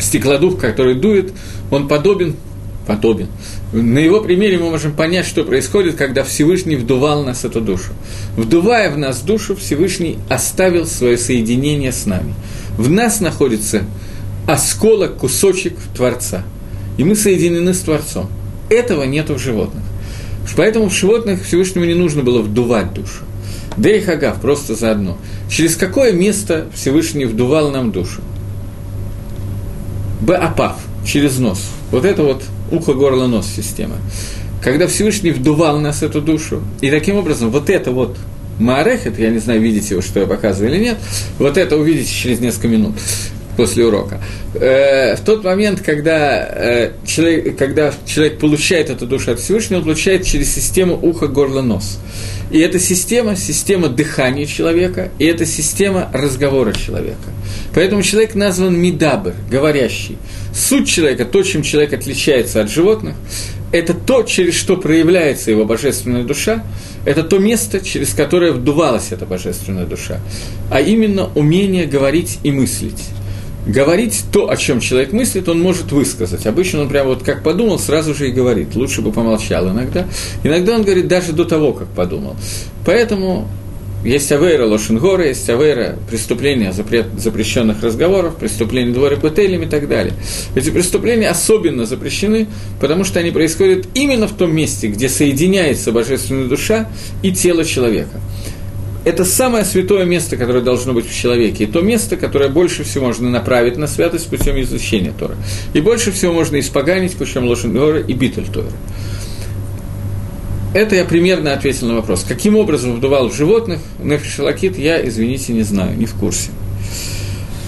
стеклодух, 0.00 0.58
который 0.58 0.94
дует, 0.94 1.32
он 1.70 1.86
подобен 1.86 2.36
подобен. 2.86 3.28
На 3.72 3.98
его 3.98 4.20
примере 4.20 4.58
мы 4.58 4.70
можем 4.70 4.92
понять, 4.92 5.26
что 5.26 5.44
происходит, 5.44 5.94
когда 5.96 6.24
Всевышний 6.24 6.76
вдувал 6.76 7.24
нас 7.24 7.44
эту 7.44 7.60
душу. 7.60 7.92
Вдувая 8.36 8.90
в 8.90 8.98
нас 8.98 9.20
душу, 9.20 9.54
Всевышний 9.54 10.18
оставил 10.28 10.86
свое 10.86 11.16
соединение 11.16 11.92
с 11.92 12.06
нами. 12.06 12.34
В 12.76 12.90
нас 12.90 13.20
находится 13.20 13.84
осколок, 14.46 15.16
кусочек 15.16 15.74
Творца. 15.94 16.44
И 16.98 17.04
мы 17.04 17.14
соединены 17.14 17.74
с 17.74 17.80
Творцом. 17.80 18.28
Этого 18.68 19.04
нет 19.04 19.30
в 19.30 19.38
животных. 19.38 19.82
Поэтому 20.56 20.88
в 20.88 20.92
животных 20.92 21.44
Всевышнему 21.44 21.84
не 21.84 21.94
нужно 21.94 22.22
было 22.22 22.42
вдувать 22.42 22.92
душу. 22.92 23.24
Да 23.76 23.90
и 23.90 24.00
Хагав, 24.00 24.40
просто 24.40 24.74
заодно. 24.74 25.16
Через 25.48 25.76
какое 25.76 26.12
место 26.12 26.66
Всевышний 26.74 27.24
вдувал 27.24 27.70
нам 27.70 27.90
душу? 27.90 28.20
Баапав, 30.20 30.76
через 31.06 31.38
нос. 31.38 31.62
Вот 31.90 32.04
это 32.04 32.22
вот 32.22 32.42
ухо, 32.70 32.92
горло, 32.94 33.26
нос 33.26 33.46
система. 33.54 33.96
Когда 34.62 34.86
Всевышний 34.86 35.30
вдувал 35.30 35.80
нас 35.80 36.02
эту 36.02 36.20
душу, 36.20 36.62
и 36.80 36.90
таким 36.90 37.16
образом 37.16 37.50
вот 37.50 37.70
это 37.70 37.90
вот 37.90 38.16
Маарехет, 38.58 39.18
я 39.18 39.30
не 39.30 39.38
знаю, 39.38 39.60
видите 39.60 39.96
вы, 39.96 40.02
что 40.02 40.20
я 40.20 40.26
показываю 40.26 40.72
или 40.72 40.82
нет, 40.82 40.98
вот 41.38 41.56
это 41.56 41.76
увидите 41.76 42.12
через 42.12 42.38
несколько 42.40 42.68
минут 42.68 42.94
после 43.56 43.84
урока. 43.84 44.20
Э, 44.54 45.16
в 45.16 45.20
тот 45.20 45.44
момент, 45.44 45.80
когда, 45.80 46.46
э, 46.48 46.92
человек, 47.06 47.56
когда 47.56 47.92
человек 48.06 48.38
получает 48.38 48.90
эту 48.90 49.06
душу 49.06 49.32
от 49.32 49.40
Всевышнего, 49.40 49.78
он 49.78 49.84
получает 49.84 50.24
через 50.24 50.54
систему 50.54 50.98
ухо, 51.00 51.26
горло, 51.26 51.62
нос. 51.62 51.98
И 52.50 52.58
эта 52.58 52.78
система– 52.78 53.36
система 53.36 53.88
дыхания 53.88 54.46
человека, 54.46 55.10
и 55.18 55.24
это 55.24 55.46
система 55.46 56.10
разговора 56.12 56.72
человека. 56.72 57.30
Поэтому 57.74 58.02
человек 58.02 58.34
назван 58.34 58.78
Мидабр, 58.78 59.34
говорящий. 59.50 60.18
Суть 60.54 60.88
человека, 60.88 61.24
то, 61.24 61.42
чем 61.42 61.62
человек 61.62 61.94
отличается 61.94 62.60
от 62.60 62.70
животных, 62.70 63.16
это 63.72 63.94
то, 63.94 64.22
через 64.22 64.54
что 64.54 64.76
проявляется 64.76 65.50
его 65.50 65.64
божественная 65.64 66.24
душа, 66.24 66.62
это 67.06 67.22
то 67.22 67.38
место, 67.38 67.80
через 67.80 68.12
которое 68.12 68.52
вдувалась 68.52 69.12
эта 69.12 69.24
божественная 69.24 69.86
душа, 69.86 70.20
а 70.70 70.80
именно 70.80 71.30
умение 71.34 71.86
говорить 71.86 72.38
и 72.42 72.50
мыслить 72.52 73.02
говорить 73.66 74.24
то, 74.32 74.50
о 74.50 74.56
чем 74.56 74.80
человек 74.80 75.12
мыслит, 75.12 75.48
он 75.48 75.60
может 75.60 75.92
высказать. 75.92 76.46
Обычно 76.46 76.82
он 76.82 76.88
прямо 76.88 77.10
вот 77.10 77.22
как 77.22 77.42
подумал, 77.42 77.78
сразу 77.78 78.14
же 78.14 78.28
и 78.28 78.32
говорит. 78.32 78.74
Лучше 78.74 79.02
бы 79.02 79.12
помолчал 79.12 79.70
иногда. 79.70 80.06
Иногда 80.42 80.74
он 80.74 80.82
говорит 80.82 81.08
даже 81.08 81.32
до 81.32 81.44
того, 81.44 81.72
как 81.72 81.88
подумал. 81.88 82.36
Поэтому 82.84 83.48
есть 84.04 84.32
авейра 84.32 84.66
лошенгора, 84.66 85.28
есть 85.28 85.48
авейра 85.48 85.96
преступления 86.10 86.72
запрет, 86.72 87.06
запрещенных 87.16 87.82
разговоров, 87.84 88.34
преступления 88.34 88.92
дворы 88.92 89.16
петелем 89.16 89.62
и 89.62 89.66
так 89.66 89.88
далее. 89.88 90.14
Эти 90.56 90.70
преступления 90.70 91.28
особенно 91.28 91.86
запрещены, 91.86 92.48
потому 92.80 93.04
что 93.04 93.20
они 93.20 93.30
происходят 93.30 93.86
именно 93.94 94.26
в 94.26 94.32
том 94.32 94.52
месте, 94.54 94.88
где 94.88 95.08
соединяется 95.08 95.92
божественная 95.92 96.48
душа 96.48 96.88
и 97.22 97.30
тело 97.30 97.64
человека 97.64 98.20
это 99.04 99.24
самое 99.24 99.64
святое 99.64 100.04
место, 100.04 100.36
которое 100.36 100.60
должно 100.60 100.92
быть 100.92 101.08
в 101.08 101.14
человеке, 101.14 101.64
и 101.64 101.66
то 101.66 101.80
место, 101.80 102.16
которое 102.16 102.48
больше 102.48 102.84
всего 102.84 103.06
можно 103.06 103.28
направить 103.28 103.76
на 103.76 103.86
святость 103.86 104.28
путем 104.28 104.60
изучения 104.60 105.12
Тора. 105.18 105.34
И 105.74 105.80
больше 105.80 106.12
всего 106.12 106.32
можно 106.32 106.58
испоганить 106.60 107.16
путем 107.16 107.44
Лошен 107.44 107.76
и 107.98 108.12
Битуль 108.12 108.46
Тора. 108.46 108.70
Это 110.74 110.94
я 110.94 111.04
примерно 111.04 111.52
ответил 111.52 111.88
на 111.88 111.94
вопрос. 111.96 112.24
Каким 112.26 112.56
образом 112.56 112.94
вдувал 112.94 113.28
в 113.28 113.34
животных 113.34 113.80
нефишалакит, 114.02 114.78
я, 114.78 115.06
извините, 115.06 115.52
не 115.52 115.62
знаю, 115.62 115.96
не 115.98 116.06
в 116.06 116.14
курсе. 116.14 116.50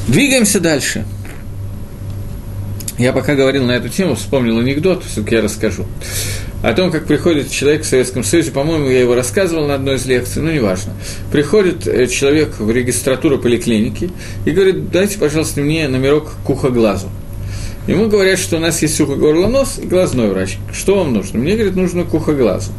Двигаемся 0.08 0.60
дальше. 0.60 1.04
Я 2.96 3.12
пока 3.12 3.34
говорил 3.34 3.66
на 3.66 3.72
эту 3.72 3.88
тему, 3.88 4.14
вспомнил 4.14 4.58
анекдот, 4.58 5.02
все-таки 5.04 5.34
я 5.34 5.42
расскажу 5.42 5.84
о 6.64 6.72
том, 6.72 6.90
как 6.90 7.04
приходит 7.04 7.50
человек 7.50 7.82
в 7.82 7.86
Советском 7.86 8.24
Союзе, 8.24 8.50
по-моему, 8.50 8.88
я 8.88 9.00
его 9.00 9.14
рассказывал 9.14 9.68
на 9.68 9.74
одной 9.74 9.96
из 9.96 10.06
лекций, 10.06 10.40
ну, 10.40 10.50
неважно. 10.50 10.94
Приходит 11.30 11.86
э, 11.86 12.06
человек 12.06 12.58
в 12.58 12.70
регистратуру 12.70 13.38
поликлиники 13.38 14.10
и 14.46 14.50
говорит, 14.50 14.90
дайте, 14.90 15.18
пожалуйста, 15.18 15.60
мне 15.60 15.86
номерок 15.88 16.32
к 16.42 16.48
ухоглазу. 16.48 17.10
Ему 17.86 18.08
говорят, 18.08 18.38
что 18.38 18.56
у 18.56 18.60
нас 18.60 18.80
есть 18.80 18.98
ухо, 18.98 19.14
горло, 19.16 19.46
нос 19.46 19.78
и 19.82 19.86
глазной 19.86 20.28
врач. 20.28 20.56
Что 20.72 20.96
вам 20.96 21.12
нужно? 21.12 21.38
Мне, 21.38 21.54
говорит, 21.54 21.76
нужно 21.76 22.04
к 22.04 22.14
ухоглазу. 22.14 22.72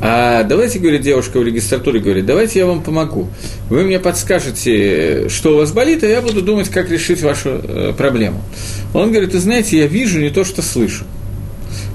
А 0.00 0.42
давайте, 0.42 0.80
говорит 0.80 1.02
девушка 1.02 1.38
в 1.38 1.44
регистратуре, 1.44 2.00
говорит, 2.00 2.26
давайте 2.26 2.58
я 2.58 2.66
вам 2.66 2.82
помогу. 2.82 3.28
Вы 3.70 3.84
мне 3.84 4.00
подскажете, 4.00 5.28
что 5.28 5.54
у 5.54 5.58
вас 5.58 5.70
болит, 5.70 6.02
а 6.02 6.08
я 6.08 6.20
буду 6.20 6.42
думать, 6.42 6.68
как 6.68 6.90
решить 6.90 7.22
вашу 7.22 7.60
э, 7.62 7.92
проблему. 7.96 8.42
Он 8.92 9.12
говорит, 9.12 9.30
ты 9.30 9.38
знаете, 9.38 9.78
я 9.78 9.86
вижу 9.86 10.18
не 10.18 10.30
то, 10.30 10.42
что 10.42 10.62
слышу. 10.62 11.04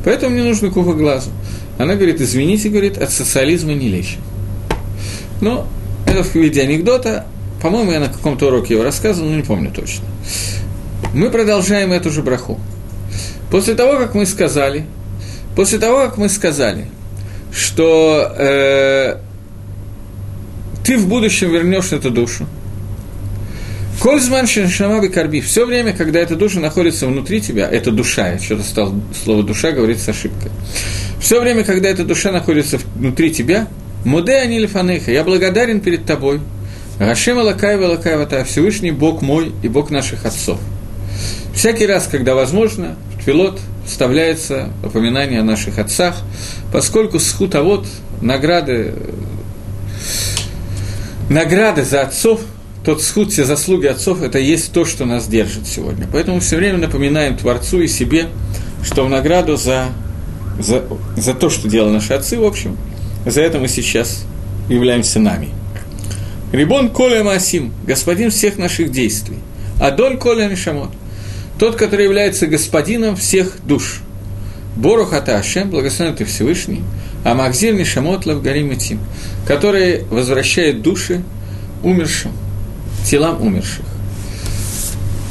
Поэтому 0.03 0.33
мне 0.33 0.43
нужно 0.43 0.69
купа 0.69 0.93
глазу. 0.93 1.29
Она 1.77 1.95
говорит, 1.95 2.21
извините, 2.21 2.69
говорит, 2.69 2.97
от 2.97 3.11
социализма 3.11 3.73
не 3.73 3.87
лечим. 3.87 4.19
Ну, 5.41 5.65
это 6.05 6.23
в 6.23 6.35
виде 6.35 6.61
анекдота. 6.61 7.25
По-моему, 7.61 7.91
я 7.91 7.99
на 7.99 8.09
каком-то 8.09 8.47
уроке 8.47 8.73
его 8.73 8.83
рассказывал, 8.83 9.29
но 9.29 9.35
не 9.37 9.43
помню 9.43 9.71
точно. 9.71 10.05
Мы 11.13 11.29
продолжаем 11.29 11.91
эту 11.91 12.09
же 12.09 12.21
браху. 12.21 12.59
После 13.51 13.73
того, 13.73 13.97
как 13.97 14.15
мы 14.15 14.25
сказали, 14.25 14.85
после 15.55 15.79
того, 15.79 16.05
как 16.05 16.17
мы 16.17 16.29
сказали, 16.29 16.87
что 17.51 18.31
э, 18.37 19.17
ты 20.83 20.97
в 20.97 21.07
будущем 21.07 21.51
вернешь 21.51 21.91
эту 21.91 22.11
душу, 22.11 22.45
Кользман 23.99 24.47
Шамаби 24.47 25.09
Карби. 25.09 25.41
Все 25.41 25.65
время, 25.65 25.91
когда 25.91 26.19
эта 26.19 26.35
душа 26.35 26.61
находится 26.61 27.05
внутри 27.05 27.41
тебя, 27.41 27.67
это 27.69 27.91
душа, 27.91 28.29
я 28.29 28.39
что-то 28.39 28.63
стал 28.63 28.93
слово 29.23 29.43
душа 29.43 29.71
говорить 29.71 29.99
с 29.99 30.07
ошибкой. 30.07 30.51
Все 31.19 31.41
время, 31.41 31.65
когда 31.65 31.89
эта 31.89 32.05
душа 32.05 32.31
находится 32.31 32.79
внутри 32.95 33.31
тебя, 33.31 33.67
Муде 34.05 34.37
Анилифанеха, 34.37 35.11
я 35.11 35.25
благодарен 35.25 35.81
перед 35.81 36.05
тобой. 36.05 36.39
Рашим 36.97 37.39
Алакаева 37.39 37.87
Алакаева, 37.87 38.45
Всевышний 38.45 38.91
Бог 38.91 39.21
мой 39.21 39.51
и 39.61 39.67
Бог 39.67 39.89
наших 39.89 40.25
отцов. 40.25 40.59
Всякий 41.53 41.85
раз, 41.85 42.07
когда 42.07 42.35
возможно, 42.35 42.95
в 43.13 43.23
Твилот 43.23 43.59
вставляется 43.85 44.69
упоминание 44.81 45.41
о 45.41 45.43
наших 45.43 45.77
отцах, 45.77 46.15
поскольку 46.71 47.19
схутовод, 47.19 47.85
награды, 48.21 48.93
награды 51.29 51.83
за 51.83 52.01
отцов, 52.01 52.39
тот 52.83 53.01
схуд, 53.01 53.31
все 53.31 53.45
заслуги 53.45 53.87
отцов, 53.87 54.21
это 54.21 54.39
есть 54.39 54.71
то, 54.71 54.85
что 54.85 55.05
нас 55.05 55.27
держит 55.27 55.67
сегодня. 55.67 56.07
Поэтому 56.11 56.39
все 56.39 56.57
время 56.57 56.77
напоминаем 56.77 57.37
Творцу 57.37 57.81
и 57.81 57.87
себе, 57.87 58.27
что 58.83 59.03
в 59.03 59.09
награду 59.09 59.57
за, 59.57 59.87
за, 60.59 60.83
за 61.17 61.33
то, 61.33 61.49
что 61.49 61.67
делали 61.67 61.93
наши 61.93 62.13
отцы, 62.13 62.37
в 62.39 62.45
общем, 62.45 62.77
за 63.25 63.41
это 63.41 63.59
мы 63.59 63.67
сейчас 63.67 64.23
являемся 64.69 65.19
нами. 65.19 65.49
Рибон 66.51 66.89
Коля 66.89 67.23
Масим, 67.23 67.73
господин 67.85 68.31
всех 68.31 68.57
наших 68.57 68.91
действий. 68.91 69.37
Адоль 69.79 70.17
Коля 70.17 70.47
Нишамот– 70.47 70.91
тот, 71.59 71.75
который 71.75 72.05
является 72.05 72.47
господином 72.47 73.17
всех 73.17 73.57
душ. 73.65 73.99
Борухата 74.77 75.37
Ашем, 75.37 75.69
благословен 75.69 76.15
ты 76.15 76.23
Всевышний, 76.23 76.81
а 77.25 77.35
Махзир 77.35 77.73
Нишамот 77.73 78.25
Лавгарим 78.25 78.75
Тим, 78.77 79.01
который 79.45 80.05
возвращает 80.05 80.81
души 80.81 81.21
умершим, 81.83 82.31
телам 83.09 83.41
умерших. 83.41 83.85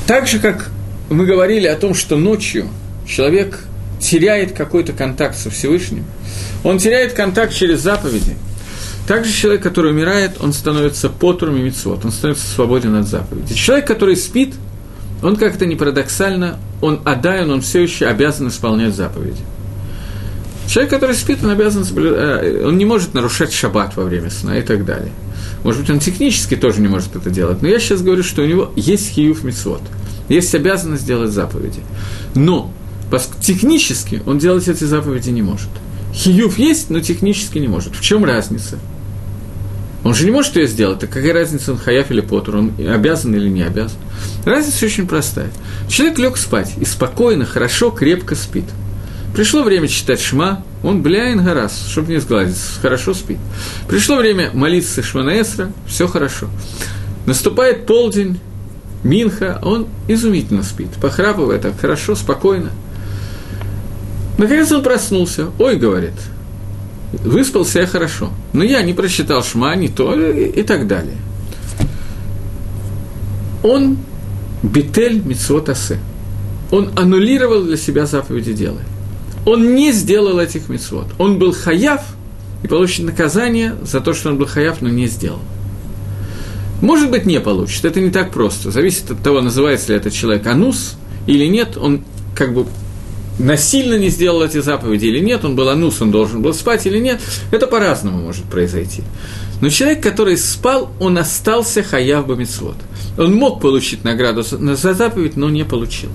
Так 0.07 0.27
же, 0.27 0.39
как 0.39 0.71
мы 1.11 1.27
говорили 1.27 1.67
о 1.67 1.77
том, 1.77 1.95
что 1.95 2.17
ночью 2.17 2.69
человек 3.07 3.61
теряет 4.01 4.53
какой-то 4.53 4.93
контакт 4.93 5.37
со 5.37 5.51
Всевышним, 5.51 6.05
он 6.65 6.79
теряет 6.79 7.13
контакт 7.13 7.53
через 7.53 7.81
заповеди. 7.81 8.37
Также 9.07 9.33
человек, 9.33 9.63
который 9.63 9.93
умирает, 9.93 10.33
он 10.41 10.53
становится 10.53 11.09
потуром 11.09 11.57
и 11.57 11.61
митцвот, 11.61 12.05
он 12.05 12.13
становится 12.13 12.47
свободен 12.47 12.95
от 12.95 13.07
заповедей. 13.07 13.55
Человек, 13.55 13.87
который 13.87 14.17
спит– 14.17 14.55
он 15.23 15.37
как-то 15.37 15.67
не 15.67 15.77
парадоксально, 15.77 16.59
он 16.81 17.01
отдаен, 17.05 17.51
он 17.51 17.61
все 17.61 17.83
еще 17.83 18.07
обязан 18.07 18.49
исполнять 18.49 18.95
заповеди. 18.95 19.41
Человек, 20.69 20.91
который 20.91 21.15
спит, 21.15 21.39
он 21.43 21.51
обязан 21.51 21.85
э, 21.97 22.65
он 22.67 22.77
не 22.77 22.85
может 22.85 23.15
нарушать 23.15 23.53
шаббат 23.53 23.97
во 23.97 24.05
время 24.05 24.31
сна 24.31 24.59
и 24.59 24.63
так 24.63 24.85
далее. 24.85 25.11
Может 25.65 25.81
быть, 25.83 25.91
он 25.91 25.99
технически 25.99 26.57
тоже 26.57 26.81
не 26.81 26.89
может 26.89 27.17
это 27.17 27.31
делать, 27.31 27.63
но 27.63 27.69
я 27.69 27.79
сейчас 27.79 28.03
говорю, 28.03 28.23
что 28.23 28.43
у 28.43 28.47
него 28.47 28.73
есть 28.77 29.11
хиюф 29.11 29.45
мицвод, 29.45 29.83
есть 30.29 30.55
обязанность 30.55 31.07
делать 31.07 31.31
заповеди. 31.31 31.81
Но 32.35 32.73
технически 33.41 34.23
он 34.27 34.39
делать 34.39 34.69
эти 34.69 34.85
заповеди 34.85 35.31
не 35.31 35.43
может. 35.43 35.71
Хиюф 36.15 36.59
есть, 36.59 36.91
но 36.91 37.01
технически 37.01 37.59
не 37.59 37.69
может. 37.69 37.95
В 37.95 38.03
чем 38.03 38.25
разница? 38.25 38.79
Он 40.05 40.15
же 40.15 40.25
не 40.25 40.31
может 40.31 40.57
ее 40.57 40.67
сделать, 40.67 41.01
так 41.01 41.11
какая 41.11 41.33
разница, 41.33 41.73
он 41.73 41.79
хаяф 41.79 42.11
или 42.11 42.21
потур, 42.21 42.57
он 42.57 42.73
обязан 42.79 43.35
или 43.35 43.49
не 43.49 43.63
обязан. 43.63 43.99
Разница 44.45 44.87
очень 44.87 45.07
простая. 45.07 45.51
Человек 45.89 46.19
лег 46.19 46.37
спать 46.37 46.73
и 46.81 46.85
спокойно, 46.85 47.45
хорошо, 47.45 47.91
крепко 47.91 48.35
спит. 48.35 48.65
Пришло 49.35 49.63
время 49.63 49.89
читать 49.89 50.21
шма, 50.21 50.65
он 50.83 51.03
бляин 51.03 51.45
гарас, 51.45 51.87
чтобы 51.89 52.13
не 52.13 52.19
сгладиться, 52.19 52.81
хорошо 52.81 53.15
спит. 53.15 53.39
Пришло 53.87 54.17
время 54.17 54.51
молиться 54.55 55.03
шманаэсра, 55.03 55.73
все 55.87 56.09
хорошо. 56.09 56.49
Наступает 57.27 57.87
полдень, 57.87 58.41
Минха, 59.05 59.61
он 59.63 59.87
изумительно 60.09 60.63
спит, 60.63 60.91
похрапывает 61.01 61.63
так 61.63 61.79
хорошо, 61.79 62.15
спокойно. 62.17 62.71
Наконец 64.39 64.71
он 64.73 64.83
проснулся. 64.83 65.49
Ой, 65.59 65.77
говорит, 65.77 66.15
выспался 67.13 67.81
я 67.81 67.87
хорошо, 67.87 68.31
но 68.53 68.65
я 68.65 68.83
не 68.83 68.95
прочитал 68.95 69.43
шма, 69.43 69.77
не 69.77 69.89
то 69.89 70.15
и, 70.15 70.47
и 70.47 70.63
так 70.63 70.87
далее. 70.87 71.17
Он 73.63 73.99
битель 74.63 75.23
митцвот 75.25 75.69
асе. 75.69 75.99
Он 76.71 76.91
аннулировал 76.97 77.63
для 77.63 77.77
себя 77.77 78.07
заповеди 78.07 78.53
дела. 78.53 78.81
Он 79.47 79.75
не 79.75 79.93
сделал 79.93 80.39
этих 80.39 80.69
митцвот. 80.69 81.07
Он 81.19 81.39
был 81.39 81.53
хаяв 81.53 82.03
и 82.63 82.69
получит 82.69 83.05
наказание 83.05 83.75
за 83.83 84.01
то, 84.01 84.15
что 84.15 84.31
он 84.31 84.39
был 84.39 84.47
хаяв, 84.47 84.83
но 84.83 84.89
не 84.89 85.07
сделал. 85.07 85.41
Может 86.81 87.11
быть, 87.11 87.27
не 87.27 87.41
получит. 87.41 87.85
Это 87.85 88.01
не 88.01 88.11
так 88.11 88.31
просто. 88.31 88.71
Зависит 88.71 89.11
от 89.11 89.23
того, 89.23 89.41
называется 89.41 89.93
ли 89.93 89.99
этот 89.99 90.13
человек 90.13 90.47
анус 90.47 90.97
или 91.27 91.47
нет. 91.47 91.77
Он 91.77 92.03
как 92.35 92.55
бы 92.55 92.67
насильно 93.39 93.99
не 93.99 94.09
сделал 94.09 94.43
эти 94.43 94.61
заповеди 94.61 95.07
или 95.07 95.21
нет, 95.21 95.45
он 95.45 95.55
был 95.57 95.69
анус, 95.69 96.03
он 96.03 96.11
должен 96.11 96.43
был 96.43 96.53
спать 96.53 96.87
или 96.87 96.99
нет, 96.99 97.21
это 97.53 97.67
по-разному 97.67 98.19
может 98.21 98.45
произойти. 98.45 99.03
Но 99.61 99.71
человек, 99.71 100.03
который 100.03 100.37
спал, 100.37 100.91
он 101.01 101.19
остался 101.19 101.83
хаяв 101.83 102.27
бамитсвот. 102.27 102.77
Он 103.17 103.35
мог 103.35 103.61
получить 103.61 104.05
награду 104.05 104.43
за 104.43 104.95
заповедь, 104.95 105.37
но 105.37 105.51
не 105.51 105.65
получил. 105.65 106.11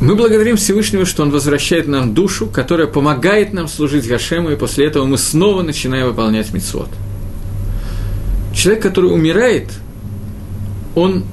Мы 0.00 0.14
благодарим 0.14 0.56
Всевышнего, 0.56 1.04
что 1.04 1.22
Он 1.22 1.30
возвращает 1.30 1.86
нам 1.86 2.14
душу, 2.14 2.46
которая 2.46 2.86
помогает 2.86 3.52
нам 3.52 3.68
служить 3.68 4.08
Гашему, 4.08 4.50
и 4.50 4.56
после 4.56 4.86
этого 4.86 5.04
мы 5.04 5.18
снова 5.18 5.62
начинаем 5.62 6.06
выполнять 6.06 6.52
митцвот. 6.52 6.88
Человек, 8.54 8.82
который 8.82 9.12
умирает, 9.12 9.70
он 10.94 11.24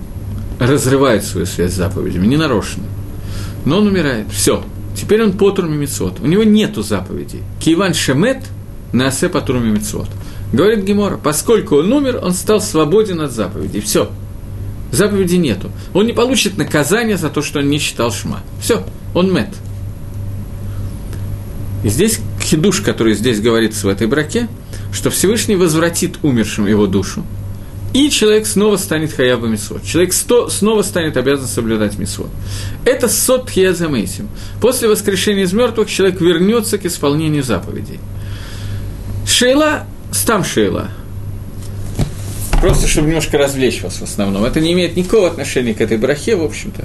разрывает 0.59 1.23
свою 1.23 1.45
связь 1.45 1.73
с 1.73 1.75
заповедями, 1.75 2.27
ненарочно 2.27 2.83
но 3.67 3.79
он 3.79 3.87
умирает. 3.87 4.27
Все. 4.31 4.63
Теперь 4.95 5.21
он 5.21 5.33
потур 5.33 5.67
мимицот. 5.67 6.21
У 6.21 6.25
него 6.25 6.43
нету 6.43 6.81
заповедей. 6.81 7.41
Киван 7.59 7.93
шемет 7.93 8.37
на 8.93 9.07
асе 9.07 9.27
потур 9.27 9.57
мимицот. 9.57 10.07
Говорит 10.53 10.85
Гемора, 10.85 11.17
поскольку 11.21 11.75
он 11.75 11.91
умер, 11.91 12.21
он 12.23 12.31
стал 12.31 12.61
свободен 12.61 13.19
от 13.19 13.33
заповедей. 13.33 13.81
Все. 13.81 14.09
Заповеди 14.91 15.35
нету. 15.35 15.71
Он 15.93 16.05
не 16.05 16.13
получит 16.13 16.57
наказание 16.57 17.17
за 17.17 17.29
то, 17.29 17.41
что 17.41 17.59
он 17.59 17.69
не 17.69 17.79
читал 17.79 18.11
шма. 18.11 18.41
Все, 18.61 18.85
он 19.13 19.33
мет. 19.33 19.49
И 21.83 21.89
здесь 21.89 22.19
хидуш, 22.41 22.81
который 22.81 23.13
здесь 23.13 23.39
говорится 23.41 23.87
в 23.87 23.89
этой 23.89 24.07
браке, 24.07 24.47
что 24.91 25.09
Всевышний 25.09 25.55
возвратит 25.55 26.17
умершим 26.23 26.65
его 26.65 26.87
душу, 26.87 27.23
и 27.93 28.09
человек 28.09 28.45
снова 28.45 28.77
станет 28.77 29.13
хаябом 29.13 29.51
мисвод. 29.51 29.83
Человек 29.83 30.13
сто, 30.13 30.49
снова 30.49 30.81
станет 30.81 31.17
обязан 31.17 31.47
соблюдать 31.47 31.97
мисвод. 31.97 32.29
Это 32.85 33.07
сот 33.07 33.47
тхиязамейсим. 33.47 34.29
После 34.61 34.87
воскрешения 34.87 35.43
из 35.43 35.53
мертвых 35.53 35.89
человек 35.89 36.19
вернется 36.21 36.77
к 36.77 36.85
исполнению 36.85 37.43
заповедей. 37.43 37.99
Шейла, 39.25 39.85
стам 40.11 40.43
шейла. 40.43 40.89
Просто, 42.67 42.85
чтобы 42.85 43.07
немножко 43.07 43.37
развлечь 43.37 43.81
вас 43.81 44.01
в 44.01 44.03
основном. 44.03 44.43
Это 44.43 44.59
не 44.59 44.73
имеет 44.73 44.97
никакого 44.97 45.27
отношения 45.29 45.73
к 45.73 45.79
этой 45.79 45.95
брахе, 45.95 46.35
в 46.35 46.43
общем-то. 46.43 46.83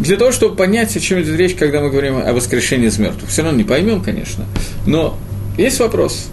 Для 0.00 0.16
того, 0.16 0.32
чтобы 0.32 0.56
понять, 0.56 0.96
о 0.96 0.98
чем 0.98 1.22
идет 1.22 1.38
речь, 1.38 1.54
когда 1.54 1.80
мы 1.80 1.90
говорим 1.90 2.16
о 2.16 2.32
воскрешении 2.32 2.88
из 2.88 2.98
мертвых. 2.98 3.30
Все 3.30 3.42
равно 3.42 3.56
не 3.56 3.62
поймем, 3.62 4.02
конечно. 4.02 4.46
Но 4.84 5.16
есть 5.56 5.78
вопрос. 5.78 6.26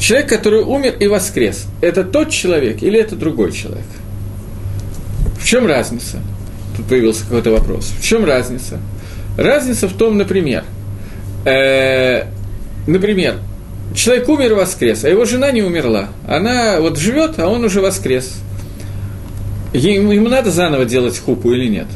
Человек, 0.00 0.30
который 0.30 0.62
умер 0.62 0.96
и 0.98 1.08
воскрес, 1.08 1.66
это 1.82 2.04
тот 2.04 2.30
человек 2.30 2.82
или 2.82 2.98
это 2.98 3.16
другой 3.16 3.52
человек? 3.52 3.84
В 5.38 5.44
чем 5.44 5.66
разница? 5.66 6.22
Тут 6.74 6.86
появился 6.86 7.24
какой-то 7.24 7.50
вопрос. 7.50 7.92
В 8.00 8.02
чем 8.02 8.24
разница? 8.24 8.80
Разница 9.36 9.88
в 9.88 9.92
том, 9.92 10.16
например, 10.16 10.64
э, 11.44 12.22
например, 12.86 13.40
человек 13.94 14.28
умер 14.28 14.52
и 14.52 14.54
воскрес, 14.54 15.04
а 15.04 15.08
его 15.08 15.24
жена 15.24 15.50
не 15.50 15.62
умерла. 15.62 16.08
Она 16.26 16.80
вот 16.80 16.98
живет, 16.98 17.38
а 17.38 17.48
он 17.48 17.64
уже 17.64 17.80
воскрес. 17.80 18.34
Ему, 19.72 20.12
ему 20.12 20.28
надо 20.28 20.50
заново 20.50 20.84
делать 20.84 21.18
хупу 21.18 21.52
или 21.52 21.68
нет? 21.68 21.86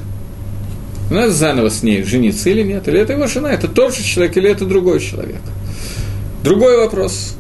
Надо 1.11 1.33
заново 1.33 1.71
с 1.71 1.83
ней 1.83 2.03
жениться 2.03 2.51
или 2.51 2.63
нет? 2.63 2.87
Или 2.89 3.01
это 3.01 3.15
его 3.15 3.27
жена? 3.27 3.53
Это 3.53 3.69
тот 3.69 3.95
же 3.95 4.03
человек 4.03 4.37
или 4.37 4.51
это 4.51 4.65
другой 4.65 5.01
человек? 5.01 5.41
Другой 6.45 6.77
вопрос. 6.77 7.37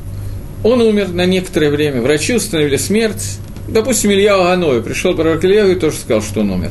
Он 0.64 0.80
умер 0.82 1.08
на 1.08 1.24
некоторое 1.24 1.70
время, 1.70 2.02
врачи 2.02 2.34
установили 2.34 2.76
смерть. 2.76 3.38
Допустим, 3.68 4.10
Илья 4.10 4.34
Аганой 4.34 4.82
пришел 4.82 5.14
пророк 5.14 5.44
Илья 5.44 5.66
и 5.66 5.74
тоже 5.74 5.96
сказал, 5.96 6.22
что 6.22 6.40
он 6.40 6.50
умер. 6.50 6.70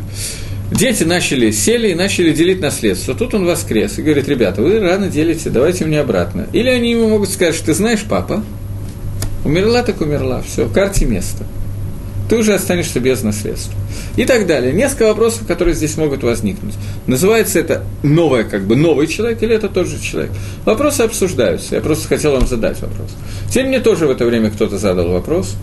Дети 0.72 1.04
начали, 1.04 1.50
сели 1.52 1.90
и 1.90 1.96
начали 1.96 2.32
делить 2.32 2.62
наследство. 2.62 3.16
Тут 3.16 3.34
он 3.34 3.46
воскрес 3.46 3.98
и 3.98 4.04
говорит, 4.04 4.28
ребята, 4.28 4.62
вы 4.62 4.80
рано 4.80 5.08
делите, 5.08 5.50
давайте 5.50 5.86
мне 5.86 6.00
обратно. 6.00 6.48
Или 6.54 6.70
они 6.70 6.92
ему 6.92 7.10
могут 7.10 7.30
сказать, 7.30 7.56
что 7.56 7.68
ты 7.68 7.74
знаешь, 7.74 8.06
папа, 8.08 8.44
умерла 9.44 9.82
так 9.82 10.00
умерла, 10.02 10.42
все, 10.42 10.66
в 10.66 10.74
карте 10.74 11.06
место. 11.06 11.46
Ты 12.30 12.38
уже 12.38 12.54
останешься 12.54 13.00
без 13.00 13.24
наследства. 13.24 13.74
И 14.16 14.24
так 14.26 14.46
далее. 14.46 14.72
Несколько 14.72 15.08
вопросов, 15.08 15.48
которые 15.48 15.74
здесь 15.74 15.98
могут 15.98 16.22
возникнуть. 16.22 16.76
Называется 17.08 17.60
это 17.60 17.84
новое, 18.04 18.44
как 18.44 18.66
бы 18.66 18.76
новый 18.76 19.08
человек 19.08 19.42
или 19.42 19.56
это 19.56 19.68
тот 19.68 19.88
же 19.88 20.00
человек? 20.00 20.32
Вопросы 20.64 21.02
обсуждаются. 21.02 21.76
Я 21.76 21.82
просто 21.82 22.08
хотел 22.08 22.34
вам 22.34 22.46
задать 22.46 22.80
вопрос. 22.82 23.10
Тем 23.52 23.68
мне 23.70 23.80
тоже 23.80 24.06
в 24.06 24.12
это 24.12 24.26
время 24.26 24.52
кто-то 24.52 24.78
задал 24.78 25.10
вопрос. 25.10 25.56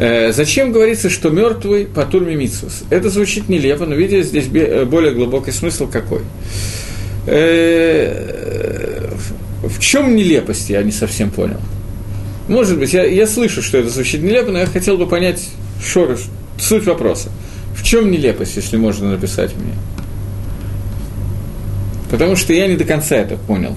Э, 0.00 0.32
зачем 0.32 0.72
говорится, 0.72 1.10
что 1.10 1.28
мертвый 1.28 1.84
по 1.84 2.06
турме 2.06 2.34
Митсус? 2.34 2.84
Это 2.88 3.10
звучит 3.10 3.50
нелепо, 3.50 3.84
но 3.84 3.94
видите, 3.94 4.22
здесь 4.22 4.46
э, 4.54 4.86
более 4.86 5.12
глубокий 5.12 5.50
смысл 5.50 5.86
какой. 5.88 6.22
Э, 7.26 9.10
в 9.62 9.78
чем 9.78 10.16
нелепость, 10.16 10.70
я 10.70 10.82
не 10.82 10.90
совсем 10.90 11.30
понял. 11.30 11.60
Может 12.48 12.78
быть, 12.78 12.94
я, 12.94 13.04
я 13.04 13.26
слышу, 13.26 13.60
что 13.60 13.76
это 13.76 13.90
звучит 13.90 14.22
нелепо, 14.22 14.50
но 14.50 14.60
я 14.60 14.66
хотел 14.66 14.96
бы 14.96 15.06
понять 15.06 15.46
шорош, 15.84 16.20
суть 16.58 16.86
вопроса. 16.86 17.28
В 17.76 17.82
чем 17.82 18.10
нелепость, 18.10 18.56
если 18.56 18.78
можно 18.78 19.10
написать 19.10 19.54
мне? 19.54 19.74
Потому 22.10 22.36
что 22.36 22.54
я 22.54 22.66
не 22.68 22.76
до 22.76 22.84
конца 22.84 23.16
это 23.16 23.36
понял. 23.36 23.76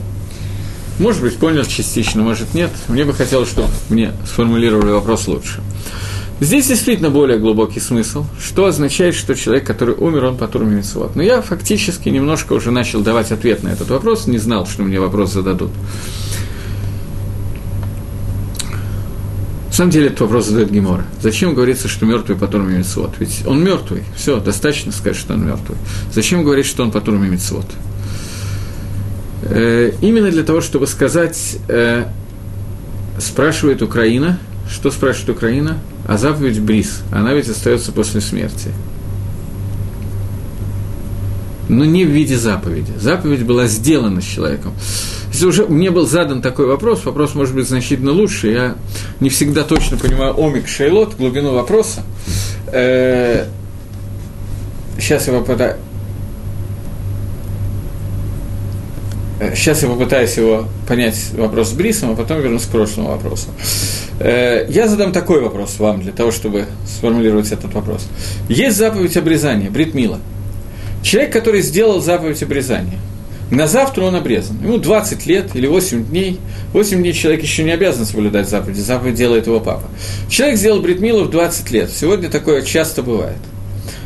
Может 1.00 1.22
быть, 1.22 1.36
понял 1.36 1.66
частично, 1.66 2.24
может, 2.24 2.54
нет. 2.54 2.70
Мне 2.88 3.04
бы 3.04 3.14
хотелось, 3.14 3.50
чтобы 3.50 3.68
мне 3.90 4.14
сформулировали 4.26 4.92
вопрос 4.92 5.28
лучше. 5.28 5.60
Здесь 6.44 6.68
действительно 6.68 7.10
более 7.10 7.40
глубокий 7.40 7.80
смысл, 7.80 8.26
что 8.38 8.66
означает, 8.66 9.16
что 9.16 9.34
человек, 9.34 9.66
который 9.66 9.96
умер, 9.96 10.26
он 10.26 10.38
по 10.38 10.46
турме 10.46 10.76
Митцвот. 10.76 11.16
Но 11.16 11.24
я 11.24 11.42
фактически 11.42 12.10
немножко 12.10 12.52
уже 12.52 12.70
начал 12.70 13.00
давать 13.00 13.32
ответ 13.32 13.64
на 13.64 13.70
этот 13.70 13.90
вопрос, 13.90 14.28
не 14.28 14.40
знал, 14.40 14.68
что 14.68 14.84
мне 14.84 15.00
вопрос 15.00 15.32
зададут. 15.32 15.72
На 19.68 19.72
самом 19.72 19.92
деле 19.92 20.08
этот 20.08 20.20
вопрос 20.20 20.48
задает 20.48 20.70
Гемора. 20.70 21.06
Зачем 21.22 21.54
говорится, 21.54 21.88
что 21.88 22.06
мертвый 22.06 22.38
по 22.38 22.48
турме 22.48 22.80
Митцвот? 22.80 23.14
Ведь 23.20 23.44
он 23.48 23.64
мертвый, 23.64 24.04
все, 24.18 24.42
достаточно 24.42 24.92
сказать, 24.92 25.16
что 25.16 25.36
он 25.36 25.46
мертвый. 25.46 25.78
Зачем 26.12 26.44
говорить, 26.44 26.66
что 26.66 26.84
он 26.84 26.92
по 26.92 27.00
турме 27.00 27.30
Митцвот? 27.30 27.68
Э, 29.44 29.94
именно 30.02 30.30
для 30.30 30.44
того, 30.44 30.60
чтобы 30.60 30.88
сказать, 30.88 31.56
э, 31.70 32.04
спрашивает 33.18 33.82
Украина– 33.82 34.40
что 34.70 34.92
спрашивает 34.92 35.30
Украина? 35.30 35.78
А 36.06 36.18
заповедь 36.18 36.60
Брис, 36.60 37.02
она 37.12 37.34
ведь 37.34 37.50
остается 37.50 37.92
после 37.92 38.22
смерти. 38.22 38.70
Но 41.70 41.86
не 41.86 42.04
в 42.04 42.10
виде 42.10 42.38
заповеди. 42.38 42.92
Заповедь 43.00 43.46
была 43.46 43.68
сделана 43.68 44.22
с 44.22 44.26
человеком. 44.26 44.74
Если 45.32 45.46
уже 45.46 45.66
мне 45.66 45.90
был 45.92 46.06
задан 46.06 46.42
такой 46.42 46.68
вопрос, 46.68 47.06
вопрос 47.06 47.36
может 47.36 47.56
быть 47.56 47.68
значительно 47.68 48.12
лучше, 48.12 48.50
я 48.50 48.76
не 49.20 49.30
всегда 49.30 49.64
точно 49.64 49.98
понимаю 49.98 50.34
омик 50.34 50.68
шейлот, 50.68 51.16
глубину 51.16 51.54
вопроса. 51.54 52.04
Э, 52.68 53.48
сейчас 55.00 55.28
я 55.28 55.34
попытаюсь 55.34 55.78
Сейчас 59.56 59.82
я 59.84 59.90
попытаюсь 59.90 60.38
его 60.38 60.68
понять 60.88 61.16
вопрос 61.34 61.70
с 61.70 61.74
Брисом, 61.74 62.12
а 62.12 62.16
потом 62.16 62.40
вернусь 62.42 62.64
к 62.64 62.70
прошлому 62.70 63.10
вопросу. 63.10 63.48
Э, 64.20 64.66
я 64.70 64.88
задам 64.88 65.12
такой 65.12 65.42
вопрос 65.42 65.80
вам, 65.80 66.02
для 66.02 66.12
того, 66.12 66.32
чтобы 66.32 66.66
сформулировать 66.88 67.52
этот 67.52 67.74
вопрос. 67.74 68.08
Есть 68.48 68.78
заповедь 68.78 69.18
обрезания, 69.18 69.70
бритмила. 69.70 70.20
Человек, 71.02 71.34
который 71.34 71.62
сделал 71.62 72.00
заповедь 72.02 72.42
обрезания, 72.44 73.00
на 73.52 73.68
завтра 73.68 74.04
он 74.04 74.16
обрезан. 74.16 74.58
Ему 74.64 74.78
20 74.78 75.26
лет 75.26 75.56
или 75.56 75.68
8 75.68 76.06
дней. 76.06 76.40
8 76.72 76.98
дней 76.98 77.14
человек 77.14 77.44
еще 77.44 77.64
не 77.64 77.72
обязан 77.72 78.06
соблюдать 78.06 78.50
заповеди, 78.50 78.80
заповедь 78.80 79.16
делает 79.16 79.48
его 79.48 79.60
папа. 79.60 79.84
Человек 80.30 80.58
сделал 80.58 80.80
бритмилу 80.80 81.26
в 81.26 81.30
20 81.30 81.72
лет. 81.72 81.92
Сегодня 81.92 82.30
такое 82.30 82.62
часто 82.62 83.04
бывает. 83.04 83.38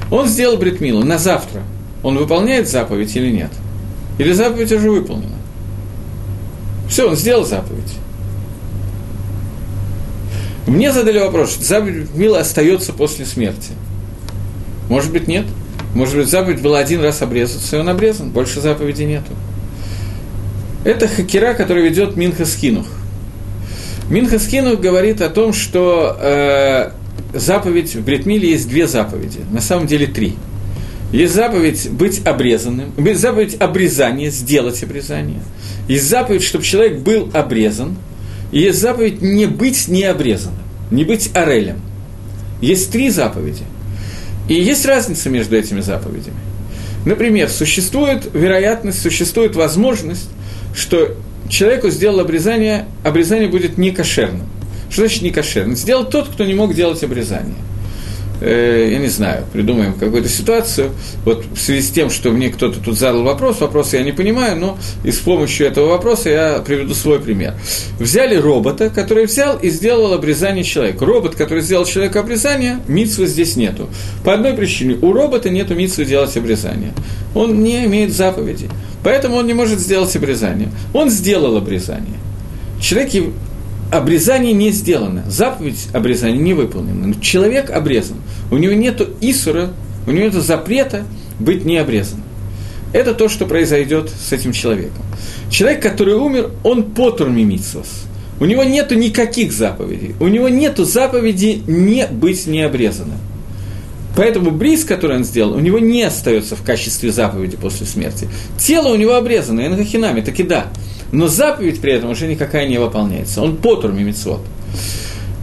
Он 0.09 0.27
сделал 0.27 0.57
бритмилу 0.57 1.03
на 1.03 1.17
завтра. 1.17 1.61
Он 2.03 2.17
выполняет 2.17 2.67
заповедь 2.67 3.15
или 3.15 3.29
нет– 3.29 3.51
или 4.18 4.32
заповедь 4.34 4.72
уже 4.72 4.89
выполнена? 4.89 5.36
Все, 6.89 7.09
он 7.09 7.15
сделал 7.15 7.45
заповедь. 7.45 7.93
Мне 10.65 10.91
задали 10.91 11.20
вопрос, 11.20 11.57
заповедь 11.57 12.13
Мила 12.15 12.39
остается 12.39 12.93
после 12.93 13.26
смерти. 13.26 13.72
Может 14.89 15.11
быть, 15.11 15.28
нет. 15.28 15.45
Может 15.93 16.18
быть, 16.18 16.28
заповедь 16.28 16.61
была 16.61 16.80
один 16.80 17.01
раз 17.01 17.22
обрезаться, 17.22 17.76
и 17.76 17.80
он 17.80 17.89
обрезан, 17.89 18.32
больше 18.32 18.59
заповеди 18.59 19.03
нету. 19.03 19.32
Это 20.84 21.07
хакера, 21.07 21.53
который 21.53 21.84
ведет 21.84 22.15
Минха 22.15 22.45
Скинух. 22.45 22.86
Минха 24.09 24.39
Скинух 24.39 24.80
говорит 24.80 25.22
о 25.22 25.30
том, 25.30 25.53
что 25.53 26.18
э, 26.20 26.91
заповедь 27.34 27.95
в 27.95 28.03
Бритмиле 28.03 28.51
есть 28.51 28.70
две 28.70 28.88
заповеди, 28.88 29.39
на 29.51 29.61
самом 29.61 29.88
деле 29.88 30.07
три– 30.07 30.36
есть 31.12 31.34
заповедь 31.34 31.89
быть 31.89 32.26
обрезанным, 32.26 32.91
есть 32.97 33.22
заповедь 33.22 33.55
обрезания, 33.60 34.30
сделать 34.30 34.84
обрезание. 34.84 35.41
Есть 35.88 36.10
заповедь, 36.10 36.43
чтобы 36.43 36.66
человек 36.66 36.99
был 36.99 37.30
обрезан. 37.34 37.95
И 38.51 38.60
есть 38.60 38.80
заповедь 38.80 39.22
не 39.22 39.45
быть 39.45 39.88
необрезанным, 39.88 40.60
не 40.91 41.05
быть 41.05 41.32
орелем. 41.34 41.82
Есть 42.62 42.91
три 42.91 43.10
заповеди. 43.10 43.64
И 44.49 44.53
есть 44.53 44.86
разница 44.86 45.30
между 45.30 45.55
этими 45.55 45.82
заповедями. 45.82 46.38
Например, 47.05 47.49
существует 47.49 48.30
вероятность, 48.34 49.01
существует 49.01 49.55
возможность, 49.55 50.30
что 50.76 51.16
человеку 51.49 51.89
сделал 51.89 52.20
обрезание, 52.20 52.86
обрезание 53.03 53.49
будет 53.49 53.78
некошерным. 53.78 54.47
Что 54.89 55.01
значит 55.01 55.22
некошерным? 55.22 55.76
Сделал 55.76 56.05
тот, 56.05 56.28
кто 56.30 56.43
не 56.43 56.53
мог 56.53 56.74
делать 56.74 57.01
обрезание– 57.03 57.55
э, 58.41 58.89
я 58.91 58.99
не 58.99 59.07
знаю, 59.07 59.45
придумаем 59.51 59.93
какую-то 59.93 60.29
ситуацию, 60.29 60.91
вот 61.25 61.45
в 61.53 61.59
связи 61.59 61.81
с 61.81 61.91
тем, 61.91 62.09
что 62.09 62.31
мне 62.31 62.49
кто-то 62.49 62.79
тут 62.79 62.97
задал 62.97 63.23
вопрос, 63.23 63.61
вопрос 63.61 63.93
я 63.93 64.03
не 64.03 64.11
понимаю, 64.11 64.59
но 64.59 64.77
и 65.03 65.11
с 65.11 65.17
помощью 65.19 65.67
этого 65.67 65.88
вопроса 65.88 66.29
я 66.29 66.59
приведу 66.59 66.93
свой 66.93 67.19
пример. 67.19 67.53
Взяли 67.99 68.35
робота, 68.35 68.89
который 68.89 69.25
взял 69.25 69.57
и 69.57 69.69
сделал 69.69 70.13
обрезание 70.13 70.63
человека. 70.63 71.05
Робот, 71.05 71.35
который 71.35 71.61
сделал 71.61 71.85
человеку 71.85 72.19
обрезание, 72.19 72.79
митсвы 72.88 73.27
здесь 73.27 73.55
нету. 73.55 73.89
По 74.23 74.33
одной 74.33 74.53
причине, 74.53 74.97
у 75.01 75.13
робота 75.13 75.49
нету 75.49 75.75
митсвы 75.75 76.05
делать 76.05 76.35
обрезание. 76.38 76.93
Он 77.35 77.63
не 77.63 77.85
имеет 77.85 78.13
заповеди, 78.13 78.69
поэтому 79.03 79.38
он 79.38 79.47
не 79.47 79.53
может 79.53 79.79
сделать 79.79 80.15
обрезание. 80.15 80.69
Он 80.93 81.09
сделал 81.09 81.57
обрезание. 81.57 82.19
Человек 82.81 83.13
обрезание 83.91 84.53
не 84.53 84.71
сделано, 84.71 85.23
заповедь 85.27 85.88
обрезания 85.93 86.39
не 86.39 86.53
выполнена. 86.53 87.07
Но 87.07 87.13
человек 87.21 87.69
обрезан. 87.69 88.17
У 88.51 88.57
него 88.57 88.73
нет 88.73 89.01
исура, 89.21 89.69
у 90.05 90.11
него 90.11 90.25
нет 90.25 90.33
запрета 90.33 91.05
быть 91.39 91.65
не 91.65 91.77
обрезанным. 91.77 92.25
Это 92.93 93.13
то, 93.13 93.29
что 93.29 93.45
произойдет 93.45 94.09
с 94.09 94.31
этим 94.31 94.53
человеком. 94.53 95.03
Человек, 95.49 95.81
который 95.81 96.15
умер, 96.15 96.51
он 96.63 96.83
потур 96.83 97.29
мимитсос. 97.29 97.88
У 98.39 98.45
него 98.45 98.63
нету 98.63 98.95
никаких 98.95 99.51
заповедей. 99.51 100.15
У 100.19 100.27
него 100.27 100.47
нету 100.47 100.85
заповеди 100.85 101.61
не 101.67 102.07
быть 102.07 102.47
необрезанным. 102.47 103.17
Поэтому 104.15 104.51
бриз, 104.51 104.83
который 104.83 105.17
он 105.17 105.23
сделал, 105.23 105.53
у 105.53 105.59
него 105.59 105.79
не 105.79 106.01
остается 106.03 106.55
в 106.55 106.63
качестве 106.63 107.11
заповеди 107.11 107.55
после 107.55 107.85
смерти. 107.85 108.27
Тело 108.57 108.89
у 108.89 108.95
него 108.95 109.13
обрезано, 109.13 109.61
и 109.61 109.67
на 109.67 110.23
таки 110.23 110.43
да 110.43 110.67
но 111.12 111.28
заповедь 111.28 111.82
при 111.82 111.93
этом 111.93 112.12
уже 112.12 112.28
никакая 112.28 112.68
не 112.68 112.78
выполняется. 112.78 113.41
Он 113.41 113.58
потур 113.58 113.91
мимицвот. 113.91 114.41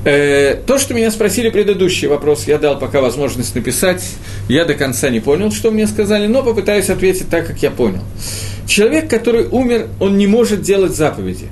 Э, 0.05 0.57
то, 0.67 0.79
что 0.79 0.93
меня 0.93 1.11
спросили 1.11 1.49
предыдущий 1.49 2.09
вопрос, 2.09 2.47
я 2.47 2.59
дал 2.59 2.79
пока 2.79 3.01
возможность 3.01 3.55
написать. 3.55 4.05
Я 4.49 4.67
до 4.67 4.75
конца 4.75 5.09
не 5.09 5.21
понял, 5.21 5.51
что 5.51 5.71
мне 5.71 5.87
сказали, 5.87 6.27
но 6.27 6.43
попытаюсь 6.43 6.91
ответить 6.91 7.31
так, 7.31 7.47
как 7.47 7.62
я 7.62 7.71
понял. 7.71 8.03
Человек, 8.67 9.09
который 9.09 9.47
умер, 9.47 9.89
он 10.01 10.19
не 10.19 10.27
может 10.27 10.61
делать 10.61 10.95
заповеди. 10.95 11.47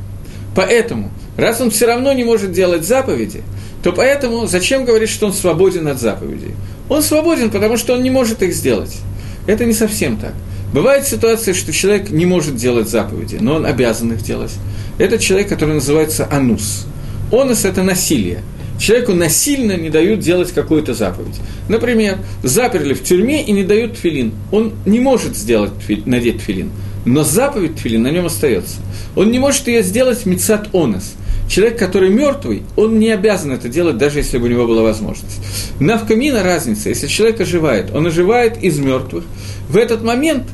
Поэтому, 0.55 1.11
раз 1.39 1.63
он 1.63 1.71
все 1.71 1.87
равно 1.87 2.13
не 2.13 2.25
может 2.25 2.53
делать 2.53 2.85
заповеди, 2.85 3.43
то 3.83 3.93
поэтому 3.93 4.47
зачем 4.47 4.85
говорить, 4.85 5.09
что 5.09 5.27
он 5.27 5.33
свободен 5.33 5.89
от 5.89 5.99
заповедей? 5.99 6.55
Он 6.91 7.03
свободен, 7.03 7.51
потому 7.51 7.79
что 7.79 7.95
он 7.95 8.03
не 8.03 8.11
может 8.11 8.43
их 8.43 8.53
сделать. 8.55 8.99
Это 9.47 9.65
не 9.65 9.73
совсем 9.73 10.19
так. 10.19 10.35
Бывает 10.73 11.07
ситуация, 11.07 11.53
что 11.53 11.73
человек 11.73 12.11
не 12.11 12.25
может 12.25 12.57
делать 12.57 12.89
заповеди, 12.89 13.37
но 13.41 13.57
он 13.57 13.67
обязан 13.67 14.13
их 14.13 14.23
делать. 14.23 14.53
Это 14.99 15.19
человек, 15.19 15.49
который 15.49 15.75
называется 15.75 16.27
анус. 16.31 16.87
Онус– 17.31 17.65
это 17.67 17.83
насилие. 17.83 18.43
Человеку 18.79 19.13
насильно 19.13 19.77
не 19.77 19.91
дают 19.91 20.21
делать 20.21 20.51
какую-то 20.51 20.95
заповедь. 20.95 21.41
Например, 21.69 22.19
заперли 22.43 22.95
в 22.95 23.05
тюрьме 23.05 23.45
и 23.45 23.53
не 23.53 23.65
дают 23.65 23.95
тфилин. 23.97 24.33
Он 24.51 24.73
не 24.87 24.99
может 24.99 25.37
сделать, 25.37 25.73
надеть 26.07 26.39
тфилин. 26.39 26.71
но 27.05 27.23
заповедь 27.23 27.77
тфилин 27.77 28.03
на 28.03 28.11
нем 28.11 28.27
остается. 28.27 28.77
Он 29.15 29.31
не 29.31 29.39
может 29.39 29.69
ее 29.69 29.83
сделать 29.83 30.25
мецат 30.27 30.75
онес. 30.75 31.15
Человек, 31.49 31.79
который 31.79 32.09
мертвый, 32.09 32.63
он 32.77 32.99
не 32.99 33.11
обязан 33.11 33.53
это 33.53 33.69
делать, 33.69 33.99
даже 33.99 34.21
если 34.21 34.39
бы 34.39 34.47
у 34.47 34.49
него 34.49 34.67
была 34.67 34.83
возможность. 34.83 35.39
Навкамина 35.81 36.43
разница, 36.43 36.89
если 36.89 37.09
человек 37.09 37.41
оживает, 37.41 37.95
он 37.95 38.07
оживает 38.07 38.63
из 38.63 38.79
мертвых. 38.79 39.25
В 39.69 39.77
этот 39.77 40.03
момент 40.03 40.45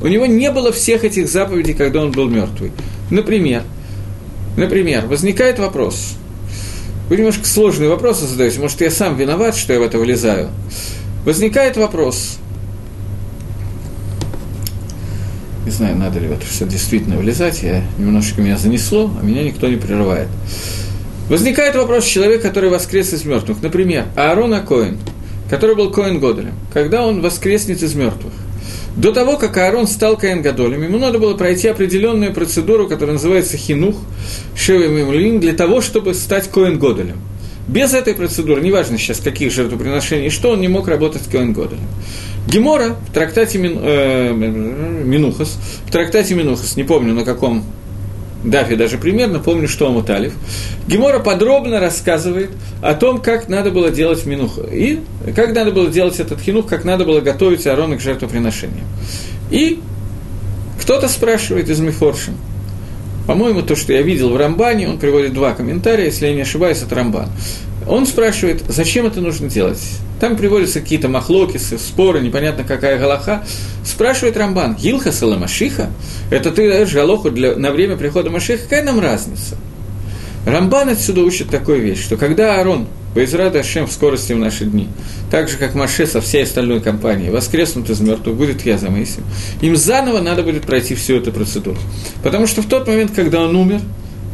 у 0.00 0.06
него 0.06 0.26
не 0.26 0.50
было 0.50 0.72
всех 0.72 1.04
этих 1.04 1.28
заповедей, 1.28 1.74
когда 1.74 2.02
он 2.02 2.12
был 2.12 2.28
мертвый. 2.28 2.72
Например, 3.10 3.62
например, 4.56 5.06
возникает 5.06 5.58
вопрос. 5.58 6.14
Вы 7.08 7.18
немножко 7.18 7.46
сложные 7.46 7.88
вопросы 7.88 8.26
задаете, 8.26 8.60
может, 8.60 8.80
я 8.80 8.90
сам 8.90 9.16
виноват, 9.16 9.56
что 9.56 9.72
я 9.72 9.78
в 9.78 9.82
это 9.82 9.98
вылезаю. 9.98 10.50
Возникает 11.24 11.76
вопрос, 11.76 12.38
Не 15.66 15.72
знаю, 15.72 15.96
надо 15.96 16.20
ли 16.20 16.28
в 16.28 16.32
это 16.32 16.46
все 16.46 16.64
действительно 16.64 17.16
влезать, 17.16 17.64
я, 17.64 17.82
немножечко 17.98 18.40
меня 18.40 18.56
занесло, 18.56 19.10
а 19.20 19.24
меня 19.24 19.42
никто 19.42 19.66
не 19.66 19.74
прерывает. 19.74 20.28
Возникает 21.28 21.74
вопрос 21.74 22.04
человека, 22.04 22.46
который 22.46 22.70
воскрес 22.70 23.12
из 23.12 23.24
мертвых. 23.24 23.60
Например, 23.62 24.04
Аарон 24.14 24.54
Акоин, 24.54 24.96
который 25.50 25.74
был 25.74 25.90
Коин 25.90 26.20
Годелем, 26.20 26.54
когда 26.72 27.04
он 27.04 27.20
воскреснет 27.20 27.82
из 27.82 27.96
мертвых. 27.96 28.32
До 28.96 29.12
того, 29.12 29.36
как 29.36 29.56
Аарон 29.58 29.86
стал 29.86 30.16
Коэн 30.16 30.40
Гадолем, 30.40 30.82
ему 30.82 30.96
надо 30.96 31.18
было 31.18 31.34
пройти 31.34 31.68
определенную 31.68 32.32
процедуру, 32.32 32.88
которая 32.88 33.14
называется 33.14 33.58
хинух, 33.58 33.96
шевем 34.56 35.38
для 35.38 35.52
того, 35.52 35.82
чтобы 35.82 36.14
стать 36.14 36.50
Коэн 36.50 36.78
Годелем. 36.78 37.18
Без 37.68 37.92
этой 37.92 38.14
процедуры, 38.14 38.62
неважно 38.62 38.96
сейчас 38.96 39.18
каких 39.18 39.52
жертвоприношений, 39.52 40.30
что 40.30 40.50
он 40.50 40.60
не 40.60 40.68
мог 40.68 40.88
работать 40.88 41.22
Коэн 41.30 41.52
Годелем. 41.52 41.84
Гемора 42.48 42.96
в 43.08 43.12
трактате 43.12 43.58
э, 43.58 44.32
Минухас, 44.32 45.58
в 45.84 45.90
трактате 45.90 46.34
Минухас, 46.34 46.76
не 46.76 46.84
помню 46.84 47.12
на 47.12 47.24
каком 47.24 47.64
дафе 48.44 48.76
даже 48.76 48.98
примерно, 48.98 49.38
помню, 49.38 49.68
что 49.68 49.88
он 49.88 50.04
Талив, 50.04 50.34
Гемора 50.86 51.18
подробно 51.18 51.80
рассказывает 51.80 52.50
о 52.82 52.94
том, 52.94 53.20
как 53.20 53.48
надо 53.48 53.70
было 53.70 53.90
делать 53.90 54.24
Минух, 54.26 54.58
и 54.70 55.00
как 55.34 55.54
надо 55.54 55.72
было 55.72 55.88
делать 55.88 56.20
этот 56.20 56.40
хинух, 56.40 56.66
как 56.66 56.84
надо 56.84 57.04
было 57.04 57.20
готовить 57.20 57.66
Аарона 57.66 57.96
к 57.96 58.00
жертвоприношению. 58.00 58.84
И 59.50 59.80
кто-то 60.80 61.08
спрашивает 61.08 61.68
из 61.68 61.80
Мифоршин, 61.80 62.34
по-моему, 63.26 63.62
то, 63.62 63.74
что 63.74 63.92
я 63.92 64.02
видел 64.02 64.30
в 64.30 64.36
Рамбане, 64.36 64.88
он 64.88 64.98
приводит 64.98 65.32
два 65.32 65.52
комментария, 65.52 66.06
если 66.06 66.26
я 66.26 66.34
не 66.34 66.42
ошибаюсь, 66.42 66.82
это 66.82 66.94
Рамбан. 66.94 67.28
Он 67.88 68.06
спрашивает, 68.06 68.62
зачем 68.68 69.06
это 69.06 69.20
нужно 69.20 69.48
делать? 69.48 69.80
Там 70.18 70.36
приводятся 70.36 70.80
какие-то 70.80 71.08
махлокисы, 71.08 71.78
споры, 71.78 72.20
непонятно 72.20 72.64
какая 72.64 72.98
галаха. 72.98 73.44
Спрашивает 73.84 74.36
Рамбан, 74.36 74.74
Гилха 74.74 75.12
Саламашиха, 75.12 75.90
это 76.30 76.50
ты 76.50 76.68
даешь 76.68 76.92
галоху 76.92 77.30
для, 77.30 77.54
на 77.54 77.70
время 77.70 77.96
прихода 77.96 78.30
Машиха, 78.30 78.64
какая 78.64 78.82
нам 78.82 78.98
разница? 78.98 79.56
Рамбан 80.46 80.88
отсюда 80.88 81.22
учит 81.22 81.48
такую 81.48 81.80
вещь, 81.82 82.02
что 82.02 82.16
когда 82.16 82.56
Аарон, 82.56 82.86
Байзрада 83.14 83.60
Ашем 83.60 83.86
в 83.86 83.92
скорости 83.92 84.32
в 84.32 84.38
наши 84.38 84.64
дни, 84.64 84.88
так 85.30 85.48
же, 85.48 85.56
как 85.56 85.74
Маше 85.74 86.06
со 86.06 86.20
всей 86.20 86.44
остальной 86.44 86.80
компанией, 86.80 87.30
воскреснут 87.30 87.90
из 87.90 88.00
мертвых, 88.00 88.36
будет 88.36 88.64
я 88.64 88.78
за 88.78 88.90
Моисеем, 88.90 89.24
им 89.60 89.74
заново 89.74 90.20
надо 90.20 90.42
будет 90.42 90.62
пройти 90.62 90.94
всю 90.94 91.16
эту 91.16 91.32
процедуру. 91.32 91.78
Потому 92.22 92.46
что 92.46 92.62
в 92.62 92.66
тот 92.66 92.86
момент, 92.86 93.12
когда 93.14 93.42
он 93.42 93.56
умер, 93.56 93.80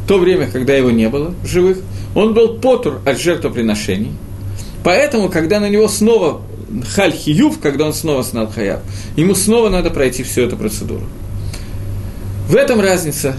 то 0.07 0.19
время, 0.19 0.47
когда 0.51 0.73
его 0.73 0.91
не 0.91 1.07
было 1.09 1.33
в 1.43 1.47
живых, 1.47 1.77
он 2.15 2.33
был 2.33 2.55
потур 2.55 3.01
от 3.05 3.19
жертвоприношений– 3.19 4.11
Поэтому, 4.83 5.29
когда 5.29 5.59
на 5.59 5.69
него 5.69 5.87
снова 5.87 6.41
халь 6.93 7.13
хиюв, 7.13 7.59
когда 7.59 7.85
он 7.85 7.93
снова 7.93 8.23
снал 8.23 8.47
хаяв, 8.47 8.81
ему 9.15 9.33
снова 9.33 9.69
надо 9.69 9.89
пройти 9.89 10.23
всю 10.23 10.41
эту 10.41 10.57
процедуру. 10.57 11.03
В 12.49 12.55
этом 12.55 12.81
разница 12.81 13.35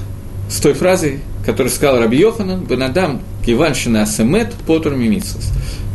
с 0.49 0.59
той 0.61 0.73
фразой, 0.73 1.21
которую 1.45 1.71
сказал 1.71 1.99
Раби 1.99 2.19
Йоханан, 2.19 2.65
«Бенадам 2.65 3.21
киваншина 3.45 4.03
асемет 4.03 4.55
потур 4.67 4.95
мимицус». 4.95 5.51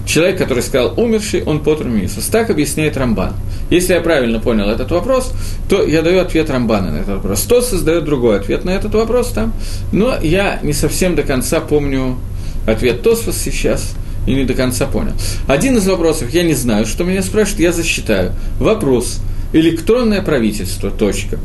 Человек, 0.06 0.38
который 0.38 0.64
сказал 0.64 0.94
«умерший», 0.98 1.44
он 1.44 1.64
потур 1.64 1.88
мимицус. 1.88 2.26
Так 2.26 2.50
объясняет 2.50 2.98
Рамбан. 2.98 3.34
Если 3.70 3.94
я 3.94 4.02
правильно 4.02 4.40
понял 4.40 4.68
этот 4.70 4.92
вопрос, 4.92 5.32
то 5.68 5.84
я 5.84 6.02
даю 6.02 6.20
ответ 6.20 6.50
Рамбана 6.50 6.92
на 6.92 6.98
этот 6.98 7.16
вопрос. 7.16 7.42
Тот 7.44 7.66
создает 7.66 8.06
другой 8.06 8.38
ответ 8.38 8.66
на 8.66 8.72
этот 8.72 8.94
вопрос 8.94 9.30
там, 9.30 9.54
но 9.92 10.16
я 10.22 10.60
не 10.64 10.74
совсем 10.74 11.16
до 11.16 11.24
конца 11.24 11.60
помню 11.60 12.18
ответ 12.72 13.02
Тосфос 13.02 13.38
сейчас– 13.38 13.94
и 14.30 14.34
не 14.34 14.44
до 14.46 14.54
конца 14.54 14.86
понял. 14.86 15.14
Один 15.48 15.78
из 15.78 15.88
вопросов, 15.88 16.30
я 16.32 16.44
не 16.44 16.54
знаю, 16.54 16.86
что 16.86 17.04
меня 17.04 17.24
спрашивают, 17.24 17.60
я 17.60 17.72
засчитаю. 17.72 18.34
Вопрос. 18.60 19.20
Электронное 19.54 20.22
правительство. 20.22 20.92
Точка. 20.92 21.40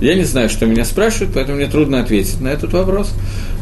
Я 0.00 0.14
не 0.14 0.24
знаю, 0.24 0.50
что 0.50 0.66
меня 0.66 0.84
спрашивают, 0.84 1.32
поэтому 1.34 1.56
мне 1.56 1.66
трудно 1.66 2.00
ответить 2.00 2.40
на 2.40 2.48
этот 2.48 2.72
вопрос. 2.74 3.12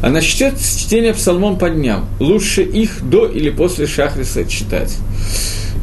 А 0.01 0.09
насчет 0.09 0.55
чтения 0.59 1.13
псалмом 1.13 1.57
по 1.57 1.69
дням. 1.69 2.09
Лучше 2.19 2.63
их 2.63 3.01
до 3.09 3.25
или 3.25 3.49
после 3.49 3.87
шахриса 3.87 4.45
читать. 4.45 4.97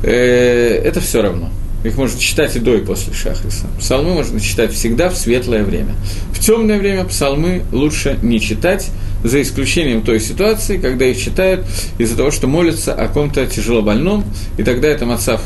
Э, 0.03 0.83
это 0.85 1.01
все 1.01 1.23
равно. 1.23 1.51
Их 1.85 1.97
можно 1.97 2.19
читать 2.19 2.57
и 2.57 2.59
до, 2.59 2.75
и 2.75 2.81
после 2.81 3.13
шахриса. 3.13 3.67
Псалмы 3.79 4.15
можно 4.15 4.41
читать 4.41 4.73
всегда 4.73 5.11
в 5.11 5.17
светлое 5.17 5.63
время. 5.63 5.95
В 6.33 6.41
темное 6.41 6.79
время 6.79 7.05
псалмы 7.05 7.63
лучше 7.73 8.19
не 8.23 8.41
читать, 8.41 8.91
за 9.23 9.41
исключением 9.41 10.03
той 10.03 10.21
ситуации, 10.21 10.79
когда 10.79 11.07
их 11.07 11.19
читают 11.19 11.67
из-за 11.99 12.17
того, 12.17 12.31
что 12.31 12.47
молятся 12.47 12.95
о 12.95 13.09
ком-то 13.09 13.47
тяжело 13.47 13.83
больном, 13.83 14.25
и 14.59 14.63
тогда 14.63 14.89
это 14.89 15.07
мацав 15.07 15.41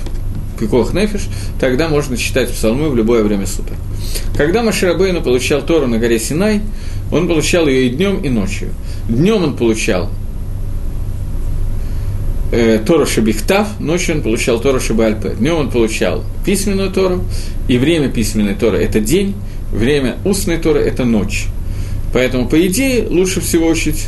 пикох 0.59 0.93
нефиш, 0.93 1.23
тогда 1.61 1.89
можно 1.89 2.17
читать 2.17 2.51
псалмы 2.53 2.89
в 2.91 2.97
любое 2.97 3.23
время 3.23 3.47
суток. 3.47 3.77
Когда 4.37 4.63
Маширабейну 4.63 5.23
получал 5.23 5.63
Тору 5.63 5.87
на 5.87 5.99
горе 5.99 6.19
Синай, 6.19 6.61
он 7.13 7.29
получал 7.29 7.69
ее 7.69 7.87
и 7.87 7.91
днем, 7.91 8.21
и 8.23 8.29
ночью. 8.29 8.71
Днем 9.09 9.45
он 9.45 9.57
получал 9.57 10.11
э, 12.51 12.79
Тора 12.85 13.07
Шабихтав, 13.07 13.81
ночью 13.81 14.17
он 14.17 14.23
получал 14.23 14.61
Тора 14.61 14.81
Шабальпе. 14.81 15.35
Днем 15.39 15.57
он 15.57 15.71
получал 15.71 16.25
письменную 16.45 16.91
Тору, 16.91 17.25
и 17.69 17.79
время 17.79 18.09
письменной 18.09 18.55
Торы– 18.55 18.79
это 18.83 19.01
день, 19.01 19.35
время 19.73 20.17
устной 20.25 20.59
Торы– 20.59 20.81
это 20.81 21.05
ночь. 21.05 21.47
Поэтому, 22.13 22.49
по 22.49 22.67
идее, 22.67 23.07
лучше 23.09 23.41
всего 23.41 23.69
учить 23.69 24.07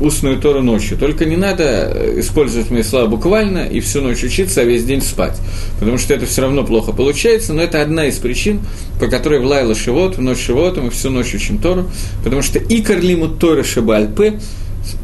устную 0.00 0.38
Тору 0.40 0.62
ночью. 0.62 0.98
Только 0.98 1.24
не 1.24 1.36
надо 1.36 1.62
э, 1.64 2.20
использовать 2.20 2.70
мои 2.70 2.82
слова 2.82 3.06
буквально 3.06 3.66
и 3.66 3.80
всю 3.80 4.00
ночь 4.00 4.22
учиться, 4.24 4.62
а 4.62 4.64
весь 4.64 4.84
день 4.84 5.00
спать. 5.00 5.36
Потому 5.78 5.98
что 5.98 6.14
это 6.14 6.26
все 6.26 6.42
равно 6.42 6.64
плохо 6.64 6.92
получается, 6.92 7.52
но 7.52 7.62
это 7.62 7.80
одна 7.80 8.06
из 8.06 8.16
причин, 8.16 8.60
по 8.98 9.06
которой 9.06 9.40
в 9.40 9.44
Лайла 9.44 9.74
Шивот, 9.74 10.16
в 10.16 10.20
ночь 10.20 10.40
Шивота 10.40 10.80
мы 10.80 10.90
всю 10.90 11.10
ночь 11.10 11.34
учим 11.34 11.58
Тору, 11.58 11.88
потому 12.24 12.42
что 12.42 12.58
и 12.58 12.82
Карлиму 12.82 13.28
Тора 13.28 13.62
Шабальпе 13.62 14.40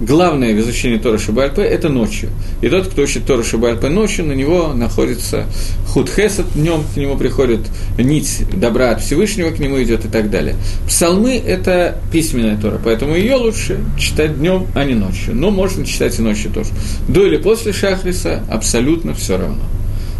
главное 0.00 0.54
в 0.54 0.60
изучении 0.60 0.98
Тора 0.98 1.18
Шабальпе– 1.18 1.62
это 1.62 1.88
ночью. 1.88 2.30
И 2.60 2.68
тот, 2.68 2.88
кто 2.88 3.02
учит 3.02 3.26
Тора 3.26 3.42
Шабальпе 3.42 3.88
ночью, 3.88 4.24
на 4.24 4.32
него 4.32 4.72
находится 4.72 5.46
худ 5.88 6.08
хесед, 6.08 6.46
днем 6.54 6.84
к 6.94 6.96
нему 6.96 7.16
приходит 7.16 7.60
нить 7.98 8.44
добра 8.54 8.90
от 8.90 9.02
Всевышнего, 9.02 9.50
к 9.50 9.58
нему 9.58 9.82
идет 9.82 10.04
и 10.04 10.08
так 10.08 10.30
далее. 10.30 10.56
Псалмы– 10.86 11.36
это 11.46 11.98
письменная 12.12 12.56
Тора, 12.56 12.80
поэтому 12.82 13.14
ее 13.14 13.36
лучше 13.36 13.80
читать 13.98 14.38
днем, 14.38 14.66
а 14.74 14.84
не 14.84 14.94
ночью. 14.94 15.34
Но 15.34 15.50
можно 15.50 15.84
читать 15.84 16.18
и 16.18 16.22
ночью 16.22 16.50
тоже. 16.50 16.70
До 17.08 17.26
или 17.26 17.36
после 17.36 17.72
Шахриса 17.72 18.42
абсолютно 18.48 19.14
все 19.14 19.36
равно. 19.36 19.62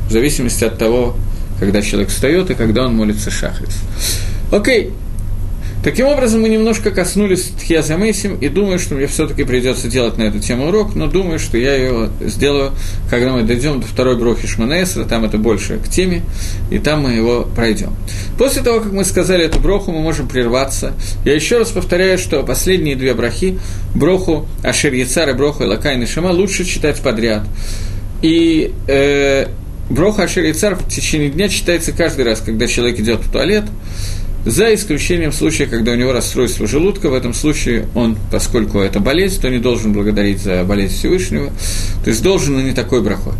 В 0.09 0.13
зависимости 0.13 0.65
от 0.65 0.79
того, 0.79 1.17
когда 1.61 1.83
человек 1.83 2.09
встает 2.09 2.51
и 2.51 2.55
когда 2.55 2.87
он 2.87 2.97
молится 2.97 3.31
Шахрис. 3.31 3.77
Окей, 4.51 4.93
Таким 5.83 6.09
образом, 6.09 6.43
мы 6.43 6.51
немножко 6.51 6.91
коснулись 6.91 7.53
Тхиазамейсим, 7.59 8.37
и 8.37 8.51
думаю, 8.51 8.79
что 8.79 8.97
мне 8.97 9.07
все-таки 9.07 9.45
придется 9.45 9.89
делать 9.89 10.19
на 10.19 10.25
эту 10.25 10.39
тему 10.39 10.69
урок, 10.69 10.95
но 10.95 11.07
думаю, 11.07 11.39
что 11.39 11.57
я 11.57 11.75
ее 11.75 12.11
сделаю, 12.21 12.73
когда 13.09 13.33
мы 13.33 13.45
дойдем 13.45 13.81
до 13.81 13.87
второй 13.87 14.17
брохи 14.17 14.47
Шманесра, 14.47 15.05
там 15.05 15.25
это 15.25 15.39
больше 15.39 15.79
к 15.79 15.89
теме, 15.89 16.23
и 16.71 16.79
там 16.79 17.05
мы 17.05 17.13
его 17.13 17.49
пройдем. 17.57 17.95
После 18.37 18.63
того, 18.63 18.81
как 18.81 18.93
мы 18.93 19.05
сказали 19.07 19.47
эту 19.47 19.59
броху, 19.59 19.91
мы 19.91 20.01
можем 20.01 20.29
прерваться. 20.29 20.93
Я 21.25 21.35
еще 21.35 21.57
раз 21.57 21.71
повторяю, 21.71 22.19
что 22.19 22.43
последние 22.43 22.95
две 22.95 23.15
брохи, 23.15 23.59
броху 23.95 24.47
Ашер 24.63 24.93
Яцар 24.93 25.31
и 25.31 25.33
броху 25.33 25.65
Элакайн 25.65 26.03
и 26.03 26.07
Шама, 26.07 26.29
лучше 26.29 26.67
читать 26.67 27.01
подряд. 27.01 27.47
И 28.21 28.75
э, 28.87 29.47
броха 29.89 30.25
Ашер 30.25 30.45
Яцар 30.45 30.75
в 30.75 30.87
течение 30.89 31.31
дня 31.31 31.49
читается 31.49 31.93
каждый 31.93 32.27
раз, 32.27 32.41
когда 32.41 32.67
человек 32.67 33.01
идет 33.01 33.21
в 33.21 33.33
туалет, 33.33 33.65
за 34.45 34.75
исключением 34.75 35.33
случая, 35.33 35.67
когда 35.67 35.93
у 35.93 35.97
него 35.97 36.13
расстройство 36.13 36.67
желудка, 36.67 37.11
в 37.11 37.15
этом 37.15 37.35
случае 37.35 37.87
он, 37.95 38.17
поскольку 38.31 38.79
это 38.79 38.99
болезнь, 38.99 39.41
то 39.41 39.51
не 39.51 39.59
должен 39.59 39.93
благодарить 39.93 40.41
за 40.41 40.65
болезнь 40.65 40.95
Всевышнего, 40.95 41.51
то 42.03 42.11
есть 42.11 42.23
должен, 42.23 42.55
но 42.55 42.63
не 42.63 42.73
такой 42.73 43.03
брахой. 43.03 43.35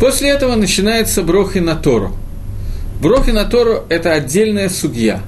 После 0.00 0.30
этого 0.30 0.56
начинается 0.56 1.22
брохи 1.22 1.58
на 1.58 1.76
Тору. 1.76 2.16
Брохи 3.00 3.30
на 3.30 3.44
Тору– 3.44 3.84
это 3.88 4.12
отдельная 4.12 4.68
судья. 4.68 5.22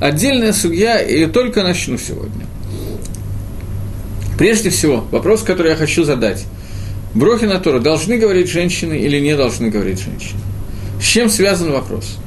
Отдельная 0.00 0.52
судья, 0.52 1.00
и 1.00 1.26
только 1.26 1.62
начну 1.62 1.98
сегодня. 1.98 2.46
Прежде 4.38 4.70
всего, 4.70 5.06
вопрос, 5.10 5.42
который 5.42 5.70
я 5.70 5.76
хочу 5.76 6.04
задать. 6.04 6.44
Брохи 7.14 7.44
на 7.44 7.58
Тору 7.58 7.80
должны 7.80 8.18
говорить 8.18 8.50
женщины 8.50 8.98
или 8.98 9.18
не 9.20 9.36
должны 9.36 9.70
говорить 9.70 10.00
женщины? 10.00 10.40
С 11.00 11.04
чем 11.04 11.30
связан 11.30 11.72
вопрос? 11.72 12.18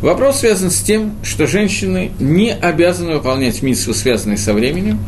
Вопрос 0.00 0.40
связан 0.40 0.70
с 0.70 0.80
тем, 0.80 1.16
что 1.24 1.46
женщины 1.46 2.12
не 2.20 2.52
обязаны 2.52 3.14
выполнять 3.14 3.62
миссию, 3.62 3.94
связанные 3.94 4.38
со 4.38 4.54
временем. 4.54 5.00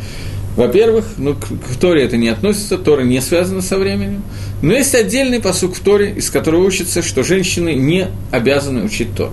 Во-первых, 0.56 1.04
ну, 1.16 1.34
к 1.34 1.76
Торе 1.80 2.02
это 2.02 2.16
не 2.16 2.28
относится, 2.28 2.76
Тора 2.76 3.02
не 3.02 3.20
связана 3.20 3.62
со 3.62 3.78
временем. 3.78 4.24
Но 4.62 4.72
есть 4.72 4.94
отдельный 4.96 5.40
посук 5.40 5.76
в 5.76 5.80
Торе, 5.80 6.12
из 6.16 6.28
которого 6.28 6.64
учится, 6.64 7.02
что 7.02 7.22
женщины 7.22 7.74
не 7.74 8.08
обязаны 8.32 8.82
учить 8.82 9.14
Тору. 9.14 9.32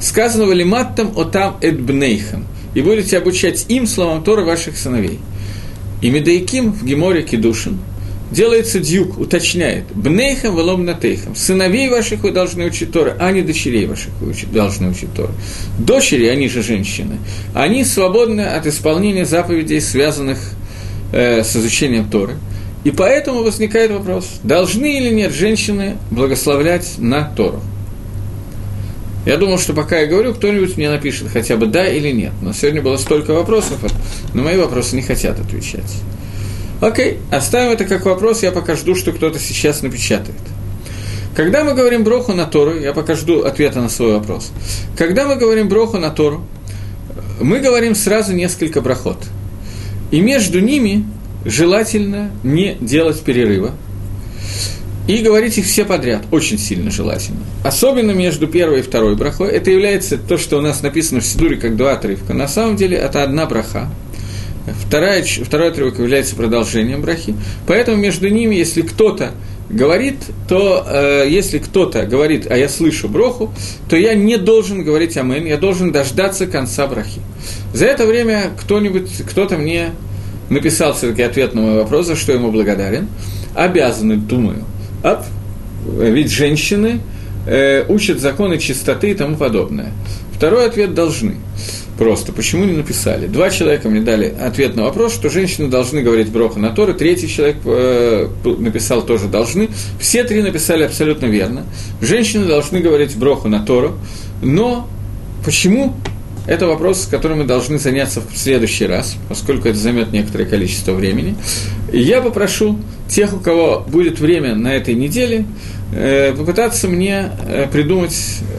Сказано 0.00 0.46
«Валиматтам 0.46 1.12
отам 1.18 1.58
эдбнейхам» 1.60 2.46
и 2.74 2.80
будете 2.80 3.18
обучать 3.18 3.66
им 3.68 3.86
словам 3.86 4.24
Тора 4.24 4.44
ваших 4.44 4.78
сыновей. 4.78 5.20
И 6.00 6.10
Медаиким 6.10 6.72
в 6.72 6.84
Геморе 6.84 7.22
Кедушин 7.22 7.78
делается 8.34 8.80
дюк, 8.80 9.18
уточняет, 9.18 9.84
«Бнейхам 9.94 10.56
велом 10.56 10.84
натейхам»– 10.84 11.34
«Сыновей 11.36 11.88
ваших 11.88 12.20
вы 12.20 12.32
должны 12.32 12.66
учить 12.66 12.92
Торы, 12.92 13.16
а 13.18 13.30
не 13.32 13.40
дочерей 13.42 13.86
ваших 13.86 14.12
вы 14.20 14.34
должны 14.52 14.90
учить 14.90 15.14
Торы». 15.14 15.32
Дочери, 15.78 16.26
они 16.26 16.48
же 16.48 16.62
женщины, 16.62 17.16
они 17.54 17.84
свободны 17.84 18.42
от 18.42 18.66
исполнения 18.66 19.24
заповедей, 19.24 19.80
связанных 19.80 20.38
э, 21.12 21.42
с 21.42 21.56
изучением 21.56 22.10
Торы. 22.10 22.34
И 22.82 22.90
поэтому 22.90 23.42
возникает 23.42 23.90
вопрос, 23.92 24.28
должны 24.42 24.98
или 24.98 25.10
нет 25.10 25.32
женщины 25.32 25.96
благословлять 26.10 26.96
на 26.98 27.24
Тору. 27.24 27.62
Я 29.24 29.38
думал, 29.38 29.58
что 29.58 29.72
пока 29.72 30.00
я 30.00 30.06
говорю, 30.06 30.34
кто-нибудь 30.34 30.76
мне 30.76 30.90
напишет 30.90 31.28
хотя 31.32 31.56
бы 31.56 31.66
да 31.66 31.86
или 31.86 32.10
нет. 32.10 32.32
Но 32.42 32.52
сегодня 32.52 32.82
было 32.82 32.98
столько 32.98 33.32
вопросов, 33.32 33.78
но 34.34 34.42
мои 34.42 34.58
вопросы 34.58 34.96
не 34.96 35.02
хотят 35.02 35.40
отвечать. 35.40 36.02
Окей, 36.80 37.18
оставим 37.30 37.70
это 37.70 37.84
как 37.84 38.04
вопрос, 38.04 38.42
я 38.42 38.52
пока 38.52 38.76
жду, 38.76 38.94
что 38.94 39.12
кто-то 39.12 39.38
сейчас 39.38 39.82
напечатает. 39.82 40.36
Когда 41.34 41.64
мы 41.64 41.74
говорим 41.74 42.04
броху 42.04 42.32
на 42.32 42.46
Тору, 42.46 42.78
я 42.78 42.92
пока 42.92 43.14
жду 43.14 43.42
ответа 43.42 43.80
на 43.80 43.88
свой 43.88 44.12
вопрос. 44.12 44.52
Когда 44.96 45.26
мы 45.26 45.36
говорим 45.36 45.68
броху 45.68 45.98
на 45.98 46.10
Тору, 46.10 46.46
мы 47.40 47.58
говорим 47.60 47.94
сразу 47.94 48.32
несколько 48.32 48.80
брахот. 48.80 49.18
И 50.10 50.20
между 50.20 50.60
ними 50.60 51.04
желательно 51.44 52.30
не 52.44 52.76
делать 52.80 53.20
перерыва, 53.20 53.72
и 55.06 55.18
говорить 55.18 55.58
их 55.58 55.66
все 55.66 55.84
подряд, 55.84 56.22
очень 56.30 56.58
сильно 56.58 56.90
желательно. 56.90 57.40
Особенно 57.62 58.12
между 58.12 58.46
первой 58.46 58.78
и 58.78 58.82
второй 58.82 59.16
брахой. 59.16 59.50
Это 59.50 59.70
является 59.70 60.16
то, 60.16 60.38
что 60.38 60.58
у 60.58 60.60
нас 60.62 60.82
написано 60.82 61.20
в 61.20 61.26
Сидуре 61.26 61.56
как 61.56 61.76
два 61.76 61.92
отрывка. 61.92 62.32
На 62.32 62.48
самом 62.48 62.76
деле 62.76 62.96
это 62.96 63.22
одна 63.22 63.44
браха. 63.44 63.90
Вторая, 64.66 65.22
второй 65.22 65.68
отрывок 65.68 65.98
является 65.98 66.34
продолжением 66.36 67.02
брахи. 67.02 67.34
Поэтому 67.66 67.98
между 67.98 68.28
ними, 68.28 68.54
если 68.54 68.82
кто-то 68.82 69.32
говорит, 69.68 70.16
то 70.48 70.86
э, 70.88 71.26
если 71.28 71.58
кто-то 71.58 72.06
говорит, 72.06 72.46
а 72.50 72.56
я 72.56 72.68
слышу 72.68 73.08
броху, 73.08 73.52
то 73.88 73.96
я 73.96 74.14
не 74.14 74.36
должен 74.36 74.82
говорить 74.82 75.16
амен, 75.16 75.44
я 75.44 75.56
должен 75.56 75.92
дождаться 75.92 76.46
конца 76.46 76.86
брахи. 76.86 77.20
За 77.72 77.86
это 77.86 78.06
время 78.06 78.52
кто-нибудь, 78.58 79.10
кто-то 79.28 79.58
мне 79.58 79.92
написал 80.48 80.94
все-таки 80.94 81.22
ответ 81.22 81.54
на 81.54 81.60
мой 81.60 81.74
вопрос, 81.76 82.06
за 82.06 82.16
что 82.16 82.32
ему 82.32 82.50
благодарен. 82.50 83.08
Обязаны, 83.54 84.16
думаю, 84.16 84.64
Ап, 85.02 85.24
ведь 85.86 86.30
женщины 86.30 87.00
э, 87.46 87.84
учат 87.88 88.20
законы 88.20 88.58
чистоты 88.58 89.10
и 89.10 89.14
тому 89.14 89.36
подобное. 89.36 89.92
Второй 90.32 90.66
ответ– 90.66 90.94
должны. 90.94 91.36
Просто. 91.98 92.32
Почему 92.32 92.64
не 92.64 92.72
написали? 92.72 93.26
Два 93.26 93.50
человека 93.50 93.88
мне 93.88 94.00
дали 94.00 94.26
ответ 94.26 94.74
на 94.74 94.84
вопрос, 94.84 95.14
что 95.14 95.30
женщины 95.30 95.68
должны 95.68 96.02
говорить 96.02 96.28
броха 96.30 96.58
на 96.58 96.70
Торы, 96.70 96.94
третий 96.94 97.28
человек 97.28 97.56
э, 97.64 98.28
написал 98.58 99.02
тоже 99.02 99.28
должны. 99.28 99.68
Все 100.00 100.24
три 100.24 100.42
написали 100.42 100.82
абсолютно 100.82 101.26
верно. 101.26 101.64
Женщины 102.00 102.46
должны 102.46 102.80
говорить 102.80 103.16
броху 103.16 103.48
на 103.48 103.60
Тору, 103.60 103.94
но 104.42 104.88
почему 105.44 105.94
это 106.46 106.66
вопрос, 106.66 107.02
с 107.02 107.06
которым 107.06 107.38
мы 107.38 107.44
должны 107.44 107.78
заняться 107.78 108.20
в 108.20 108.36
следующий 108.36 108.86
раз, 108.86 109.16
поскольку 109.28 109.68
это 109.68 109.78
займет 109.78 110.12
некоторое 110.12 110.44
количество 110.44 110.92
времени. 110.92 111.36
И 111.92 112.00
я 112.00 112.20
попрошу 112.20 112.78
тех, 113.08 113.32
у 113.32 113.38
кого 113.38 113.84
будет 113.86 114.18
время 114.18 114.54
на 114.54 114.74
этой 114.74 114.94
неделе, 114.94 115.46
э, 115.94 116.34
попытаться 116.36 116.88
мне 116.88 117.30
э, 117.46 117.66
придумать 117.72 118.16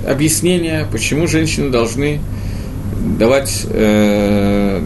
объяснение, 0.07 0.87
почему 0.91 1.27
женщины 1.27 1.69
должны 1.69 2.21
давать 3.17 3.65
э, 3.69 4.81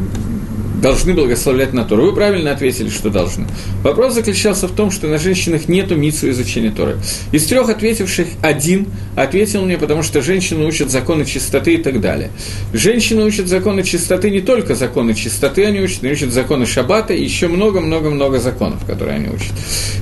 должны 0.79 1.13
благословлять 1.13 1.73
на 1.73 1.83
Тору. 1.83 2.05
Вы 2.05 2.13
правильно 2.13 2.51
ответили, 2.51 2.89
что 2.89 3.09
должны. 3.09 3.47
Вопрос 3.83 4.13
заключался 4.13 4.67
в 4.67 4.71
том, 4.71 4.91
что 4.91 5.07
на 5.07 5.17
женщинах 5.17 5.67
нету 5.67 5.95
митсу 5.95 6.29
изучения 6.29 6.71
Торы. 6.71 6.97
Из 7.31 7.45
трех 7.45 7.69
ответивших 7.69 8.27
один 8.41 8.87
ответил 9.15 9.63
мне, 9.63 9.77
потому 9.77 10.03
что 10.03 10.21
женщины 10.21 10.65
учат 10.65 10.89
законы 10.89 11.25
чистоты 11.25 11.75
и 11.75 11.77
так 11.77 12.01
далее. 12.01 12.31
Женщины 12.73 13.23
учат 13.23 13.47
законы 13.47 13.83
чистоты 13.83 14.29
не 14.29 14.41
только 14.41 14.75
законы 14.75 15.13
чистоты 15.13 15.65
они 15.65 15.81
учат, 15.81 16.03
они 16.03 16.13
учат 16.13 16.31
законы 16.31 16.65
шаббата 16.65 17.13
и 17.13 17.23
еще 17.23 17.47
много-много-много 17.47 18.39
законов, 18.39 18.85
которые 18.85 19.17
они 19.17 19.29
учат. 19.29 19.53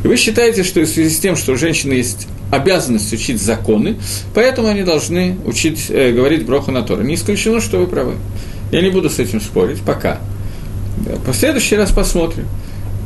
И 0.03 0.07
вы 0.07 0.17
считаете, 0.17 0.63
что 0.63 0.81
в 0.81 0.85
связи 0.85 1.09
с 1.09 1.19
тем, 1.19 1.35
что 1.35 1.53
у 1.53 1.57
женщины 1.57 1.93
есть 1.93 2.27
обязанность 2.51 3.11
учить 3.13 3.41
законы, 3.41 3.97
поэтому 4.33 4.67
они 4.67 4.83
должны 4.83 5.37
учить, 5.45 5.85
э, 5.89 6.11
говорить 6.11 6.45
броху 6.45 6.71
на 6.71 6.81
Тору. 6.81 7.03
Не 7.03 7.15
исключено, 7.15 7.61
что 7.61 7.77
вы 7.77 7.87
правы. 7.87 8.15
Я 8.71 8.81
не 8.81 8.89
буду 8.89 9.09
с 9.09 9.19
этим 9.19 9.41
спорить 9.41 9.81
пока. 9.81 10.19
Да, 10.97 11.31
в 11.31 11.35
следующий 11.35 11.75
раз 11.75 11.91
посмотрим. 11.91 12.47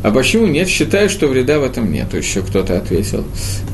А 0.04 0.10
почему 0.10 0.48
нет? 0.48 0.68
Считаю, 0.68 1.10
что 1.10 1.28
вреда 1.28 1.60
в 1.60 1.64
этом 1.64 1.92
нет. 1.92 2.14
Еще 2.14 2.42
кто-то 2.42 2.76
ответил. 2.76 3.24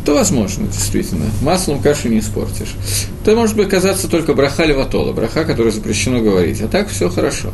То 0.05 0.13
возможно, 0.13 0.67
действительно. 0.67 1.25
Маслом 1.41 1.81
кашу 1.81 2.09
не 2.09 2.19
испортишь. 2.19 2.75
Это 3.23 3.35
может 3.35 3.55
быть 3.55 3.69
казаться 3.69 4.09
только 4.09 4.33
браха 4.33 4.65
леватола, 4.65 5.13
браха, 5.13 5.45
которую 5.45 5.71
запрещено 5.71 6.19
говорить. 6.19 6.59
А 6.61 6.67
так 6.67 6.89
все 6.89 7.09
хорошо. 7.09 7.51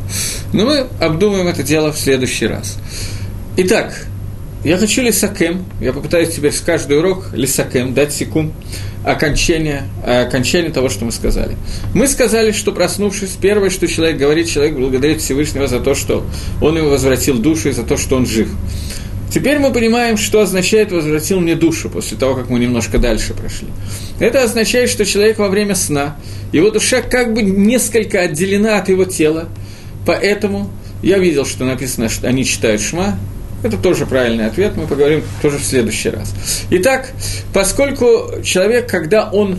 Но 0.52 0.64
мы 0.64 0.86
обдумаем 0.98 1.46
это 1.46 1.62
дело 1.62 1.92
в 1.92 1.98
следующий 1.98 2.48
раз. 2.48 2.78
Итак, 3.56 4.06
я 4.64 4.78
хочу 4.78 5.02
лисакем, 5.02 5.64
я 5.80 5.92
попытаюсь 5.92 6.30
теперь 6.34 6.52
с 6.52 6.60
каждый 6.60 6.98
урок 6.98 7.30
лисакем 7.34 7.92
дать 7.92 8.12
секунд 8.12 8.52
окончание, 9.04 9.82
окончание 10.04 10.70
того, 10.70 10.88
что 10.88 11.04
мы 11.04 11.12
сказали. 11.12 11.56
Мы 11.94 12.08
сказали, 12.08 12.52
что 12.52 12.72
проснувшись, 12.72 13.36
первое, 13.40 13.68
что 13.68 13.86
человек 13.86 14.16
говорит, 14.16 14.48
человек 14.48 14.74
благодарит 14.76 15.20
Всевышнего 15.20 15.66
за 15.66 15.80
то, 15.80 15.94
что 15.94 16.26
он 16.62 16.78
ему 16.78 16.88
возвратил 16.88 17.38
душу 17.38 17.68
и 17.68 17.72
за 17.72 17.82
то, 17.82 17.98
что 17.98 18.16
он 18.16 18.26
жив. 18.26 18.48
Теперь 19.30 19.58
мы 19.58 19.72
понимаем, 19.72 20.16
что 20.16 20.40
означает 20.40 20.92
«возвратил 20.92 21.40
мне 21.40 21.56
душу» 21.56 21.90
после 21.90 22.16
того, 22.16 22.34
как 22.34 22.48
мы 22.48 22.60
немножко 22.60 22.98
дальше 22.98 23.34
прошли. 23.34 23.68
Это 24.20 24.42
означает, 24.44 24.88
что 24.88 25.04
человек 25.04 25.38
во 25.38 25.48
время 25.48 25.74
сна, 25.74 26.16
его 26.52 26.70
душа 26.70 27.02
как 27.02 27.34
бы 27.34 27.42
несколько 27.42 28.20
отделена 28.20 28.78
от 28.78 28.88
его 28.88 29.04
тела, 29.04 29.48
поэтому 30.06 30.70
я 31.02 31.18
видел, 31.18 31.44
что 31.44 31.64
написано, 31.64 32.08
что 32.08 32.28
они 32.28 32.44
читают 32.44 32.80
«Шма», 32.80 33.18
это 33.64 33.78
тоже 33.78 34.06
правильный 34.06 34.46
ответ, 34.46 34.76
мы 34.76 34.86
поговорим 34.86 35.22
тоже 35.42 35.58
в 35.58 35.64
следующий 35.64 36.10
раз. 36.10 36.34
Итак, 36.70 37.10
поскольку 37.52 38.42
человек, 38.42 38.88
когда 38.88 39.28
он 39.30 39.58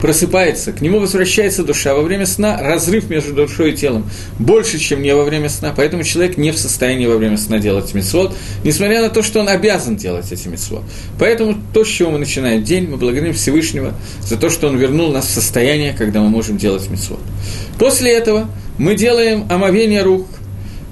просыпается, 0.00 0.72
к 0.72 0.80
нему 0.80 1.00
возвращается 1.00 1.64
душа. 1.64 1.94
Во 1.94 2.02
время 2.02 2.26
сна 2.26 2.58
разрыв 2.60 3.08
между 3.08 3.32
душой 3.32 3.72
и 3.72 3.76
телом 3.76 4.08
больше, 4.38 4.78
чем 4.78 5.02
не 5.02 5.14
во 5.14 5.24
время 5.24 5.48
сна, 5.48 5.72
поэтому 5.74 6.02
человек 6.02 6.36
не 6.36 6.50
в 6.50 6.58
состоянии 6.58 7.06
во 7.06 7.16
время 7.16 7.38
сна 7.38 7.58
делать 7.58 7.92
митцвот, 7.94 8.36
несмотря 8.62 9.00
на 9.00 9.08
то, 9.08 9.22
что 9.22 9.40
он 9.40 9.48
обязан 9.48 9.96
делать 9.96 10.30
эти 10.30 10.48
митцвот. 10.48 10.82
Поэтому 11.18 11.56
то, 11.72 11.84
с 11.84 11.88
чего 11.88 12.10
мы 12.10 12.18
начинаем 12.18 12.62
день, 12.62 12.88
мы 12.88 12.98
благодарим 12.98 13.32
Всевышнего 13.32 13.94
за 14.22 14.36
то, 14.36 14.50
что 14.50 14.68
он 14.68 14.76
вернул 14.76 15.10
нас 15.12 15.26
в 15.26 15.30
состояние, 15.30 15.94
когда 15.96 16.20
мы 16.20 16.28
можем 16.28 16.58
делать 16.58 16.88
митцвот. 16.90 17.20
После 17.78 18.12
этого 18.12 18.48
мы 18.78 18.94
делаем 18.94 19.46
омовение 19.50 20.02
рук– 20.02 20.26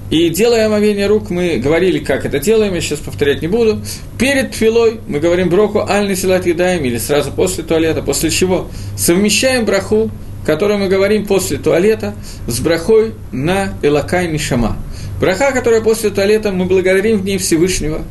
и 0.09 0.29
делая 0.29 0.67
омовение 0.67 1.07
рук, 1.07 1.29
мы 1.29 1.57
говорили, 1.57 1.99
как 1.99 2.25
это 2.25 2.39
делаем, 2.39 2.73
я 2.75 2.81
сейчас 2.81 2.99
повторять 2.99 3.41
не 3.41 3.47
буду. 3.47 3.81
Перед 4.19 4.53
филой 4.53 4.99
мы 5.07 5.19
говорим 5.19 5.49
броху 5.49 5.79
аль 5.79 6.07
насилат 6.07 6.45
едаем, 6.45 6.85
или 6.85 6.97
сразу 6.97 7.31
после 7.31 7.63
туалета, 7.63 8.01
после 8.01 8.29
чего 8.29 8.69
совмещаем 8.97 9.65
браху, 9.65 10.11
которую 10.45 10.79
мы 10.79 10.89
говорим 10.89 11.25
после 11.25 11.57
туалета, 11.57 12.13
с 12.45 12.59
брахой 12.59 13.13
на 13.31 13.73
элакай 13.81 14.27
нишама. 14.27 14.77
Браха, 15.19 15.51
которая 15.51 15.81
после 15.81 16.09
туалета, 16.09 16.51
мы 16.51 16.65
благодарим 16.65 17.19
в 17.19 17.25
ней 17.25 17.37
Всевышнего 17.37 18.01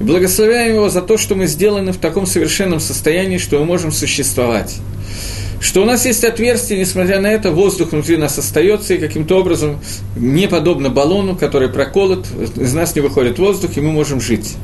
и 0.00 0.02
благословляем 0.02 0.74
его 0.74 0.88
за 0.88 1.02
то, 1.02 1.18
что 1.18 1.34
мы 1.34 1.46
сделаны 1.46 1.92
в 1.92 1.98
таком 1.98 2.26
совершенном 2.26 2.80
состоянии, 2.80 3.38
что 3.38 3.58
мы 3.58 3.66
можем 3.66 3.92
существовать 3.92 4.76
что 5.64 5.80
у 5.80 5.86
нас 5.86 6.04
есть 6.04 6.22
отверстие, 6.24 6.78
несмотря 6.78 7.20
на 7.20 7.28
это, 7.28 7.50
воздух 7.50 7.92
внутри 7.92 8.18
нас 8.18 8.36
остается, 8.36 8.92
и 8.92 8.98
каким-то 8.98 9.38
образом, 9.38 9.80
не 10.14 10.46
подобно 10.46 10.90
баллону, 10.90 11.36
который 11.36 11.70
проколот, 11.70 12.26
из 12.56 12.74
нас 12.74 12.94
не 12.94 13.00
выходит 13.00 13.38
воздух, 13.38 13.70
и 13.76 13.80
мы 13.80 13.90
можем 13.90 14.20
жить. 14.20 14.56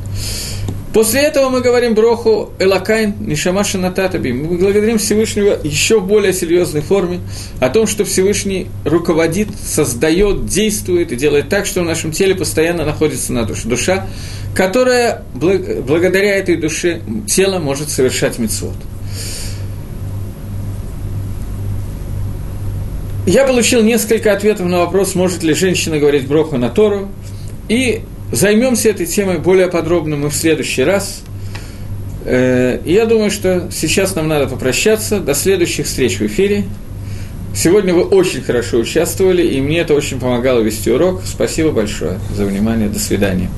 После 0.93 1.23
этого 1.23 1.49
мы 1.49 1.63
говорим 1.63 1.95
броху 1.95 2.51
Элакайн 2.59 3.15
Нишамаша 3.21 3.79
Нататаби. 3.79 4.33
Мы 4.33 4.59
благодарим 4.59 4.99
Всевышнего 4.99 5.57
еще 5.63 6.01
в 6.01 6.07
более 6.07 6.35
серьезной 6.35 6.83
форме 6.83 7.21
о 7.61 7.71
том, 7.71 7.87
что 7.87 8.05
Всевышний 8.05 8.67
руководит, 8.85 9.49
создает, 9.65 10.47
действует 10.47 11.13
и 11.13 11.17
делает 11.17 11.49
так, 11.49 11.65
что 11.65 11.81
в 11.81 11.85
нашем 11.85 12.13
теле 12.13 12.35
постоянно 12.35 12.85
находится 12.85 13.33
на 13.33 13.45
душе. 13.45 13.69
Душа, 13.69 14.07
которая 14.55 15.23
благодаря 15.33 16.37
этой 16.37 16.57
душе 16.57 17.01
тело 17.27 17.59
может 17.59 17.89
совершать 17.89 18.39
мецвод. 18.39 18.75
Я 23.31 23.45
получил 23.45 23.81
несколько 23.85 24.33
ответов 24.33 24.67
на 24.67 24.79
вопрос, 24.79 25.15
может 25.15 25.45
ли 25.45 25.55
женщина 25.55 26.01
говорить 26.01 26.27
броху 26.27 26.57
на 26.57 26.69
Тору. 26.69 27.09
И 27.69 28.01
займемся 28.33 28.89
этой 28.89 29.07
темой 29.07 29.39
более 29.39 29.69
подробно 29.69 30.17
мы 30.17 30.31
в 30.31 30.35
следующий 30.35 30.83
раз. 30.83 31.23
Э, 32.25 32.81
я 32.85 33.07
думаю, 33.07 33.31
что 33.31 33.69
сейчас 33.71 34.17
нам 34.17 34.27
надо 34.27 34.49
попрощаться. 34.49 35.21
До 35.21 35.35
следующих 35.35 35.87
встреч 35.87 36.19
в 36.19 36.23
эфире. 36.23 36.65
Сегодня 37.55 37.95
вы 37.95 38.03
очень 38.03 38.43
хорошо 38.43 38.79
участвовали, 38.79 39.47
и 39.47 39.61
мне 39.61 39.79
это 39.79 39.95
очень 39.95 40.19
помогало 40.19 40.59
вести 40.59 40.91
урок. 40.91 41.23
Спасибо 41.25 41.71
большое 41.71 42.19
за 42.35 42.45
внимание. 42.45 42.89
До 42.89 42.99
свидания. 42.99 43.49